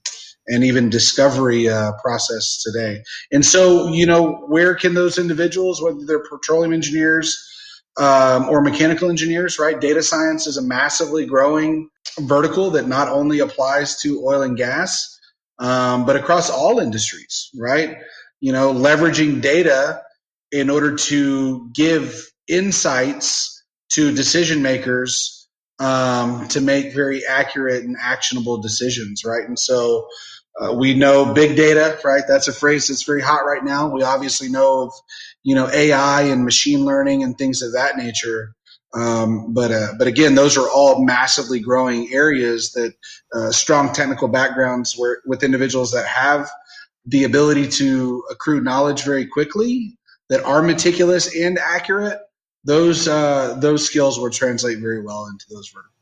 and 0.48 0.62
even 0.64 0.88
discovery 0.90 1.68
uh, 1.68 1.92
process 2.02 2.62
today 2.62 3.02
and 3.32 3.44
so 3.44 3.88
you 3.88 4.06
know 4.06 4.44
where 4.48 4.74
can 4.74 4.94
those 4.94 5.18
individuals 5.18 5.82
whether 5.82 5.98
they're 6.06 6.22
petroleum 6.22 6.72
engineers 6.72 7.36
um, 7.98 8.48
or 8.48 8.60
mechanical 8.60 9.10
engineers 9.10 9.58
right 9.58 9.80
data 9.80 10.02
science 10.02 10.46
is 10.46 10.56
a 10.56 10.62
massively 10.62 11.26
growing 11.26 11.88
vertical 12.20 12.70
that 12.70 12.86
not 12.86 13.08
only 13.08 13.40
applies 13.40 14.00
to 14.00 14.22
oil 14.24 14.42
and 14.42 14.56
gas 14.56 15.16
um, 15.58 16.04
but 16.04 16.16
across 16.16 16.50
all 16.50 16.78
industries, 16.78 17.50
right? 17.58 17.96
You 18.40 18.52
know, 18.52 18.72
leveraging 18.72 19.40
data 19.40 20.02
in 20.52 20.70
order 20.70 20.94
to 20.94 21.70
give 21.74 22.26
insights 22.48 23.55
to 23.90 24.12
decision 24.12 24.62
makers 24.62 25.48
um, 25.78 26.48
to 26.48 26.60
make 26.60 26.94
very 26.94 27.26
accurate 27.26 27.84
and 27.84 27.96
actionable 28.00 28.58
decisions, 28.62 29.24
right? 29.24 29.46
And 29.46 29.58
so 29.58 30.08
uh, 30.60 30.74
we 30.74 30.94
know 30.94 31.34
big 31.34 31.56
data, 31.56 31.98
right? 32.04 32.24
That's 32.28 32.48
a 32.48 32.52
phrase 32.52 32.88
that's 32.88 33.04
very 33.04 33.22
hot 33.22 33.44
right 33.46 33.64
now. 33.64 33.88
We 33.88 34.02
obviously 34.02 34.48
know 34.48 34.84
of, 34.84 34.92
you 35.42 35.54
know, 35.54 35.68
AI 35.70 36.22
and 36.22 36.44
machine 36.44 36.84
learning 36.84 37.22
and 37.24 37.36
things 37.36 37.62
of 37.62 37.72
that 37.74 37.96
nature. 37.96 38.54
Um, 38.94 39.52
but 39.52 39.72
uh, 39.72 39.88
but 39.98 40.06
again, 40.08 40.36
those 40.36 40.56
are 40.56 40.68
all 40.70 41.04
massively 41.04 41.60
growing 41.60 42.12
areas 42.14 42.72
that 42.72 42.94
uh, 43.34 43.50
strong 43.50 43.92
technical 43.92 44.28
backgrounds 44.28 44.94
where 44.96 45.18
with 45.26 45.42
individuals 45.42 45.92
that 45.92 46.06
have 46.06 46.50
the 47.06 47.24
ability 47.24 47.68
to 47.68 48.24
accrue 48.30 48.60
knowledge 48.62 49.02
very 49.04 49.26
quickly, 49.26 49.98
that 50.30 50.42
are 50.44 50.62
meticulous 50.62 51.36
and 51.36 51.58
accurate. 51.58 52.18
Those 52.66 53.06
uh, 53.06 53.54
those 53.60 53.86
skills 53.86 54.18
will 54.18 54.30
translate 54.30 54.78
very 54.78 55.00
well 55.00 55.26
into 55.26 55.46
those 55.48 55.68
verticals. 55.68 55.92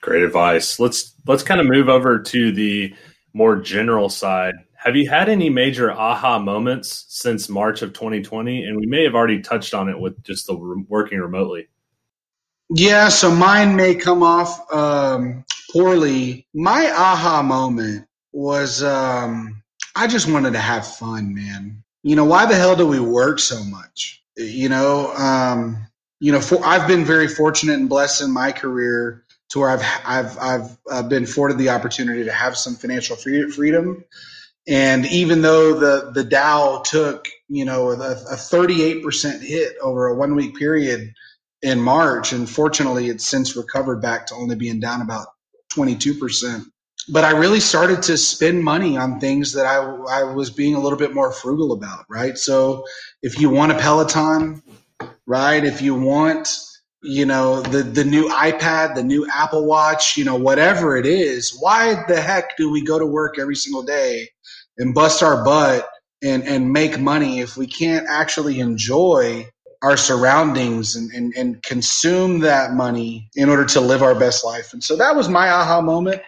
Great 0.00 0.22
advice. 0.22 0.80
Let's 0.80 1.14
let's 1.26 1.44
kind 1.44 1.60
of 1.60 1.68
move 1.68 1.88
over 1.88 2.18
to 2.18 2.52
the 2.52 2.92
more 3.32 3.56
general 3.56 4.08
side. 4.08 4.54
Have 4.74 4.96
you 4.96 5.08
had 5.08 5.28
any 5.28 5.48
major 5.48 5.92
aha 5.92 6.38
moments 6.38 7.04
since 7.08 7.48
March 7.48 7.82
of 7.82 7.92
2020? 7.92 8.64
And 8.64 8.76
we 8.76 8.86
may 8.86 9.04
have 9.04 9.14
already 9.14 9.40
touched 9.40 9.72
on 9.72 9.88
it 9.88 10.00
with 10.00 10.20
just 10.24 10.48
the 10.48 10.54
working 10.88 11.20
remotely. 11.20 11.68
Yeah, 12.70 13.08
so 13.08 13.30
mine 13.30 13.76
may 13.76 13.94
come 13.94 14.22
off 14.24 14.72
um, 14.72 15.44
poorly. 15.72 16.46
My 16.54 16.90
aha 16.90 17.42
moment 17.42 18.06
was 18.32 18.82
um, 18.82 19.62
I 19.94 20.08
just 20.08 20.28
wanted 20.28 20.54
to 20.54 20.60
have 20.60 20.86
fun, 20.86 21.34
man. 21.34 21.84
You 22.02 22.16
know, 22.16 22.24
why 22.24 22.46
the 22.46 22.56
hell 22.56 22.74
do 22.74 22.86
we 22.86 22.98
work 22.98 23.38
so 23.38 23.62
much? 23.62 24.24
You 24.36 24.70
know, 24.70 25.12
um, 25.14 25.86
you 26.20 26.32
know, 26.32 26.40
for, 26.40 26.64
I've 26.64 26.86
been 26.86 27.04
very 27.04 27.28
fortunate 27.28 27.74
and 27.74 27.88
blessed 27.88 28.22
in 28.22 28.30
my 28.30 28.52
career 28.52 29.24
to 29.50 29.58
where 29.58 29.70
I've 29.70 29.84
I've 30.04 30.38
I've 30.38 30.78
uh, 30.90 31.02
been 31.02 31.24
afforded 31.24 31.58
the 31.58 31.70
opportunity 31.70 32.24
to 32.24 32.32
have 32.32 32.56
some 32.56 32.76
financial 32.76 33.16
freedom. 33.16 34.04
And 34.68 35.06
even 35.06 35.42
though 35.42 35.74
the 35.74 36.10
the 36.12 36.24
Dow 36.24 36.82
took 36.84 37.28
you 37.48 37.64
know 37.64 37.90
a, 37.90 37.94
a 37.94 38.36
38% 38.36 39.42
hit 39.42 39.76
over 39.82 40.06
a 40.06 40.14
one 40.14 40.34
week 40.36 40.56
period 40.56 41.12
in 41.62 41.80
March, 41.80 42.32
and 42.32 42.48
fortunately, 42.48 43.08
it's 43.08 43.26
since 43.26 43.56
recovered 43.56 44.00
back 44.00 44.26
to 44.26 44.34
only 44.34 44.56
being 44.56 44.80
down 44.80 45.02
about 45.02 45.26
22%. 45.74 46.64
But 47.08 47.24
I 47.24 47.30
really 47.30 47.60
started 47.60 48.02
to 48.04 48.16
spend 48.16 48.62
money 48.62 48.96
on 48.96 49.20
things 49.20 49.54
that 49.54 49.66
I, 49.66 49.76
I 49.78 50.22
was 50.22 50.50
being 50.50 50.74
a 50.74 50.80
little 50.80 50.98
bit 50.98 51.14
more 51.14 51.32
frugal 51.32 51.72
about, 51.72 52.04
right? 52.08 52.36
So 52.38 52.84
if 53.22 53.40
you 53.40 53.50
want 53.50 53.72
a 53.72 53.78
Peloton, 53.78 54.62
right? 55.30 55.64
If 55.64 55.80
you 55.80 55.94
want, 55.94 56.48
you 57.04 57.24
know, 57.24 57.62
the, 57.62 57.84
the 57.84 58.02
new 58.02 58.28
iPad, 58.30 58.96
the 58.96 59.04
new 59.04 59.28
Apple 59.32 59.64
Watch, 59.64 60.16
you 60.16 60.24
know, 60.24 60.34
whatever 60.34 60.96
it 60.96 61.06
is, 61.06 61.56
why 61.60 62.02
the 62.08 62.20
heck 62.20 62.56
do 62.56 62.68
we 62.68 62.84
go 62.84 62.98
to 62.98 63.06
work 63.06 63.38
every 63.38 63.54
single 63.54 63.84
day 63.84 64.28
and 64.76 64.92
bust 64.92 65.22
our 65.22 65.44
butt 65.44 65.88
and, 66.20 66.42
and 66.42 66.72
make 66.72 66.98
money 66.98 67.38
if 67.38 67.56
we 67.56 67.68
can't 67.68 68.08
actually 68.08 68.58
enjoy 68.58 69.46
our 69.82 69.96
surroundings 69.96 70.96
and, 70.96 71.12
and, 71.12 71.32
and 71.36 71.62
consume 71.62 72.40
that 72.40 72.72
money 72.72 73.30
in 73.36 73.48
order 73.48 73.64
to 73.64 73.80
live 73.80 74.02
our 74.02 74.18
best 74.18 74.44
life. 74.44 74.72
And 74.72 74.82
so 74.82 74.96
that 74.96 75.14
was 75.14 75.28
my 75.28 75.48
aha 75.48 75.80
moment, 75.80 76.20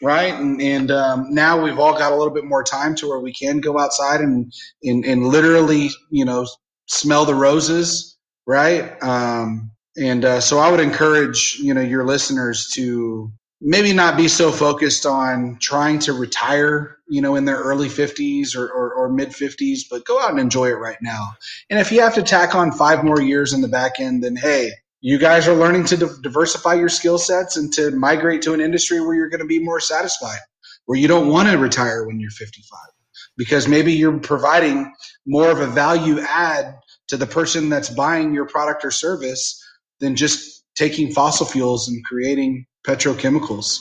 right? 0.00 0.32
And, 0.32 0.62
and 0.62 0.92
um, 0.92 1.26
now 1.34 1.60
we've 1.60 1.80
all 1.80 1.98
got 1.98 2.12
a 2.12 2.16
little 2.16 2.32
bit 2.32 2.44
more 2.44 2.62
time 2.62 2.94
to 2.94 3.08
where 3.08 3.18
we 3.18 3.34
can 3.34 3.58
go 3.58 3.80
outside 3.80 4.20
and, 4.20 4.52
and, 4.84 5.04
and 5.04 5.26
literally, 5.26 5.90
you 6.12 6.24
know, 6.24 6.46
smell 6.86 7.24
the 7.24 7.34
roses, 7.34 8.13
right? 8.46 9.02
Um, 9.02 9.70
and 9.96 10.24
uh, 10.24 10.40
so 10.40 10.58
I 10.58 10.70
would 10.70 10.80
encourage, 10.80 11.58
you 11.60 11.72
know, 11.72 11.80
your 11.80 12.04
listeners 12.04 12.68
to 12.74 13.32
maybe 13.60 13.92
not 13.92 14.16
be 14.16 14.28
so 14.28 14.50
focused 14.50 15.06
on 15.06 15.56
trying 15.60 15.98
to 16.00 16.12
retire, 16.12 16.98
you 17.08 17.22
know, 17.22 17.36
in 17.36 17.44
their 17.44 17.58
early 17.58 17.88
50s 17.88 18.54
or, 18.56 18.68
or, 18.68 18.92
or, 18.92 19.08
mid 19.08 19.30
50s, 19.30 19.80
but 19.90 20.04
go 20.04 20.20
out 20.20 20.30
and 20.30 20.40
enjoy 20.40 20.68
it 20.68 20.74
right 20.74 20.98
now. 21.00 21.34
And 21.70 21.78
if 21.78 21.90
you 21.90 22.00
have 22.00 22.14
to 22.14 22.22
tack 22.22 22.54
on 22.54 22.72
five 22.72 23.04
more 23.04 23.20
years 23.20 23.52
in 23.52 23.60
the 23.60 23.68
back 23.68 24.00
end, 24.00 24.22
then 24.22 24.36
hey, 24.36 24.72
you 25.00 25.18
guys 25.18 25.46
are 25.48 25.54
learning 25.54 25.84
to 25.86 25.96
diversify 26.22 26.74
your 26.74 26.88
skill 26.88 27.18
sets 27.18 27.56
and 27.56 27.72
to 27.74 27.90
migrate 27.92 28.42
to 28.42 28.54
an 28.54 28.60
industry 28.60 29.00
where 29.00 29.14
you're 29.14 29.28
going 29.28 29.40
to 29.40 29.46
be 29.46 29.58
more 29.58 29.80
satisfied, 29.80 30.40
where 30.86 30.98
you 30.98 31.08
don't 31.08 31.28
want 31.28 31.48
to 31.48 31.58
retire 31.58 32.06
when 32.06 32.20
you're 32.20 32.30
55, 32.30 32.78
because 33.36 33.68
maybe 33.68 33.92
you're 33.92 34.18
providing 34.18 34.92
more 35.26 35.50
of 35.50 35.60
a 35.60 35.66
value 35.66 36.20
add 36.20 36.78
to 37.08 37.16
the 37.16 37.26
person 37.26 37.68
that's 37.68 37.88
buying 37.90 38.34
your 38.34 38.46
product 38.46 38.84
or 38.84 38.90
service 38.90 39.62
than 40.00 40.16
just 40.16 40.64
taking 40.74 41.12
fossil 41.12 41.46
fuels 41.46 41.88
and 41.88 42.04
creating 42.04 42.66
petrochemicals. 42.86 43.78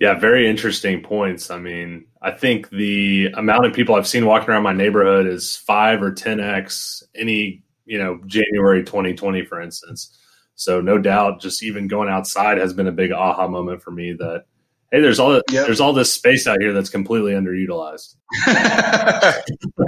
Yeah, 0.00 0.18
very 0.18 0.48
interesting 0.48 1.02
points. 1.02 1.50
I 1.50 1.58
mean, 1.58 2.06
I 2.20 2.32
think 2.32 2.70
the 2.70 3.26
amount 3.36 3.66
of 3.66 3.72
people 3.72 3.94
I've 3.94 4.08
seen 4.08 4.26
walking 4.26 4.50
around 4.50 4.64
my 4.64 4.72
neighborhood 4.72 5.26
is 5.26 5.56
five 5.56 6.02
or 6.02 6.12
10x 6.12 7.02
any, 7.14 7.62
you 7.86 7.98
know, 7.98 8.20
January 8.26 8.82
2020, 8.82 9.44
for 9.44 9.60
instance. 9.60 10.18
So 10.56 10.80
no 10.80 10.98
doubt, 10.98 11.40
just 11.40 11.62
even 11.62 11.88
going 11.88 12.08
outside 12.08 12.58
has 12.58 12.72
been 12.72 12.86
a 12.86 12.92
big 12.92 13.12
aha 13.12 13.48
moment 13.48 13.82
for 13.82 13.90
me 13.90 14.12
that, 14.14 14.44
hey, 14.94 15.00
there's 15.00 15.18
all 15.18 15.34
yep. 15.34 15.66
there's 15.66 15.80
all 15.80 15.92
this 15.92 16.12
space 16.12 16.46
out 16.46 16.58
here 16.60 16.72
that's 16.72 16.90
completely 16.90 17.32
underutilized. 17.32 18.14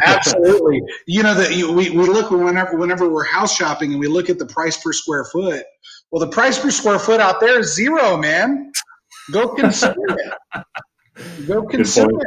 Absolutely. 0.04 0.82
You 1.06 1.22
know 1.22 1.34
that 1.34 1.50
we, 1.50 1.90
we 1.90 2.06
look 2.06 2.30
whenever 2.30 2.76
whenever 2.76 3.08
we're 3.08 3.24
house 3.24 3.54
shopping 3.54 3.92
and 3.92 4.00
we 4.00 4.08
look 4.08 4.28
at 4.28 4.38
the 4.38 4.46
price 4.46 4.82
per 4.82 4.92
square 4.92 5.24
foot 5.24 5.64
well, 6.10 6.24
the 6.24 6.32
price 6.32 6.58
per 6.58 6.70
square 6.70 6.98
foot 6.98 7.20
out 7.20 7.40
there 7.40 7.60
is 7.60 7.74
zero, 7.74 8.16
man. 8.16 8.72
Go 9.32 9.48
consider 9.54 9.96
it. 10.08 10.64
Go 11.46 11.62
consume 11.66 12.20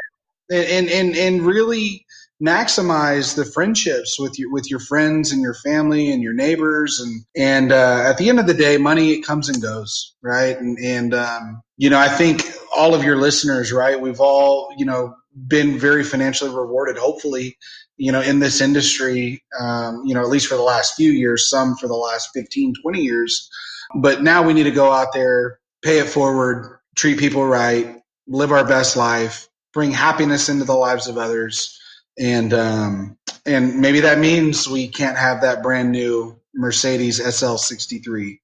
it, 0.50 0.70
and 0.70 0.90
and 0.90 1.16
and 1.16 1.42
really 1.42 2.06
maximize 2.44 3.36
the 3.36 3.46
friendships 3.46 4.20
with 4.20 4.38
your 4.40 4.52
with 4.52 4.70
your 4.70 4.80
friends 4.80 5.32
and 5.32 5.42
your 5.42 5.54
family 5.54 6.12
and 6.12 6.24
your 6.24 6.34
neighbors 6.34 7.00
and 7.00 7.26
and 7.36 7.72
uh, 7.72 8.04
at 8.06 8.18
the 8.18 8.30
end 8.30 8.40
of 8.40 8.48
the 8.48 8.54
day 8.54 8.78
money 8.78 9.12
it 9.12 9.26
comes 9.26 9.50
and 9.50 9.62
goes 9.62 10.16
right 10.22 10.58
and 10.58 10.78
and 10.80 11.14
um, 11.14 11.62
you 11.76 11.90
know 11.90 12.00
i 12.00 12.08
think 12.08 12.44
all 12.76 12.94
of 12.94 13.04
your 13.04 13.18
listeners 13.18 13.72
right 13.72 14.00
we've 14.00 14.20
all 14.20 14.74
you 14.78 14.86
know 14.86 15.14
been 15.48 15.78
very 15.78 16.04
financially 16.04 16.54
rewarded 16.54 16.98
hopefully 16.98 17.58
you 17.98 18.12
know 18.12 18.22
in 18.22 18.40
this 18.40 18.62
industry 18.62 19.44
um, 19.60 20.04
you 20.06 20.14
know 20.14 20.22
at 20.22 20.30
least 20.30 20.48
for 20.48 20.56
the 20.56 20.64
last 20.64 20.96
few 20.96 21.12
years 21.12 21.50
some 21.50 21.76
for 21.76 21.88
the 21.88 21.96
last 21.96 22.30
15 22.34 22.74
20 22.82 23.00
years 23.02 23.50
but 23.96 24.22
now 24.22 24.44
we 24.44 24.54
need 24.54 24.64
to 24.64 24.72
go 24.72 24.92
out 24.92 25.14
there, 25.14 25.60
pay 25.82 26.00
it 26.00 26.08
forward, 26.08 26.80
treat 26.96 27.18
people 27.18 27.46
right, 27.46 28.02
live 28.28 28.52
our 28.52 28.66
best 28.66 28.96
life, 28.96 29.48
bring 29.74 29.92
happiness 29.92 30.50
into 30.50 30.66
the 30.66 30.76
lives 30.76 31.08
of 31.08 31.18
others. 31.18 31.80
And 32.20 32.54
um, 32.54 33.18
and 33.46 33.80
maybe 33.80 34.02
that 34.02 34.20
means 34.20 34.68
we 34.68 34.90
can't 34.90 35.18
have 35.18 35.42
that 35.42 35.64
brand 35.64 35.92
new 35.92 36.40
Mercedes 36.54 37.20
SL63. 37.20 38.40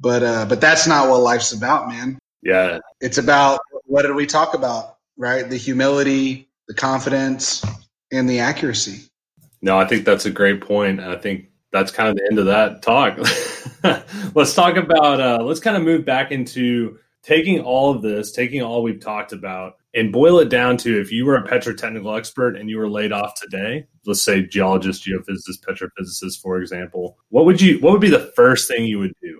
But 0.00 0.22
uh, 0.22 0.46
but 0.46 0.60
that's 0.60 0.86
not 0.86 1.08
what 1.08 1.20
life's 1.20 1.52
about, 1.52 1.88
man. 1.88 2.18
Yeah. 2.42 2.80
It's 3.00 3.18
about 3.18 3.60
what 3.92 4.02
did 4.06 4.14
we 4.14 4.24
talk 4.24 4.54
about, 4.54 4.96
right? 5.18 5.50
The 5.50 5.58
humility, 5.58 6.48
the 6.66 6.72
confidence, 6.72 7.62
and 8.10 8.26
the 8.26 8.40
accuracy. 8.40 9.10
No, 9.60 9.78
I 9.78 9.86
think 9.86 10.06
that's 10.06 10.24
a 10.24 10.30
great 10.30 10.62
point. 10.62 10.98
I 10.98 11.16
think 11.16 11.48
that's 11.72 11.92
kind 11.92 12.08
of 12.08 12.14
the 12.16 12.26
end 12.30 12.38
of 12.38 12.46
that 12.46 12.80
talk. 12.80 13.18
let's 14.34 14.54
talk 14.54 14.76
about, 14.76 15.20
uh, 15.20 15.44
let's 15.44 15.60
kind 15.60 15.76
of 15.76 15.82
move 15.82 16.06
back 16.06 16.32
into 16.32 16.98
taking 17.22 17.60
all 17.60 17.94
of 17.94 18.00
this, 18.00 18.32
taking 18.32 18.62
all 18.62 18.82
we've 18.82 18.98
talked 18.98 19.34
about, 19.34 19.74
and 19.92 20.10
boil 20.10 20.38
it 20.38 20.48
down 20.48 20.78
to 20.78 20.98
if 20.98 21.12
you 21.12 21.26
were 21.26 21.36
a 21.36 21.46
petrotechnical 21.46 22.16
expert 22.16 22.56
and 22.56 22.70
you 22.70 22.78
were 22.78 22.88
laid 22.88 23.12
off 23.12 23.38
today, 23.38 23.86
let's 24.06 24.22
say 24.22 24.40
geologist, 24.40 25.06
geophysicist, 25.06 25.60
petrophysicist, 25.68 26.40
for 26.40 26.56
example, 26.56 27.18
what 27.28 27.44
would 27.44 27.60
you, 27.60 27.78
what 27.80 27.92
would 27.92 28.00
be 28.00 28.08
the 28.08 28.32
first 28.34 28.68
thing 28.68 28.86
you 28.86 28.98
would 29.00 29.14
do? 29.20 29.38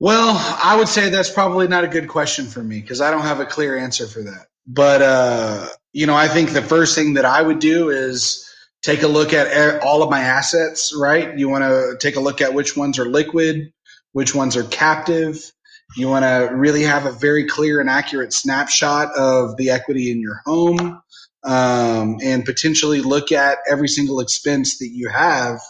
Well, 0.00 0.34
I 0.62 0.76
would 0.76 0.88
say 0.88 1.10
that's 1.10 1.30
probably 1.30 1.68
not 1.68 1.84
a 1.84 1.88
good 1.88 2.08
question 2.08 2.46
for 2.46 2.62
me 2.62 2.80
because 2.80 3.02
I 3.02 3.10
don't 3.10 3.20
have 3.20 3.40
a 3.40 3.44
clear 3.44 3.76
answer 3.76 4.06
for 4.06 4.22
that. 4.22 4.46
But, 4.66 5.02
uh, 5.02 5.68
you 5.92 6.06
know, 6.06 6.14
I 6.14 6.26
think 6.26 6.50
the 6.50 6.62
first 6.62 6.94
thing 6.94 7.14
that 7.14 7.26
I 7.26 7.42
would 7.42 7.58
do 7.58 7.90
is 7.90 8.48
take 8.82 9.02
a 9.02 9.08
look 9.08 9.34
at 9.34 9.82
all 9.82 10.02
of 10.02 10.08
my 10.10 10.20
assets, 10.20 10.94
right? 10.96 11.36
You 11.36 11.50
want 11.50 11.64
to 11.64 11.96
take 12.00 12.16
a 12.16 12.20
look 12.20 12.40
at 12.40 12.54
which 12.54 12.76
ones 12.76 12.98
are 12.98 13.04
liquid, 13.04 13.72
which 14.12 14.34
ones 14.34 14.56
are 14.56 14.64
captive. 14.64 15.52
You 15.96 16.08
want 16.08 16.24
to 16.24 16.54
really 16.54 16.84
have 16.84 17.04
a 17.04 17.12
very 17.12 17.46
clear 17.46 17.78
and 17.78 17.90
accurate 17.90 18.32
snapshot 18.32 19.10
of 19.18 19.56
the 19.58 19.70
equity 19.70 20.10
in 20.10 20.20
your 20.20 20.40
home 20.46 21.02
um, 21.44 22.18
and 22.22 22.44
potentially 22.44 23.02
look 23.02 23.32
at 23.32 23.58
every 23.68 23.88
single 23.88 24.20
expense 24.20 24.78
that 24.78 24.88
you 24.88 25.08
have 25.10 25.60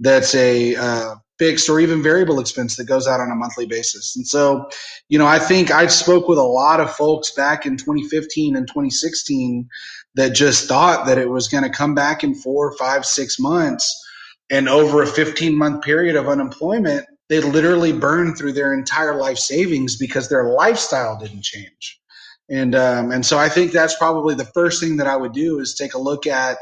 that's 0.00 0.34
a 0.34 0.74
uh, 0.76 1.14
fixed 1.40 1.70
or 1.70 1.80
even 1.80 2.02
variable 2.02 2.38
expense 2.38 2.76
that 2.76 2.84
goes 2.84 3.08
out 3.08 3.18
on 3.18 3.32
a 3.32 3.34
monthly 3.34 3.66
basis. 3.66 4.14
And 4.14 4.28
so, 4.28 4.68
you 5.08 5.18
know, 5.18 5.26
I 5.26 5.38
think 5.38 5.70
I 5.70 5.86
spoke 5.86 6.28
with 6.28 6.38
a 6.38 6.42
lot 6.42 6.80
of 6.80 6.94
folks 6.94 7.30
back 7.30 7.64
in 7.64 7.78
2015 7.78 8.54
and 8.54 8.68
2016 8.68 9.66
that 10.16 10.34
just 10.34 10.68
thought 10.68 11.06
that 11.06 11.16
it 11.16 11.30
was 11.30 11.48
going 11.48 11.64
to 11.64 11.70
come 11.70 11.94
back 11.94 12.22
in 12.22 12.34
four, 12.34 12.76
five, 12.76 13.06
six 13.06 13.40
months. 13.40 13.90
And 14.50 14.68
over 14.68 15.02
a 15.02 15.06
15 15.06 15.56
month 15.56 15.82
period 15.82 16.14
of 16.14 16.28
unemployment, 16.28 17.06
they 17.30 17.40
literally 17.40 17.92
burned 17.92 18.36
through 18.36 18.52
their 18.52 18.74
entire 18.74 19.14
life 19.14 19.38
savings 19.38 19.96
because 19.96 20.28
their 20.28 20.52
lifestyle 20.52 21.18
didn't 21.18 21.44
change. 21.44 21.98
And 22.50 22.74
um, 22.74 23.12
and 23.12 23.24
so 23.24 23.38
I 23.38 23.48
think 23.48 23.72
that's 23.72 23.96
probably 23.96 24.34
the 24.34 24.44
first 24.44 24.82
thing 24.82 24.98
that 24.98 25.06
I 25.06 25.16
would 25.16 25.32
do 25.32 25.60
is 25.60 25.74
take 25.74 25.94
a 25.94 25.98
look 26.00 26.26
at, 26.26 26.58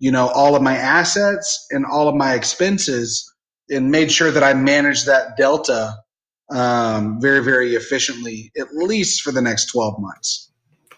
you 0.00 0.10
know, 0.10 0.28
all 0.28 0.56
of 0.56 0.62
my 0.62 0.76
assets 0.76 1.66
and 1.70 1.86
all 1.86 2.08
of 2.08 2.16
my 2.16 2.34
expenses, 2.34 3.29
and 3.70 3.90
made 3.90 4.12
sure 4.12 4.30
that 4.30 4.42
I 4.42 4.54
managed 4.54 5.06
that 5.06 5.36
delta 5.36 5.96
um, 6.50 7.20
very 7.20 7.42
very 7.42 7.74
efficiently, 7.74 8.50
at 8.58 8.66
least 8.74 9.22
for 9.22 9.32
the 9.32 9.40
next 9.40 9.66
twelve 9.66 10.00
months. 10.00 10.48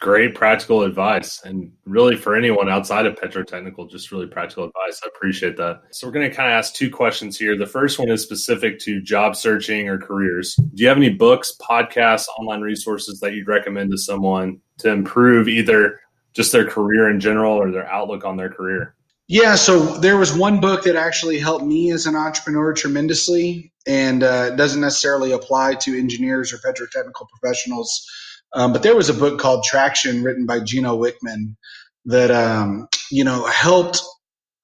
Great 0.01 0.35
practical 0.35 0.83
advice 0.83 1.41
and 1.45 1.71
really 1.85 2.17
for 2.17 2.35
anyone 2.35 2.69
outside 2.69 3.07
of 3.07 3.15
petrotechnical 3.15 3.89
just 3.89 4.11
really 4.11 4.27
practical 4.27 4.65
advice. 4.65 5.01
I 5.05 5.09
appreciate 5.15 5.57
that. 5.59 5.83
So 5.93 6.09
we're 6.09 6.13
going 6.13 6.29
to 6.29 6.35
kind 6.35 6.51
of 6.51 6.57
ask 6.57 6.75
two 6.75 6.91
questions 6.91 7.39
here. 7.39 7.57
The 7.57 7.67
first 7.69 8.01
one 8.01 8.11
is 8.11 8.21
specific 8.21 8.81
to 8.81 9.01
job 9.01 9.37
searching 9.37 9.89
or 9.89 9.99
careers. 9.99 10.57
Do 10.57 10.83
you 10.83 10.89
have 10.89 10.97
any 10.97 11.11
books 11.11 11.55
podcasts 11.61 12.27
online 12.37 12.63
resources 12.63 13.21
that 13.21 13.35
you'd 13.35 13.47
recommend 13.47 13.93
to 13.93 13.99
someone 13.99 14.59
to 14.79 14.91
improve 14.91 15.47
either 15.47 16.01
just 16.33 16.51
their 16.51 16.67
career 16.67 17.09
in 17.09 17.21
general 17.21 17.53
or 17.53 17.71
their 17.71 17.87
outlook 17.87 18.25
on 18.25 18.37
their 18.37 18.51
career 18.51 18.97
yeah 19.33 19.55
so 19.57 19.99
there 19.99 20.17
was 20.17 20.37
one 20.37 20.61
book 20.61 20.85
that 20.85 20.97
actually 20.97 21.39
helped 21.39 21.65
me 21.65 21.91
as 21.91 22.07
an 22.07 22.15
entrepreneur 22.15 22.73
tremendously 22.73 23.73
and 23.87 24.23
uh, 24.23 24.51
doesn't 24.55 24.81
necessarily 24.81 25.33
apply 25.33 25.75
to 25.75 25.99
engineers 25.99 26.53
or 26.53 26.59
petrotechnical 26.59 27.27
professionals 27.29 28.07
um, 28.55 28.73
but 28.73 28.83
there 28.83 28.97
was 28.97 29.09
a 29.09 29.15
book 29.15 29.41
called 29.41 29.65
Traction 29.65 30.23
written 30.23 30.47
by 30.47 30.61
Gino 30.61 30.97
Wickman 30.97 31.57
that, 32.05 32.31
um, 32.31 32.89
you 33.11 33.25
know, 33.25 33.45
helped 33.47 34.03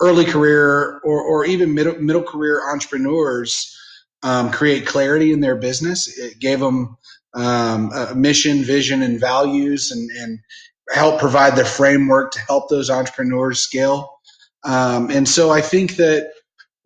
early 0.01 0.25
career 0.25 1.01
or, 1.05 1.23
or 1.23 1.45
even 1.45 1.75
middle, 1.75 1.99
middle 1.99 2.23
career 2.23 2.61
entrepreneurs 2.71 3.75
um, 4.23 4.51
create 4.51 4.87
clarity 4.87 5.33
in 5.33 5.41
their 5.41 5.57
business. 5.57 6.19
It 6.19 6.39
gave 6.39 6.61
them 6.61 6.97
um, 7.35 7.91
a 7.93 8.15
mission, 8.15 8.63
vision, 8.63 9.03
and 9.03 9.19
values 9.19 9.91
and, 9.91 10.11
and 10.11 10.39
help 10.91 11.21
provide 11.21 11.57
the 11.57 11.65
framework 11.65 12.33
to 12.33 12.41
help 12.41 12.69
those 12.69 12.91
entrepreneurs 12.91 13.61
scale. 13.61 14.18
Um, 14.65 15.11
and 15.11 15.29
so 15.29 15.51
I 15.51 15.61
think 15.61 15.97
that, 15.97 16.33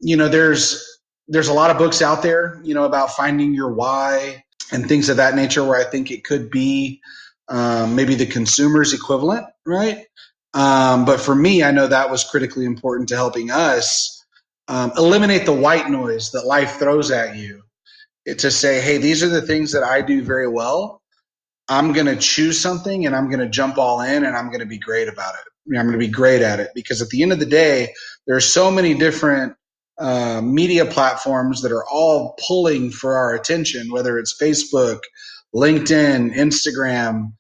you 0.01 0.16
know, 0.16 0.29
there's, 0.29 1.01
there's 1.29 1.49
a 1.49 1.55
lot 1.55 1.70
of 1.70 1.79
books 1.79 2.03
out 2.03 2.23
there, 2.23 2.61
you 2.64 2.75
know, 2.75 2.85
about 2.85 3.11
finding 3.11 3.55
your 3.55 3.73
why, 3.73 4.45
and 4.73 4.89
things 4.89 5.09
of 5.09 5.18
that 5.18 5.35
nature 5.35 5.64
where 5.64 5.81
I 5.81 5.85
think 5.85 6.11
it 6.11 6.25
could 6.25 6.51
be 6.51 7.01
um, 7.49 7.97
maybe 7.97 8.14
the 8.14 8.27
consumer's 8.27 8.95
equivalent, 8.95 9.47
right? 9.66 10.07
Um, 10.55 11.05
but 11.05 11.20
for 11.20 11.35
me, 11.35 11.62
I 11.62 11.70
know 11.70 11.87
that 11.87 12.11
was 12.11 12.25
critically 12.25 12.64
important 12.64 13.09
to 13.11 13.16
helping 13.16 13.51
us 13.51 14.25
um, 14.68 14.93
eliminate 14.97 15.47
the 15.47 15.53
white 15.53 15.89
noise 15.91 16.33
that 16.33 16.47
life 16.47 16.79
throws 16.79 17.11
at 17.11 17.37
you. 17.37 17.62
To 18.27 18.51
say, 18.53 18.81
hey, 18.81 18.99
these 18.99 19.23
are 19.25 19.29
the 19.29 19.43
things 19.43 19.73
that 19.73 19.83
I 19.83 20.03
do 20.03 20.23
very 20.23 20.49
well. 20.49 21.03
I'm 21.68 21.93
going 21.93 22.07
to 22.07 22.16
choose 22.16 22.61
something 22.61 23.07
and 23.07 23.16
I'm 23.16 23.29
going 23.29 23.41
to 23.41 23.49
jump 23.49 23.79
all 23.79 24.01
in 24.03 24.25
and 24.25 24.37
I'm 24.37 24.49
going 24.49 24.61
to 24.61 24.66
be 24.66 24.79
great 24.79 25.09
about 25.09 25.35
it. 25.35 25.52
I'm 25.67 25.87
going 25.87 25.93
to 25.93 25.99
be 25.99 26.09
great 26.09 26.43
at 26.43 26.61
it 26.61 26.71
because 26.75 27.03
at 27.03 27.09
the 27.09 27.23
end 27.23 27.33
of 27.33 27.39
the 27.39 27.47
day, 27.47 27.95
there 28.27 28.37
are 28.37 28.41
so 28.41 28.71
many 28.71 28.95
different 28.95 29.55
uh, 29.99 30.41
media 30.43 30.85
platforms 30.85 31.63
that 31.63 31.73
are 31.73 31.85
all 31.87 32.37
pulling 32.47 32.91
for 32.91 33.15
our 33.15 33.35
attention, 33.35 33.91
whether 33.91 34.19
it's 34.19 34.37
Facebook, 34.41 35.01
LinkedIn, 35.55 36.35
Instagram, 36.35 37.33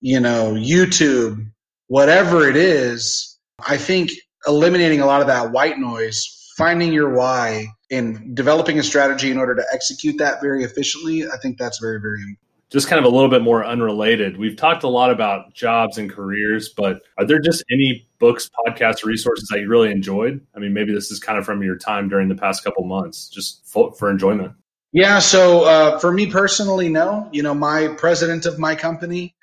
you 0.00 0.20
know, 0.20 0.52
YouTube, 0.54 1.50
whatever 1.86 2.48
it 2.48 2.56
is. 2.56 3.38
I 3.66 3.76
think 3.76 4.10
eliminating 4.46 5.00
a 5.00 5.06
lot 5.06 5.20
of 5.20 5.28
that 5.28 5.52
white 5.52 5.78
noise, 5.78 6.52
finding 6.56 6.92
your 6.92 7.14
why, 7.14 7.68
and 7.90 8.34
developing 8.34 8.78
a 8.78 8.82
strategy 8.82 9.30
in 9.30 9.38
order 9.38 9.54
to 9.54 9.64
execute 9.72 10.18
that 10.18 10.40
very 10.40 10.64
efficiently, 10.64 11.26
I 11.26 11.36
think 11.42 11.58
that's 11.58 11.78
very, 11.78 12.00
very 12.00 12.20
important 12.20 12.49
just 12.70 12.86
kind 12.86 13.04
of 13.04 13.10
a 13.10 13.14
little 13.14 13.28
bit 13.28 13.42
more 13.42 13.64
unrelated. 13.64 14.36
We've 14.36 14.56
talked 14.56 14.84
a 14.84 14.88
lot 14.88 15.10
about 15.10 15.52
jobs 15.54 15.98
and 15.98 16.10
careers, 16.10 16.68
but 16.68 17.02
are 17.18 17.26
there 17.26 17.40
just 17.40 17.64
any 17.70 18.06
books, 18.20 18.48
podcasts, 18.66 19.04
resources 19.04 19.48
that 19.50 19.60
you 19.60 19.68
really 19.68 19.90
enjoyed? 19.90 20.40
I 20.54 20.60
mean, 20.60 20.72
maybe 20.72 20.94
this 20.94 21.10
is 21.10 21.18
kind 21.18 21.38
of 21.38 21.44
from 21.44 21.62
your 21.62 21.76
time 21.76 22.08
during 22.08 22.28
the 22.28 22.36
past 22.36 22.62
couple 22.62 22.84
months, 22.84 23.28
just 23.28 23.66
for, 23.66 23.92
for 23.94 24.08
enjoyment. 24.10 24.52
Yeah. 24.92 25.18
So 25.18 25.64
uh, 25.64 25.98
for 25.98 26.12
me 26.12 26.30
personally, 26.30 26.88
no. 26.88 27.28
You 27.32 27.42
know, 27.42 27.54
my 27.54 27.88
president 27.96 28.46
of 28.46 28.58
my 28.58 28.76
company 28.76 29.34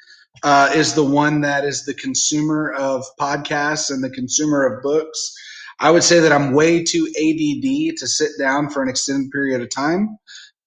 uh, 0.43 0.71
is 0.73 0.93
the 0.93 1.03
one 1.03 1.41
that 1.41 1.65
is 1.65 1.85
the 1.85 1.93
consumer 1.93 2.71
of 2.71 3.05
podcasts 3.19 3.89
and 3.89 4.03
the 4.03 4.09
consumer 4.09 4.65
of 4.65 4.83
books. 4.83 5.35
I 5.79 5.91
would 5.91 6.03
say 6.03 6.19
that 6.19 6.31
I'm 6.31 6.53
way 6.53 6.83
too 6.83 7.07
ADD 7.07 7.97
to 7.97 8.07
sit 8.07 8.31
down 8.39 8.69
for 8.69 8.81
an 8.81 8.89
extended 8.89 9.31
period 9.31 9.61
of 9.61 9.69
time 9.69 10.17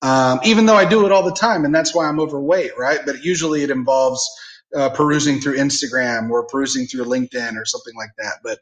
um, 0.03 0.41
even 0.45 0.67
though 0.67 0.77
I 0.77 0.85
do 0.85 1.07
it 1.07 1.13
all 1.13 1.25
the 1.25 1.35
time, 1.35 1.65
and 1.65 1.75
that's 1.75 1.95
why 1.95 2.09
I'm 2.09 2.21
overweight, 2.21 2.73
right? 2.79 3.01
But 3.05 3.23
usually 3.25 3.63
it 3.63 3.71
involves 3.71 4.29
uh, 4.75 4.91
perusing 4.91 5.41
through 5.41 5.57
Instagram 5.57 6.31
or 6.31 6.47
perusing 6.47 6.87
through 6.87 7.05
LinkedIn 7.05 7.57
or 7.57 7.65
something 7.65 7.95
like 7.97 8.11
that. 8.19 8.39
But 8.43 8.59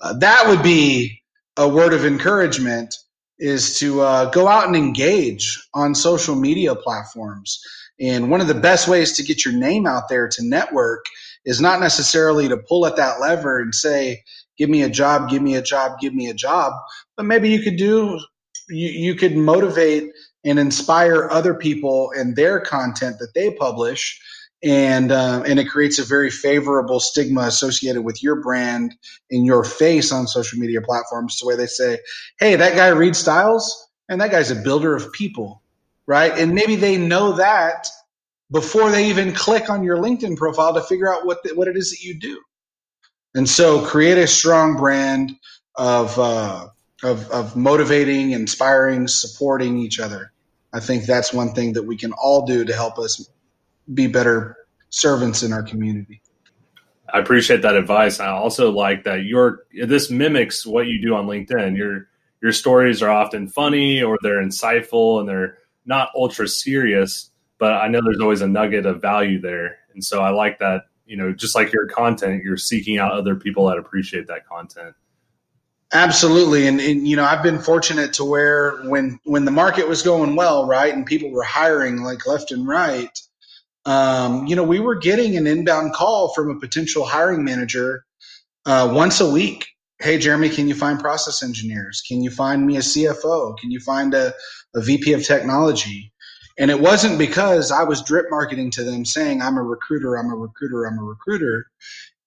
uh, 0.00 0.14
that 0.18 0.48
would 0.48 0.62
be 0.62 1.22
a 1.56 1.68
word 1.68 1.94
of 1.94 2.04
encouragement 2.04 2.94
is 3.38 3.78
to 3.80 4.00
uh, 4.00 4.30
go 4.30 4.48
out 4.48 4.66
and 4.66 4.76
engage 4.76 5.58
on 5.74 5.94
social 5.94 6.34
media 6.34 6.74
platforms. 6.74 7.60
And 8.00 8.30
one 8.30 8.40
of 8.40 8.48
the 8.48 8.54
best 8.54 8.88
ways 8.88 9.14
to 9.14 9.22
get 9.22 9.44
your 9.44 9.54
name 9.54 9.86
out 9.86 10.08
there 10.08 10.28
to 10.28 10.44
network 10.44 11.04
is 11.44 11.60
not 11.60 11.80
necessarily 11.80 12.48
to 12.48 12.56
pull 12.56 12.86
at 12.86 12.96
that 12.96 13.20
lever 13.20 13.60
and 13.60 13.74
say, 13.74 14.22
give 14.58 14.70
me 14.70 14.82
a 14.82 14.88
job, 14.88 15.28
give 15.28 15.42
me 15.42 15.56
a 15.56 15.62
job, 15.62 15.98
give 16.00 16.14
me 16.14 16.28
a 16.28 16.34
job. 16.34 16.72
But 17.16 17.26
maybe 17.26 17.50
you 17.50 17.62
could 17.62 17.76
do, 17.76 18.20
you, 18.68 18.88
you 18.88 19.14
could 19.14 19.36
motivate 19.36 20.10
and 20.44 20.58
inspire 20.58 21.28
other 21.30 21.54
people 21.54 22.12
and 22.16 22.36
their 22.36 22.60
content 22.60 23.18
that 23.18 23.34
they 23.34 23.52
publish. 23.52 24.20
And 24.64 25.10
uh, 25.10 25.42
and 25.44 25.58
it 25.58 25.64
creates 25.64 25.98
a 25.98 26.04
very 26.04 26.30
favorable 26.30 27.00
stigma 27.00 27.42
associated 27.42 28.02
with 28.02 28.22
your 28.22 28.40
brand 28.40 28.94
and 29.30 29.44
your 29.44 29.64
face 29.64 30.12
on 30.12 30.28
social 30.28 30.58
media 30.60 30.80
platforms 30.80 31.36
to 31.38 31.46
where 31.46 31.56
they 31.56 31.66
say 31.66 31.98
hey 32.38 32.54
that 32.54 32.76
guy 32.76 32.86
Reed 32.90 33.16
styles 33.16 33.88
and 34.08 34.20
that 34.20 34.30
guy's 34.30 34.52
a 34.52 34.54
builder 34.54 34.94
of 34.94 35.12
people 35.12 35.62
right? 36.06 36.36
And 36.36 36.54
maybe 36.54 36.76
they 36.76 36.96
know 36.96 37.32
that 37.32 37.88
before 38.50 38.90
they 38.90 39.08
even 39.08 39.32
click 39.32 39.70
on 39.70 39.82
your 39.82 39.96
linkedin 39.96 40.36
profile 40.36 40.74
to 40.74 40.82
figure 40.82 41.12
out 41.12 41.24
what 41.24 41.42
the, 41.42 41.54
what 41.54 41.68
it 41.68 41.76
is 41.76 41.90
that 41.90 42.02
you 42.02 42.18
do. 42.18 42.40
And 43.34 43.48
so 43.48 43.84
create 43.84 44.18
a 44.18 44.26
strong 44.26 44.76
brand 44.76 45.32
of 45.74 46.18
uh, 46.18 46.68
of, 47.02 47.28
of 47.30 47.56
motivating 47.56 48.32
inspiring 48.32 49.08
supporting 49.08 49.78
each 49.78 49.98
other 49.98 50.32
I 50.72 50.80
think 50.80 51.04
that's 51.04 51.32
one 51.32 51.52
thing 51.52 51.74
that 51.74 51.82
we 51.82 51.96
can 51.96 52.12
all 52.12 52.46
do 52.46 52.64
to 52.64 52.74
help 52.74 52.98
us 52.98 53.28
be 53.92 54.06
better 54.06 54.56
servants 54.90 55.42
in 55.42 55.52
our 55.52 55.62
community. 55.62 56.22
I 57.12 57.18
appreciate 57.18 57.62
that 57.62 57.76
advice. 57.76 58.20
I 58.20 58.28
also 58.28 58.70
like 58.70 59.04
that 59.04 59.24
your 59.24 59.64
this 59.84 60.10
mimics 60.10 60.64
what 60.64 60.86
you 60.86 61.00
do 61.00 61.14
on 61.14 61.26
LinkedIn. 61.26 61.76
Your 61.76 62.08
your 62.40 62.52
stories 62.52 63.02
are 63.02 63.10
often 63.10 63.48
funny 63.48 64.02
or 64.02 64.16
they're 64.22 64.42
insightful 64.42 65.20
and 65.20 65.28
they're 65.28 65.58
not 65.84 66.08
ultra 66.16 66.48
serious, 66.48 67.30
but 67.58 67.74
I 67.74 67.88
know 67.88 68.00
there's 68.02 68.20
always 68.20 68.40
a 68.40 68.48
nugget 68.48 68.86
of 68.86 69.02
value 69.02 69.40
there. 69.40 69.78
And 69.92 70.02
so 70.02 70.22
I 70.22 70.30
like 70.30 70.58
that, 70.60 70.84
you 71.04 71.16
know, 71.16 71.32
just 71.32 71.54
like 71.54 71.72
your 71.72 71.86
content, 71.86 72.42
you're 72.44 72.56
seeking 72.56 72.98
out 72.98 73.12
other 73.12 73.36
people 73.36 73.66
that 73.66 73.78
appreciate 73.78 74.26
that 74.28 74.46
content. 74.46 74.94
Absolutely, 75.94 76.66
and, 76.68 76.80
and 76.80 77.08
you 77.08 77.16
know 77.16 77.24
I've 77.24 77.42
been 77.42 77.58
fortunate 77.60 78.14
to 78.14 78.24
where 78.24 78.78
when 78.84 79.20
when 79.24 79.44
the 79.46 79.50
market 79.50 79.88
was 79.88 80.02
going 80.02 80.36
well, 80.36 80.66
right, 80.66 80.94
and 80.94 81.06
people 81.06 81.30
were 81.30 81.44
hiring 81.44 82.02
like 82.02 82.26
left 82.26 82.52
and 82.52 82.66
right, 82.66 83.10
um, 83.86 84.46
you 84.46 84.56
know 84.56 84.64
we 84.64 84.80
were 84.80 84.96
getting 84.96 85.36
an 85.36 85.46
inbound 85.46 85.94
call 85.94 86.34
from 86.34 86.50
a 86.50 86.60
potential 86.60 87.04
hiring 87.06 87.44
manager 87.44 88.04
uh, 88.66 88.90
once 88.92 89.20
a 89.20 89.30
week. 89.30 89.66
Hey, 90.00 90.18
Jeremy, 90.18 90.48
can 90.48 90.68
you 90.68 90.74
find 90.74 90.98
process 90.98 91.42
engineers? 91.42 92.02
Can 92.06 92.22
you 92.22 92.30
find 92.30 92.66
me 92.66 92.76
a 92.76 92.80
CFO? 92.80 93.56
Can 93.58 93.70
you 93.70 93.80
find 93.80 94.14
a, 94.14 94.34
a 94.74 94.80
VP 94.80 95.12
of 95.12 95.24
technology? 95.24 96.12
And 96.58 96.70
it 96.70 96.80
wasn't 96.80 97.18
because 97.18 97.70
I 97.70 97.84
was 97.84 98.02
drip 98.02 98.26
marketing 98.30 98.70
to 98.72 98.84
them 98.84 99.04
saying, 99.04 99.40
I'm 99.42 99.56
a 99.56 99.62
recruiter, 99.62 100.16
I'm 100.16 100.30
a 100.30 100.36
recruiter, 100.36 100.86
I'm 100.86 100.98
a 100.98 101.02
recruiter. 101.02 101.66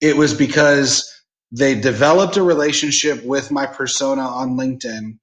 It 0.01 0.17
was 0.17 0.33
because 0.33 1.11
they 1.51 1.75
developed 1.79 2.37
a 2.37 2.43
relationship 2.43 3.25
with 3.25 3.51
my 3.51 3.67
persona 3.67 4.21
on 4.23 4.57
LinkedIn. 4.57 5.19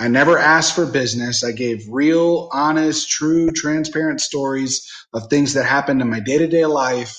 I 0.00 0.08
never 0.08 0.38
asked 0.38 0.76
for 0.76 0.86
business. 0.86 1.44
I 1.44 1.52
gave 1.52 1.86
real, 1.90 2.50
honest, 2.52 3.10
true, 3.10 3.50
transparent 3.52 4.20
stories 4.20 4.90
of 5.14 5.28
things 5.28 5.54
that 5.54 5.64
happened 5.66 6.02
in 6.02 6.10
my 6.10 6.20
day 6.20 6.38
to 6.38 6.48
day 6.48 6.66
life. 6.66 7.16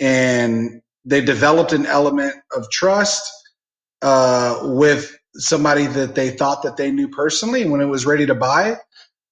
And 0.00 0.82
they 1.06 1.22
developed 1.22 1.72
an 1.72 1.86
element 1.86 2.34
of 2.56 2.70
trust 2.70 3.30
uh, 4.02 4.60
with 4.64 5.16
somebody 5.34 5.86
that 5.86 6.14
they 6.14 6.30
thought 6.30 6.64
that 6.64 6.76
they 6.76 6.92
knew 6.92 7.08
personally. 7.08 7.62
And 7.62 7.72
when 7.72 7.80
it 7.82 7.86
was 7.86 8.06
ready 8.06 8.26
to 8.26 8.34
buy, 8.36 8.78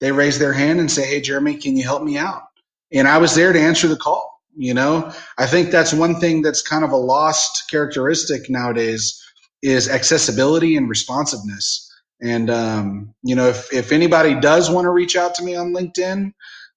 they 0.00 0.12
raised 0.12 0.40
their 0.40 0.54
hand 0.54 0.80
and 0.80 0.90
say, 0.90 1.06
Hey, 1.06 1.20
Jeremy, 1.22 1.56
can 1.56 1.76
you 1.76 1.84
help 1.84 2.02
me 2.02 2.18
out? 2.18 2.44
And 2.92 3.08
I 3.08 3.18
was 3.18 3.34
there 3.34 3.52
to 3.52 3.60
answer 3.60 3.88
the 3.88 3.96
call. 3.96 4.33
You 4.56 4.74
know, 4.74 5.12
I 5.36 5.46
think 5.46 5.70
that's 5.70 5.92
one 5.92 6.20
thing 6.20 6.42
that's 6.42 6.62
kind 6.62 6.84
of 6.84 6.92
a 6.92 6.96
lost 6.96 7.70
characteristic 7.70 8.48
nowadays 8.48 9.20
is 9.62 9.88
accessibility 9.88 10.76
and 10.76 10.88
responsiveness. 10.88 11.90
And, 12.20 12.50
um, 12.50 13.14
you 13.22 13.34
know, 13.34 13.48
if, 13.48 13.72
if 13.72 13.92
anybody 13.92 14.34
does 14.34 14.70
want 14.70 14.84
to 14.84 14.90
reach 14.90 15.16
out 15.16 15.34
to 15.36 15.42
me 15.42 15.56
on 15.56 15.74
LinkedIn, 15.74 16.32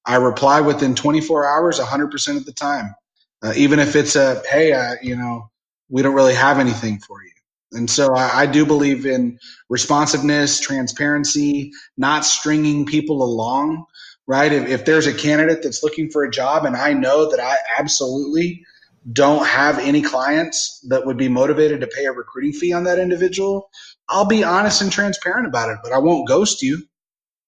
I 0.05 0.15
reply 0.15 0.61
within 0.61 0.95
24 0.95 1.45
hours, 1.45 1.79
100% 1.79 2.37
of 2.37 2.45
the 2.45 2.53
time. 2.53 2.95
Uh, 3.43 3.53
even 3.55 3.79
if 3.79 3.95
it's 3.95 4.15
a, 4.15 4.41
hey, 4.49 4.71
uh, 4.71 4.95
you 5.01 5.15
know, 5.15 5.51
we 5.89 6.01
don't 6.01 6.15
really 6.15 6.33
have 6.33 6.59
anything 6.59 6.99
for 6.99 7.21
you. 7.23 7.31
And 7.73 7.89
so 7.89 8.15
I, 8.15 8.41
I, 8.41 8.45
do 8.45 8.65
believe 8.65 9.05
in 9.05 9.39
responsiveness, 9.69 10.59
transparency, 10.61 11.71
not 11.97 12.23
stringing 12.23 12.85
people 12.85 13.21
along, 13.21 13.85
right? 14.27 14.51
If, 14.51 14.67
if 14.67 14.85
there's 14.85 15.07
a 15.07 15.13
candidate 15.13 15.63
that's 15.63 15.83
looking 15.83 16.09
for 16.09 16.23
a 16.23 16.31
job 16.31 16.65
and 16.65 16.75
I 16.75 16.93
know 16.93 17.29
that 17.31 17.39
I 17.39 17.55
absolutely 17.79 18.63
don't 19.11 19.45
have 19.45 19.79
any 19.79 20.01
clients 20.01 20.79
that 20.89 21.05
would 21.05 21.17
be 21.17 21.29
motivated 21.29 21.81
to 21.81 21.87
pay 21.87 22.05
a 22.05 22.11
recruiting 22.11 22.53
fee 22.53 22.73
on 22.73 22.83
that 22.83 22.99
individual, 22.99 23.69
I'll 24.09 24.25
be 24.25 24.43
honest 24.43 24.81
and 24.81 24.91
transparent 24.91 25.47
about 25.47 25.69
it, 25.69 25.77
but 25.83 25.93
I 25.93 25.97
won't 25.97 26.27
ghost 26.27 26.61
you. 26.61 26.83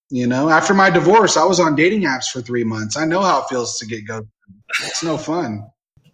You 0.10 0.26
know, 0.26 0.50
after 0.50 0.74
my 0.74 0.90
divorce, 0.90 1.38
I 1.38 1.44
was 1.44 1.60
on 1.60 1.76
dating 1.76 2.04
apps 2.04 2.32
for 2.32 2.42
three 2.42 2.64
months. 2.64 2.98
I 2.98 3.06
know 3.06 3.22
how 3.22 3.42
it 3.42 3.50
feels 3.50 3.78
to 3.78 3.86
get 3.86 4.08
ghosted. 4.08 4.30
It's 4.86 5.04
no 5.04 5.18
fun 5.18 5.70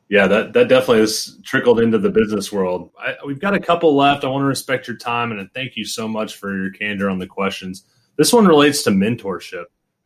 yeah, 0.09 0.27
that, 0.27 0.53
that 0.53 0.67
definitely 0.67 0.99
has 0.99 1.39
trickled 1.43 1.79
into 1.79 1.97
the 1.97 2.09
business 2.09 2.51
world. 2.51 2.91
I, 2.99 3.15
we've 3.25 3.39
got 3.39 3.55
a 3.55 3.59
couple 3.59 3.95
left. 3.95 4.23
I 4.23 4.27
want 4.27 4.43
to 4.43 4.47
respect 4.47 4.87
your 4.87 4.97
time 4.97 5.31
and 5.31 5.51
thank 5.53 5.75
you 5.75 5.85
so 5.85 6.07
much 6.07 6.35
for 6.35 6.55
your 6.55 6.71
candor 6.71 7.09
on 7.09 7.19
the 7.19 7.27
questions. 7.27 7.83
This 8.17 8.31
one 8.31 8.47
relates 8.47 8.83
to 8.83 8.91
mentorship. 8.91 9.65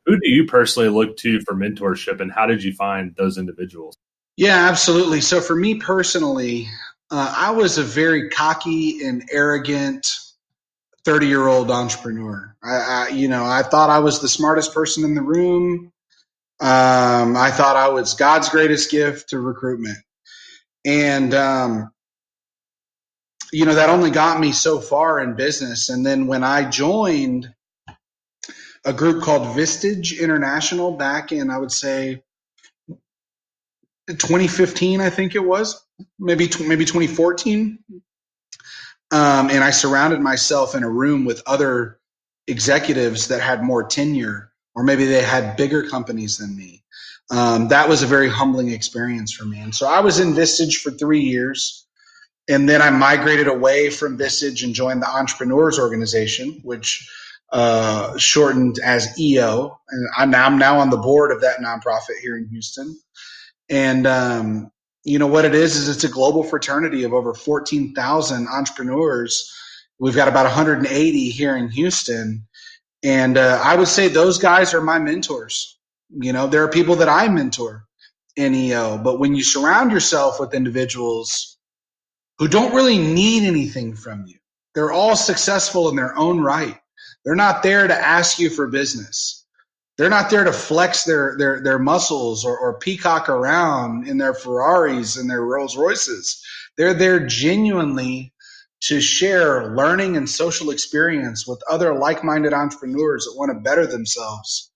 Who 0.09 0.19
do 0.19 0.27
you 0.27 0.45
personally 0.45 0.89
look 0.89 1.17
to 1.17 1.39
for 1.41 1.53
mentorship 1.53 2.19
and 2.19 2.31
how 2.31 2.47
did 2.47 2.63
you 2.63 2.73
find 2.73 3.15
those 3.15 3.37
individuals? 3.37 3.95
Yeah, 4.37 4.67
absolutely. 4.67 5.21
So 5.21 5.39
for 5.39 5.55
me 5.55 5.75
personally, 5.75 6.67
uh, 7.11 7.31
I 7.37 7.51
was 7.51 7.77
a 7.77 7.83
very 7.83 8.29
cocky 8.29 9.05
and 9.05 9.29
arrogant 9.31 10.07
30 11.05 11.27
year 11.27 11.45
old 11.45 11.69
entrepreneur. 11.69 12.55
I, 12.63 12.69
I, 12.69 13.07
you 13.09 13.27
know, 13.27 13.45
I 13.45 13.61
thought 13.61 13.91
I 13.91 13.99
was 13.99 14.19
the 14.19 14.27
smartest 14.27 14.73
person 14.73 15.03
in 15.03 15.13
the 15.13 15.21
room. 15.21 15.91
Um, 16.59 17.37
I 17.37 17.51
thought 17.51 17.75
I 17.75 17.89
was 17.89 18.15
God's 18.15 18.49
greatest 18.49 18.89
gift 18.89 19.29
to 19.29 19.39
recruitment. 19.39 19.99
And, 20.85 21.35
um, 21.35 21.91
you 23.53 23.65
know, 23.65 23.75
that 23.75 23.91
only 23.91 24.09
got 24.09 24.39
me 24.39 24.53
so 24.53 24.79
far 24.79 25.19
in 25.19 25.35
business. 25.35 25.89
And 25.89 26.03
then 26.03 26.25
when 26.25 26.43
I 26.43 26.67
joined 26.67 27.53
a 28.85 28.93
group 28.93 29.23
called 29.23 29.57
Vistage 29.57 30.19
International 30.19 30.91
back 30.91 31.31
in, 31.31 31.49
I 31.49 31.57
would 31.57 31.71
say, 31.71 32.23
2015, 34.07 35.01
I 35.01 35.09
think 35.09 35.35
it 35.35 35.43
was, 35.43 35.85
maybe 36.17 36.49
maybe 36.61 36.85
2014. 36.85 37.79
Um, 39.11 39.49
and 39.49 39.63
I 39.63 39.71
surrounded 39.71 40.19
myself 40.19 40.75
in 40.75 40.83
a 40.83 40.89
room 40.89 41.25
with 41.25 41.41
other 41.45 41.99
executives 42.47 43.27
that 43.27 43.41
had 43.41 43.63
more 43.63 43.83
tenure 43.83 44.49
or 44.75 44.83
maybe 44.83 45.05
they 45.05 45.21
had 45.21 45.57
bigger 45.57 45.83
companies 45.83 46.37
than 46.37 46.55
me. 46.55 46.83
Um, 47.31 47.67
that 47.67 47.89
was 47.89 48.01
a 48.01 48.07
very 48.07 48.29
humbling 48.29 48.71
experience 48.71 49.33
for 49.33 49.45
me. 49.45 49.59
And 49.59 49.75
so 49.75 49.87
I 49.87 49.99
was 49.99 50.19
in 50.19 50.33
Vistage 50.33 50.77
for 50.77 50.91
three 50.91 51.19
years. 51.19 51.85
And 52.47 52.67
then 52.67 52.81
I 52.81 52.89
migrated 52.89 53.47
away 53.47 53.89
from 53.91 54.17
Vistage 54.17 54.63
and 54.63 54.73
joined 54.73 55.03
the 55.03 55.09
Entrepreneurs 55.09 55.77
Organization, 55.77 56.61
which 56.63 57.07
uh, 57.51 58.17
shortened 58.17 58.79
as 58.83 59.19
EO. 59.19 59.79
And 59.89 60.09
I'm 60.17 60.31
now, 60.31 60.45
I'm 60.47 60.59
now 60.59 60.79
on 60.79 60.89
the 60.89 60.97
board 60.97 61.31
of 61.31 61.41
that 61.41 61.59
nonprofit 61.59 62.19
here 62.21 62.37
in 62.37 62.47
Houston. 62.49 62.99
And, 63.69 64.07
um, 64.07 64.71
you 65.05 65.19
know, 65.19 65.27
what 65.27 65.45
it 65.45 65.55
is, 65.55 65.77
is 65.77 65.89
it's 65.89 66.03
a 66.05 66.09
global 66.09 66.43
fraternity 66.43 67.03
of 67.03 67.13
over 67.13 67.33
14,000 67.33 68.47
entrepreneurs. 68.47 69.51
We've 69.99 70.15
got 70.15 70.27
about 70.29 70.45
180 70.45 71.29
here 71.31 71.57
in 71.57 71.69
Houston 71.69 72.41
and 73.03 73.37
uh, 73.37 73.61
I 73.63 73.75
would 73.75 73.87
say 73.87 74.07
those 74.07 74.37
guys 74.39 74.73
are 74.73 74.81
my 74.81 74.99
mentors. 74.99 75.77
You 76.09 76.33
know, 76.33 76.47
there 76.47 76.63
are 76.63 76.69
people 76.69 76.97
that 76.97 77.09
I 77.09 77.27
mentor 77.29 77.85
in 78.35 78.53
EO, 78.55 78.97
but 78.97 79.19
when 79.19 79.35
you 79.35 79.43
surround 79.43 79.91
yourself 79.91 80.39
with 80.39 80.53
individuals 80.53 81.57
who 82.39 82.47
don't 82.47 82.75
really 82.75 82.99
need 82.99 83.43
anything 83.45 83.95
from 83.95 84.25
you, 84.27 84.37
they're 84.75 84.91
all 84.91 85.15
successful 85.15 85.89
in 85.89 85.95
their 85.95 86.17
own 86.17 86.41
right. 86.41 86.77
They're 87.29 87.35
not 87.35 87.61
there 87.61 87.87
to 87.87 87.93
ask 87.93 88.39
you 88.39 88.49
for 88.49 88.65
business. 88.65 89.45
They're 89.99 90.09
not 90.09 90.31
there 90.31 90.45
to 90.45 90.51
flex 90.51 91.03
their 91.03 91.35
their 91.37 91.61
their 91.61 91.77
muscles 91.77 92.43
or, 92.43 92.57
or 92.57 92.79
peacock 92.79 93.29
around 93.29 94.07
in 94.07 94.17
their 94.17 94.33
Ferraris 94.33 95.15
and 95.15 95.29
their 95.29 95.43
Rolls 95.43 95.77
Royces. 95.77 96.43
They're 96.75 96.95
there 96.95 97.23
genuinely 97.27 98.33
to 98.81 98.99
share 98.99 99.75
learning 99.75 100.17
and 100.17 100.27
social 100.27 100.71
experience 100.71 101.45
with 101.45 101.61
other 101.69 101.93
like-minded 101.93 102.51
entrepreneurs 102.51 103.25
that 103.25 103.37
want 103.37 103.51
to 103.51 103.59
better 103.59 103.85
themselves 103.85 104.71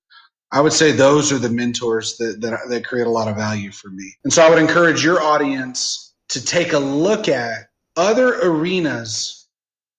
i 0.51 0.59
would 0.59 0.73
say 0.73 0.91
those 0.91 1.31
are 1.31 1.39
the 1.39 1.47
mentors 1.47 2.17
that, 2.17 2.41
that, 2.41 2.59
that 2.67 2.85
create 2.85 3.07
a 3.07 3.09
lot 3.09 3.29
of 3.29 3.37
value 3.37 3.71
for 3.71 3.89
me 3.89 4.13
and 4.25 4.33
so 4.33 4.45
i 4.45 4.49
would 4.49 4.59
encourage 4.59 5.05
your 5.05 5.21
audience 5.21 6.13
to 6.27 6.43
take 6.43 6.73
a 6.73 6.79
look 6.79 7.29
at 7.29 7.69
other 7.95 8.41
arenas 8.41 9.47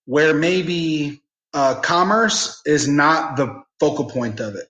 where 0.05 0.35
maybe 0.35 1.23
uh, 1.55 1.79
commerce 1.81 2.61
is 2.65 2.87
not 2.87 3.35
the 3.37 3.63
focal 3.79 4.05
point 4.05 4.39
of 4.39 4.55
it 4.55 4.67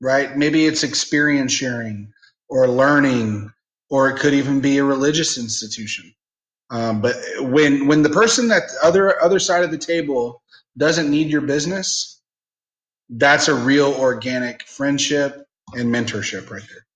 right 0.00 0.36
maybe 0.36 0.66
it's 0.66 0.82
experience 0.82 1.52
sharing 1.52 2.12
or 2.48 2.68
learning 2.68 3.50
or 3.88 4.10
it 4.10 4.18
could 4.18 4.34
even 4.34 4.60
be 4.60 4.78
a 4.78 4.84
religious 4.84 5.38
institution 5.38 6.12
um, 6.70 7.00
but 7.00 7.16
when 7.38 7.86
when 7.86 8.02
the 8.02 8.10
person 8.10 8.48
that 8.48 8.62
other 8.82 9.22
other 9.22 9.38
side 9.38 9.62
of 9.62 9.70
the 9.70 9.78
table 9.78 10.42
doesn't 10.76 11.10
need 11.10 11.28
your 11.28 11.40
business, 11.40 12.20
that's 13.08 13.48
a 13.48 13.54
real 13.54 13.92
organic 13.94 14.62
friendship 14.64 15.46
and 15.74 15.94
mentorship 15.94 16.50
right 16.50 16.62
there. 16.68 16.86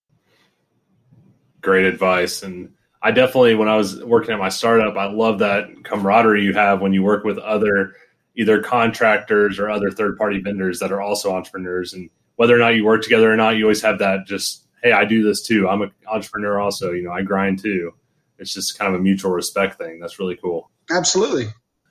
Great 1.60 1.86
advice. 1.86 2.42
And 2.42 2.72
I 3.02 3.10
definitely, 3.12 3.54
when 3.54 3.68
I 3.68 3.76
was 3.76 4.02
working 4.02 4.32
at 4.32 4.38
my 4.38 4.48
startup, 4.48 4.96
I 4.96 5.10
love 5.10 5.38
that 5.38 5.84
camaraderie 5.84 6.42
you 6.42 6.52
have 6.54 6.80
when 6.80 6.92
you 6.92 7.02
work 7.02 7.24
with 7.24 7.38
other 7.38 7.94
either 8.36 8.62
contractors 8.62 9.58
or 9.58 9.70
other 9.70 9.90
third 9.90 10.16
party 10.16 10.40
vendors 10.40 10.78
that 10.80 10.92
are 10.92 11.00
also 11.00 11.34
entrepreneurs. 11.34 11.92
And 11.92 12.10
whether 12.36 12.54
or 12.54 12.58
not 12.58 12.74
you 12.74 12.84
work 12.84 13.02
together 13.02 13.32
or 13.32 13.36
not, 13.36 13.56
you 13.56 13.64
always 13.64 13.82
have 13.82 13.98
that 13.98 14.26
just, 14.26 14.66
hey, 14.82 14.92
I 14.92 15.04
do 15.04 15.22
this 15.22 15.42
too. 15.42 15.68
I'm 15.68 15.82
an 15.82 15.92
entrepreneur 16.06 16.60
also. 16.60 16.92
You 16.92 17.04
know, 17.04 17.12
I 17.12 17.22
grind 17.22 17.60
too 17.60 17.92
it's 18.40 18.54
just 18.54 18.78
kind 18.78 18.92
of 18.92 18.98
a 18.98 19.02
mutual 19.02 19.30
respect 19.30 19.78
thing. 19.78 20.00
That's 20.00 20.18
really 20.18 20.36
cool. 20.36 20.70
Absolutely. 20.90 21.46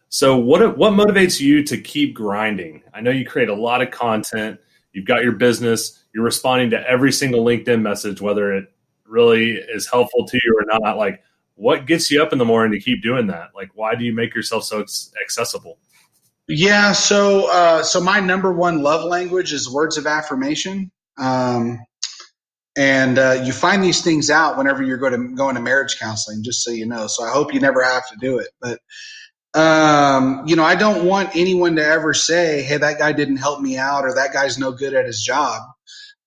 So 0.09 0.37
what 0.37 0.77
what 0.77 0.93
motivates 0.93 1.39
you 1.39 1.63
to 1.63 1.79
keep 1.79 2.15
grinding? 2.15 2.81
I 2.93 3.01
know 3.01 3.11
you 3.11 3.25
create 3.25 3.49
a 3.49 3.55
lot 3.55 3.81
of 3.81 3.91
content. 3.91 4.59
You've 4.91 5.05
got 5.05 5.23
your 5.23 5.33
business. 5.33 6.03
You're 6.13 6.23
responding 6.23 6.71
to 6.71 6.89
every 6.89 7.11
single 7.11 7.45
LinkedIn 7.45 7.81
message, 7.81 8.19
whether 8.19 8.51
it 8.53 8.73
really 9.05 9.51
is 9.51 9.87
helpful 9.87 10.27
to 10.27 10.39
you 10.43 10.59
or 10.59 10.79
not. 10.79 10.97
Like, 10.97 11.21
what 11.53 11.85
gets 11.85 12.09
you 12.09 12.23
up 12.23 12.33
in 12.33 12.39
the 12.39 12.45
morning 12.45 12.71
to 12.71 12.83
keep 12.83 13.03
doing 13.03 13.27
that? 13.27 13.49
Like, 13.53 13.69
why 13.75 13.93
do 13.93 14.03
you 14.03 14.13
make 14.13 14.33
yourself 14.33 14.63
so 14.63 14.83
accessible? 15.21 15.77
Yeah, 16.49 16.93
so 16.93 17.49
uh, 17.51 17.83
so 17.83 18.01
my 18.01 18.21
number 18.21 18.53
one 18.53 18.83
love 18.83 19.05
language 19.05 19.53
is 19.53 19.71
words 19.71 19.97
of 19.97 20.07
affirmation. 20.07 20.91
Um, 21.19 21.79
and 22.77 23.19
uh, 23.19 23.41
you 23.45 23.53
find 23.53 23.83
these 23.83 24.03
things 24.03 24.29
out 24.31 24.57
whenever 24.57 24.83
you're 24.83 24.97
going 24.99 25.13
to 25.13 25.35
go 25.35 25.49
into 25.49 25.61
marriage 25.61 25.99
counseling 25.99 26.43
just 26.43 26.63
so 26.63 26.71
you 26.71 26.85
know 26.87 27.07
so 27.07 27.23
i 27.25 27.29
hope 27.31 27.53
you 27.53 27.59
never 27.59 27.83
have 27.83 28.07
to 28.09 28.15
do 28.21 28.39
it 28.39 28.49
but 28.61 28.77
um, 29.53 30.43
you 30.47 30.55
know, 30.55 30.63
I 30.63 30.75
don't 30.75 31.05
want 31.05 31.35
anyone 31.35 31.75
to 31.75 31.85
ever 31.85 32.13
say, 32.13 32.61
"Hey, 32.63 32.77
that 32.77 32.99
guy 32.99 33.11
didn't 33.11 33.37
help 33.37 33.59
me 33.61 33.77
out," 33.77 34.05
or 34.05 34.13
"That 34.15 34.31
guy's 34.33 34.57
no 34.57 34.71
good 34.71 34.93
at 34.93 35.05
his 35.05 35.21
job." 35.21 35.61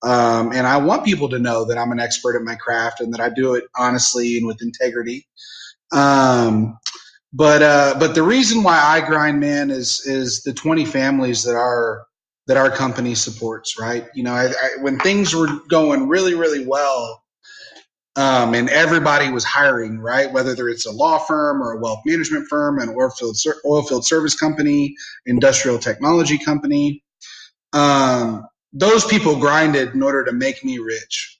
Um, 0.03 0.51
and 0.53 0.67
I 0.67 0.77
want 0.77 1.05
people 1.05 1.29
to 1.29 1.39
know 1.39 1.65
that 1.65 1.77
I'm 1.77 1.91
an 1.91 1.99
expert 1.99 2.37
at 2.37 2.43
my 2.43 2.55
craft 2.55 3.01
and 3.01 3.13
that 3.13 3.21
I 3.21 3.29
do 3.29 3.55
it 3.55 3.65
honestly 3.77 4.37
and 4.37 4.47
with 4.47 4.61
integrity. 4.61 5.27
Um, 5.91 6.77
but 7.33 7.63
uh, 7.63 7.95
but 7.99 8.15
the 8.15 8.23
reason 8.23 8.63
why 8.63 8.79
I 8.79 9.01
grind, 9.01 9.39
man, 9.39 9.71
is 9.71 10.05
is 10.05 10.43
the 10.43 10.53
20 10.53 10.85
families 10.85 11.43
that 11.43 11.55
our 11.55 12.05
that 12.47 12.57
our 12.57 12.69
company 12.69 13.15
supports. 13.15 13.79
Right? 13.79 14.07
You 14.13 14.23
know, 14.23 14.33
I, 14.33 14.47
I, 14.49 14.81
when 14.81 14.99
things 14.99 15.35
were 15.35 15.47
going 15.69 16.07
really 16.09 16.35
really 16.35 16.65
well, 16.65 17.23
um, 18.15 18.53
and 18.53 18.69
everybody 18.69 19.31
was 19.31 19.43
hiring, 19.43 19.99
right? 19.99 20.31
Whether 20.31 20.69
it's 20.69 20.85
a 20.85 20.91
law 20.91 21.17
firm 21.17 21.63
or 21.63 21.73
a 21.73 21.79
wealth 21.79 22.01
management 22.05 22.47
firm, 22.47 22.79
an 22.79 22.89
oil 22.89 23.09
field, 23.09 23.35
oil 23.65 23.81
field 23.81 24.05
service 24.05 24.35
company, 24.35 24.95
industrial 25.25 25.79
technology 25.79 26.37
company. 26.37 27.03
Um, 27.73 28.45
those 28.71 29.05
people 29.05 29.39
grinded 29.39 29.95
in 29.95 30.03
order 30.03 30.25
to 30.25 30.31
make 30.31 30.63
me 30.63 30.77
rich, 30.77 31.39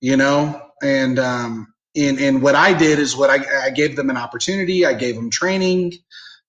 you 0.00 0.16
know. 0.16 0.62
And 0.80 1.18
um, 1.18 1.71
and 1.96 2.18
and 2.18 2.42
what 2.42 2.54
I 2.54 2.72
did 2.72 2.98
is 2.98 3.16
what 3.16 3.30
I, 3.30 3.66
I 3.66 3.70
gave 3.70 3.96
them 3.96 4.10
an 4.10 4.16
opportunity. 4.16 4.86
I 4.86 4.94
gave 4.94 5.14
them 5.14 5.30
training. 5.30 5.94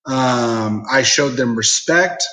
Um, 0.06 0.86
I 0.91 1.04
showed 1.04 1.32
them 1.32 1.56
respect. 1.56 2.24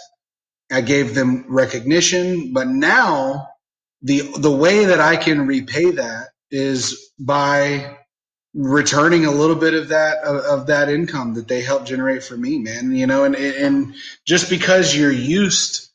I 0.70 0.80
gave 0.80 1.14
them 1.14 1.46
recognition. 1.48 2.52
But 2.52 2.68
now 2.68 3.48
the 4.02 4.22
the 4.38 4.50
way 4.50 4.86
that 4.86 5.00
I 5.00 5.16
can 5.16 5.46
repay 5.46 5.92
that 5.92 6.28
is 6.50 7.10
by 7.18 7.98
returning 8.54 9.26
a 9.26 9.30
little 9.30 9.56
bit 9.56 9.74
of 9.74 9.88
that 9.88 10.18
of, 10.24 10.36
of, 10.60 10.66
that 10.66 10.88
income 10.88 11.34
that 11.34 11.46
they 11.46 11.60
helped 11.60 11.86
generate 11.86 12.22
for 12.24 12.36
me 12.36 12.58
man 12.58 12.90
you 12.90 13.06
know 13.06 13.22
and 13.22 13.36
and 13.36 13.94
just 14.26 14.50
because 14.50 14.94
you're 14.96 15.12
used 15.12 15.88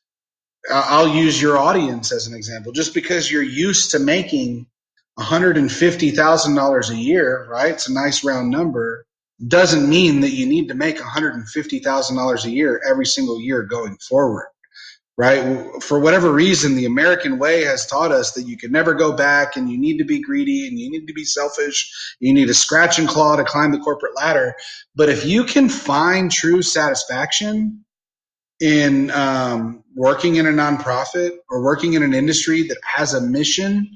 i'll 0.71 1.09
use 1.09 1.41
your 1.41 1.57
audience 1.57 2.13
as 2.13 2.27
an 2.27 2.33
example 2.33 2.71
just 2.71 2.93
because 2.93 3.29
you're 3.29 3.43
used 3.43 3.91
to 3.91 3.99
making 3.99 4.65
$150,000 5.19 6.89
a 6.89 6.95
year 6.95 7.47
right 7.49 7.73
it's 7.73 7.89
a 7.89 7.93
nice 7.93 8.23
round 8.23 8.51
number 8.51 9.05
doesn't 9.47 9.89
mean 9.89 10.21
that 10.21 10.31
you 10.31 10.45
need 10.45 10.67
to 10.69 10.75
make 10.75 10.97
$150,000 10.97 12.45
a 12.45 12.49
year 12.49 12.81
every 12.89 13.05
single 13.05 13.41
year 13.41 13.63
going 13.63 13.97
forward 13.97 14.47
right? 15.17 15.81
For 15.81 15.99
whatever 15.99 16.31
reason, 16.31 16.75
the 16.75 16.85
American 16.85 17.37
way 17.37 17.63
has 17.63 17.85
taught 17.85 18.11
us 18.11 18.33
that 18.33 18.43
you 18.43 18.57
can 18.57 18.71
never 18.71 18.93
go 18.93 19.13
back 19.13 19.55
and 19.55 19.69
you 19.69 19.77
need 19.77 19.97
to 19.99 20.05
be 20.05 20.21
greedy 20.21 20.67
and 20.67 20.79
you 20.79 20.89
need 20.89 21.07
to 21.07 21.13
be 21.13 21.23
selfish. 21.23 21.91
You 22.19 22.33
need 22.33 22.47
to 22.47 22.53
scratch 22.53 22.99
and 22.99 23.07
claw 23.07 23.35
to 23.35 23.43
climb 23.43 23.71
the 23.71 23.79
corporate 23.79 24.15
ladder. 24.15 24.55
But 24.95 25.09
if 25.09 25.25
you 25.25 25.45
can 25.45 25.69
find 25.69 26.31
true 26.31 26.61
satisfaction 26.61 27.85
in 28.59 29.11
um, 29.11 29.83
working 29.95 30.35
in 30.35 30.47
a 30.47 30.51
nonprofit 30.51 31.31
or 31.49 31.63
working 31.63 31.93
in 31.93 32.03
an 32.03 32.13
industry 32.13 32.63
that 32.63 32.77
has 32.83 33.13
a 33.13 33.21
mission 33.21 33.89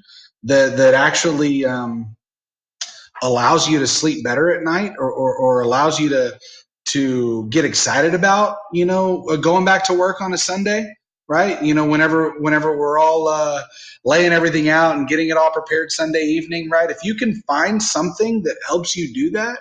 that, 0.43 0.77
that 0.77 0.93
actually 0.93 1.65
um, 1.65 2.15
allows 3.21 3.69
you 3.69 3.79
to 3.79 3.87
sleep 3.87 4.23
better 4.23 4.51
at 4.55 4.63
night 4.63 4.93
or, 4.99 5.11
or, 5.11 5.35
or 5.35 5.61
allows 5.61 5.99
you 5.99 6.09
to, 6.09 6.37
to 6.87 7.47
get 7.49 7.65
excited 7.65 8.13
about, 8.13 8.57
you 8.73 8.85
know, 8.85 9.37
going 9.37 9.65
back 9.65 9.85
to 9.85 9.93
work 9.93 10.21
on 10.21 10.33
a 10.33 10.37
Sunday, 10.37 10.91
right? 11.27 11.61
You 11.61 11.73
know, 11.73 11.85
whenever 11.85 12.31
whenever 12.39 12.77
we're 12.77 12.99
all 12.99 13.27
uh, 13.27 13.63
laying 14.03 14.31
everything 14.33 14.69
out 14.69 14.97
and 14.97 15.07
getting 15.07 15.29
it 15.29 15.37
all 15.37 15.51
prepared 15.51 15.91
Sunday 15.91 16.23
evening, 16.23 16.69
right? 16.69 16.89
If 16.89 16.97
you 17.03 17.15
can 17.15 17.41
find 17.47 17.81
something 17.81 18.43
that 18.43 18.57
helps 18.67 18.95
you 18.95 19.13
do 19.13 19.31
that, 19.31 19.59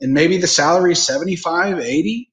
and 0.00 0.14
maybe 0.14 0.38
the 0.38 0.46
salary 0.46 0.92
is 0.92 1.04
75, 1.04 1.80
80, 1.80 2.30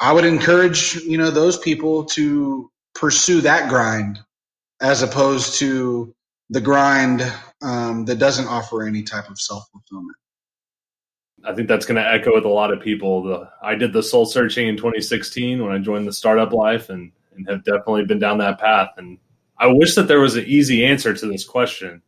I 0.00 0.12
would 0.12 0.24
encourage, 0.24 0.96
you 0.96 1.18
know, 1.18 1.30
those 1.30 1.58
people 1.58 2.04
to 2.06 2.70
pursue 2.94 3.42
that 3.42 3.68
grind 3.68 4.18
as 4.80 5.02
opposed 5.02 5.58
to 5.60 6.14
the 6.54 6.60
grind 6.60 7.20
um, 7.62 8.04
that 8.04 8.20
doesn't 8.20 8.46
offer 8.46 8.84
any 8.84 9.02
type 9.02 9.28
of 9.28 9.40
self 9.40 9.68
fulfillment. 9.72 10.16
I 11.44 11.52
think 11.52 11.66
that's 11.66 11.84
going 11.84 12.00
to 12.02 12.08
echo 12.08 12.32
with 12.32 12.44
a 12.44 12.48
lot 12.48 12.72
of 12.72 12.80
people. 12.80 13.24
The, 13.24 13.50
I 13.60 13.74
did 13.74 13.92
the 13.92 14.02
soul 14.02 14.24
searching 14.24 14.68
in 14.68 14.76
2016 14.76 15.62
when 15.62 15.72
I 15.72 15.78
joined 15.78 16.06
the 16.06 16.12
startup 16.12 16.52
life, 16.52 16.90
and 16.90 17.10
and 17.34 17.48
have 17.48 17.64
definitely 17.64 18.04
been 18.04 18.20
down 18.20 18.38
that 18.38 18.60
path. 18.60 18.90
And 18.96 19.18
I 19.58 19.66
wish 19.66 19.96
that 19.96 20.06
there 20.06 20.20
was 20.20 20.36
an 20.36 20.44
easy 20.46 20.84
answer 20.86 21.12
to 21.12 21.26
this 21.26 21.44
question. 21.44 22.00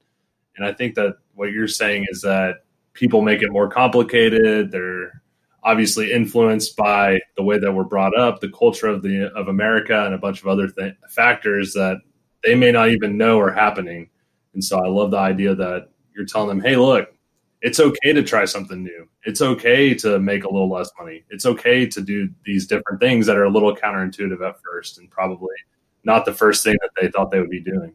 And 0.56 0.64
I 0.64 0.72
think 0.72 0.94
that 0.94 1.16
what 1.34 1.50
you're 1.50 1.66
saying 1.66 2.06
is 2.08 2.22
that 2.22 2.64
people 2.92 3.22
make 3.22 3.42
it 3.42 3.50
more 3.50 3.68
complicated. 3.68 4.70
They're 4.70 5.22
obviously 5.64 6.12
influenced 6.12 6.76
by 6.76 7.18
the 7.36 7.42
way 7.42 7.58
that 7.58 7.72
we're 7.72 7.82
brought 7.82 8.16
up, 8.16 8.38
the 8.38 8.50
culture 8.50 8.86
of 8.86 9.02
the 9.02 9.28
of 9.34 9.48
America, 9.48 10.04
and 10.04 10.14
a 10.14 10.18
bunch 10.18 10.40
of 10.40 10.46
other 10.46 10.68
th- 10.68 10.94
factors 11.08 11.72
that 11.72 11.96
they 12.44 12.54
may 12.54 12.70
not 12.70 12.90
even 12.90 13.18
know 13.18 13.40
are 13.40 13.52
happening. 13.52 14.08
And 14.56 14.64
so 14.64 14.78
I 14.78 14.88
love 14.88 15.10
the 15.10 15.18
idea 15.18 15.54
that 15.54 15.90
you're 16.14 16.24
telling 16.24 16.48
them, 16.48 16.60
"Hey, 16.60 16.76
look, 16.76 17.10
it's 17.60 17.78
okay 17.78 18.14
to 18.14 18.22
try 18.22 18.46
something 18.46 18.82
new. 18.82 19.06
It's 19.24 19.42
okay 19.42 19.94
to 19.96 20.18
make 20.18 20.44
a 20.44 20.48
little 20.48 20.70
less 20.70 20.90
money. 20.98 21.24
It's 21.30 21.44
okay 21.44 21.86
to 21.86 22.00
do 22.00 22.30
these 22.46 22.66
different 22.66 23.00
things 23.00 23.26
that 23.26 23.36
are 23.36 23.44
a 23.44 23.50
little 23.50 23.76
counterintuitive 23.76 24.40
at 24.46 24.56
first 24.62 24.98
and 24.98 25.10
probably 25.10 25.54
not 26.04 26.24
the 26.24 26.32
first 26.32 26.64
thing 26.64 26.76
that 26.80 26.90
they 26.98 27.08
thought 27.08 27.30
they 27.30 27.40
would 27.40 27.50
be 27.50 27.60
doing. 27.60 27.94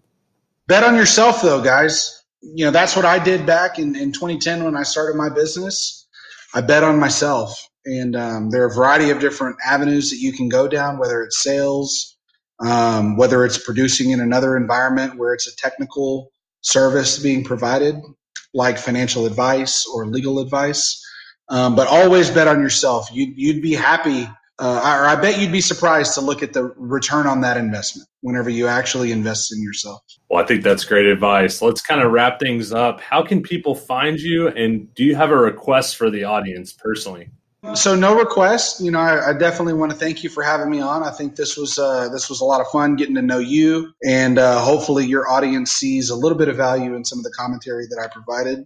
Bet 0.67 0.83
on 0.83 0.95
yourself, 0.95 1.41
though, 1.41 1.63
guys. 1.63 2.23
You 2.41 2.65
know, 2.65 2.71
that's 2.71 2.95
what 2.95 3.05
I 3.05 3.17
did 3.17 3.45
back 3.45 3.79
in, 3.79 3.95
in 3.95 4.11
2010 4.11 4.63
when 4.63 4.75
I 4.75 4.83
started 4.83 5.15
my 5.15 5.29
business. 5.29 6.05
I 6.53 6.61
bet 6.61 6.83
on 6.83 6.99
myself. 6.99 7.67
And 7.85 8.15
um, 8.15 8.49
there 8.51 8.63
are 8.63 8.67
a 8.67 8.73
variety 8.75 9.09
of 9.09 9.19
different 9.19 9.55
avenues 9.65 10.11
that 10.11 10.17
you 10.17 10.33
can 10.33 10.49
go 10.49 10.67
down, 10.67 10.99
whether 10.99 11.23
it's 11.23 11.41
sales, 11.41 12.17
um, 12.59 13.17
whether 13.17 13.43
it's 13.45 13.57
producing 13.57 14.11
in 14.11 14.19
another 14.19 14.55
environment 14.55 15.17
where 15.17 15.33
it's 15.33 15.47
a 15.47 15.55
technical 15.55 16.31
service 16.61 17.19
being 17.19 17.43
provided 17.43 17.95
like 18.53 18.77
financial 18.77 19.25
advice 19.25 19.85
or 19.93 20.05
legal 20.05 20.39
advice. 20.39 21.03
Um, 21.49 21.75
but 21.75 21.87
always 21.87 22.29
bet 22.29 22.47
on 22.47 22.61
yourself. 22.61 23.09
You'd, 23.11 23.37
you'd 23.37 23.61
be 23.61 23.73
happy, 23.73 24.27
uh, 24.57 24.97
or 24.99 25.05
I 25.05 25.15
bet 25.19 25.39
you'd 25.39 25.51
be 25.51 25.59
surprised 25.59 26.13
to 26.13 26.21
look 26.21 26.41
at 26.41 26.53
the 26.53 26.73
return 26.77 27.27
on 27.27 27.41
that 27.41 27.57
investment 27.57 28.07
whenever 28.21 28.49
you 28.49 28.67
actually 28.67 29.11
invest 29.11 29.51
in 29.51 29.61
yourself. 29.61 30.01
Well, 30.29 30.41
I 30.41 30.47
think 30.47 30.63
that's 30.63 30.85
great 30.85 31.07
advice. 31.07 31.61
Let's 31.61 31.81
kind 31.81 32.01
of 32.01 32.11
wrap 32.11 32.39
things 32.39 32.71
up. 32.71 33.01
How 33.01 33.21
can 33.21 33.41
people 33.41 33.75
find 33.75 34.17
you? 34.19 34.47
And 34.47 34.93
do 34.93 35.03
you 35.03 35.15
have 35.15 35.31
a 35.31 35.37
request 35.37 35.97
for 35.97 36.09
the 36.09 36.23
audience 36.23 36.71
personally? 36.71 37.29
So 37.75 37.95
no 37.95 38.17
request. 38.17 38.81
You 38.81 38.89
know, 38.89 38.99
I, 38.99 39.29
I, 39.29 39.33
definitely 39.33 39.73
want 39.73 39.91
to 39.91 39.97
thank 39.97 40.23
you 40.23 40.31
for 40.31 40.41
having 40.41 40.71
me 40.71 40.81
on. 40.81 41.03
I 41.03 41.11
think 41.11 41.35
this 41.35 41.55
was 41.55 41.77
uh, 41.77 42.09
this 42.09 42.27
was 42.27 42.41
a 42.41 42.45
lot 42.45 42.59
of 42.59 42.67
fun 42.69 42.95
getting 42.95 43.13
to 43.15 43.21
know 43.21 43.37
you, 43.37 43.93
and 44.03 44.39
uh, 44.39 44.59
hopefully 44.59 45.05
your 45.05 45.29
audience 45.29 45.71
sees 45.71 46.09
a 46.09 46.15
little 46.15 46.37
bit 46.37 46.47
of 46.47 46.57
value 46.57 46.95
in 46.95 47.05
some 47.05 47.19
of 47.19 47.23
the 47.23 47.31
commentary 47.37 47.85
that 47.85 48.01
I 48.03 48.11
provided. 48.11 48.65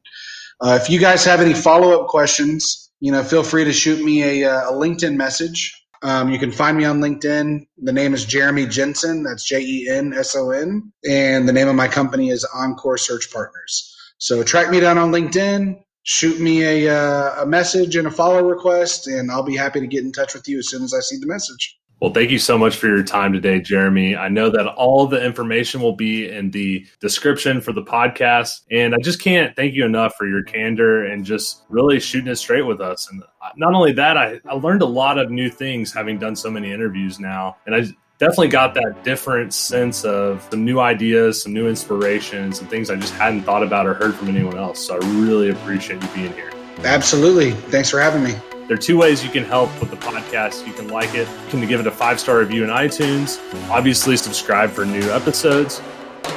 Uh, 0.62 0.80
if 0.82 0.89
you 0.89 0.98
guys 0.98 1.26
have 1.26 1.41
any 1.41 1.54
follow 1.54 2.00
up 2.00 2.08
questions, 2.08 2.89
you 3.02 3.12
know, 3.12 3.22
feel 3.22 3.43
free 3.43 3.66
to 3.66 3.74
shoot 3.74 4.02
me 4.04 4.43
a, 4.43 4.50
uh, 4.50 4.70
a 4.70 4.74
LinkedIn 4.74 5.18
message. 5.18 5.86
Um, 6.02 6.32
you 6.32 6.39
can 6.39 6.54
find 6.54 6.78
me 6.78 6.86
on 6.86 7.02
LinkedIn. 7.02 7.68
The 7.80 7.91
name 7.91 8.14
is 8.14 8.24
Jeremy 8.24 8.66
Jenson. 8.66 9.24
That's 9.24 9.43
J 9.43 9.60
E 9.60 9.89
N 9.89 10.14
S 10.14 10.38
O 10.38 10.52
N, 10.52 10.93
and 11.08 11.50
the 11.50 11.54
name 11.54 11.68
of 11.68 11.76
my 11.76 11.89
company 11.89 12.30
is 12.30 12.48
Encore 12.56 12.98
Search 12.98 13.30
Partners. 13.30 13.91
So 14.20 14.41
track 14.41 14.72
me 14.72 14.80
down 14.80 14.98
on 14.98 15.12
LinkedIn 15.12 15.82
shoot 16.06 16.39
me 16.39 16.64
a, 16.64 16.95
uh, 16.95 17.43
a 17.43 17.45
message 17.45 17.95
and 17.95 18.08
a 18.08 18.12
follow 18.12 18.41
request, 18.47 19.08
and 19.08 19.30
I'll 19.30 19.43
be 19.43 19.56
happy 19.56 19.80
to 19.82 19.88
get 19.88 20.03
in 20.03 20.12
touch 20.12 20.34
with 20.34 20.47
you 20.47 20.60
as 20.60 20.70
soon 20.70 20.84
as 20.84 20.93
I 20.93 20.99
see 20.99 21.18
the 21.18 21.28
message. 21.28 21.78
Well, 22.01 22.14
thank 22.14 22.30
you 22.30 22.39
so 22.39 22.58
much 22.58 22.76
for 22.76 22.88
your 22.88 23.03
time 23.03 23.34
today, 23.34 23.60
Jeremy. 23.60 24.16
I 24.16 24.28
know 24.28 24.49
that 24.49 24.68
all 24.68 25.08
the 25.08 25.24
information 25.26 25.82
will 25.82 25.95
be 25.95 26.30
in 26.30 26.51
the 26.51 26.86
description 26.99 27.62
for 27.62 27.72
the 27.72 27.82
podcast. 27.82 28.62
And 28.70 28.93
I 28.93 28.97
just 28.97 29.22
can't 29.22 29.56
thank 29.56 29.74
you 29.74 29.86
enough 29.86 30.14
for 30.16 30.28
your 30.28 30.43
candor 30.43 31.06
and 31.06 31.26
just 31.26 31.64
really 31.70 31.99
shooting 31.99 32.28
it 32.28 32.36
straight 32.36 32.64
with 32.64 32.82
us. 32.82 33.10
And 33.10 33.24
not 33.56 33.74
only 33.74 33.93
that, 33.93 34.18
I, 34.18 34.39
I 34.45 34.56
learned 34.56 34.82
a 34.82 34.88
lot 34.88 35.18
of 35.18 35.32
new 35.32 35.49
things 35.49 35.93
having 35.93 36.20
done 36.20 36.36
so 36.36 36.51
many 36.51 36.72
interviews 36.72 37.18
now. 37.18 37.56
And 37.66 37.74
I 37.74 37.88
definitely 38.18 38.47
got 38.47 38.74
that 38.76 39.03
different 39.03 39.53
sense 39.53 40.05
of 40.05 40.47
some 40.49 40.63
new 40.63 40.80
ideas, 40.80 41.41
some 41.41 41.53
new 41.53 41.68
inspirations, 41.68 42.59
and 42.59 42.70
things 42.70 42.89
I 42.89 42.95
just 42.95 43.13
hadn't 43.13 43.43
thought 43.43 43.63
about 43.63 43.88
or 43.88 43.93
heard 43.93 44.16
from 44.16 44.30
anyone 44.30 44.57
else. 44.57 44.86
So 44.86 44.95
I 44.95 44.97
really 45.20 45.49
appreciate 45.49 46.01
you 46.01 46.09
being 46.09 46.34
here. 46.34 46.51
Absolutely. 46.84 47.51
Thanks 47.51 47.89
for 47.89 47.99
having 47.99 48.24
me. 48.24 48.36
There 48.68 48.76
are 48.76 48.82
two 48.82 48.97
ways 48.97 49.24
you 49.24 49.30
can 49.30 49.43
help 49.43 49.70
with 49.80 49.91
the 49.91 49.97
podcast. 49.97 50.66
You 50.66 50.74
can 50.74 50.88
like 50.88 51.13
it, 51.13 51.28
you 51.45 51.49
can 51.49 51.68
give 51.68 51.80
it 51.80 51.88
a 51.88 51.91
five 51.91 52.20
star 52.20 52.39
review 52.39 52.63
in 52.63 52.70
iTunes, 52.70 53.39
obviously, 53.70 54.18
subscribe 54.18 54.72
for 54.72 54.86
new 54.86 55.11
episodes. 55.11 55.82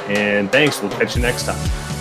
And 0.07 0.51
thanks. 0.51 0.81
We'll 0.81 0.91
catch 0.91 1.15
you 1.15 1.21
next 1.21 1.45
time. 1.45 1.98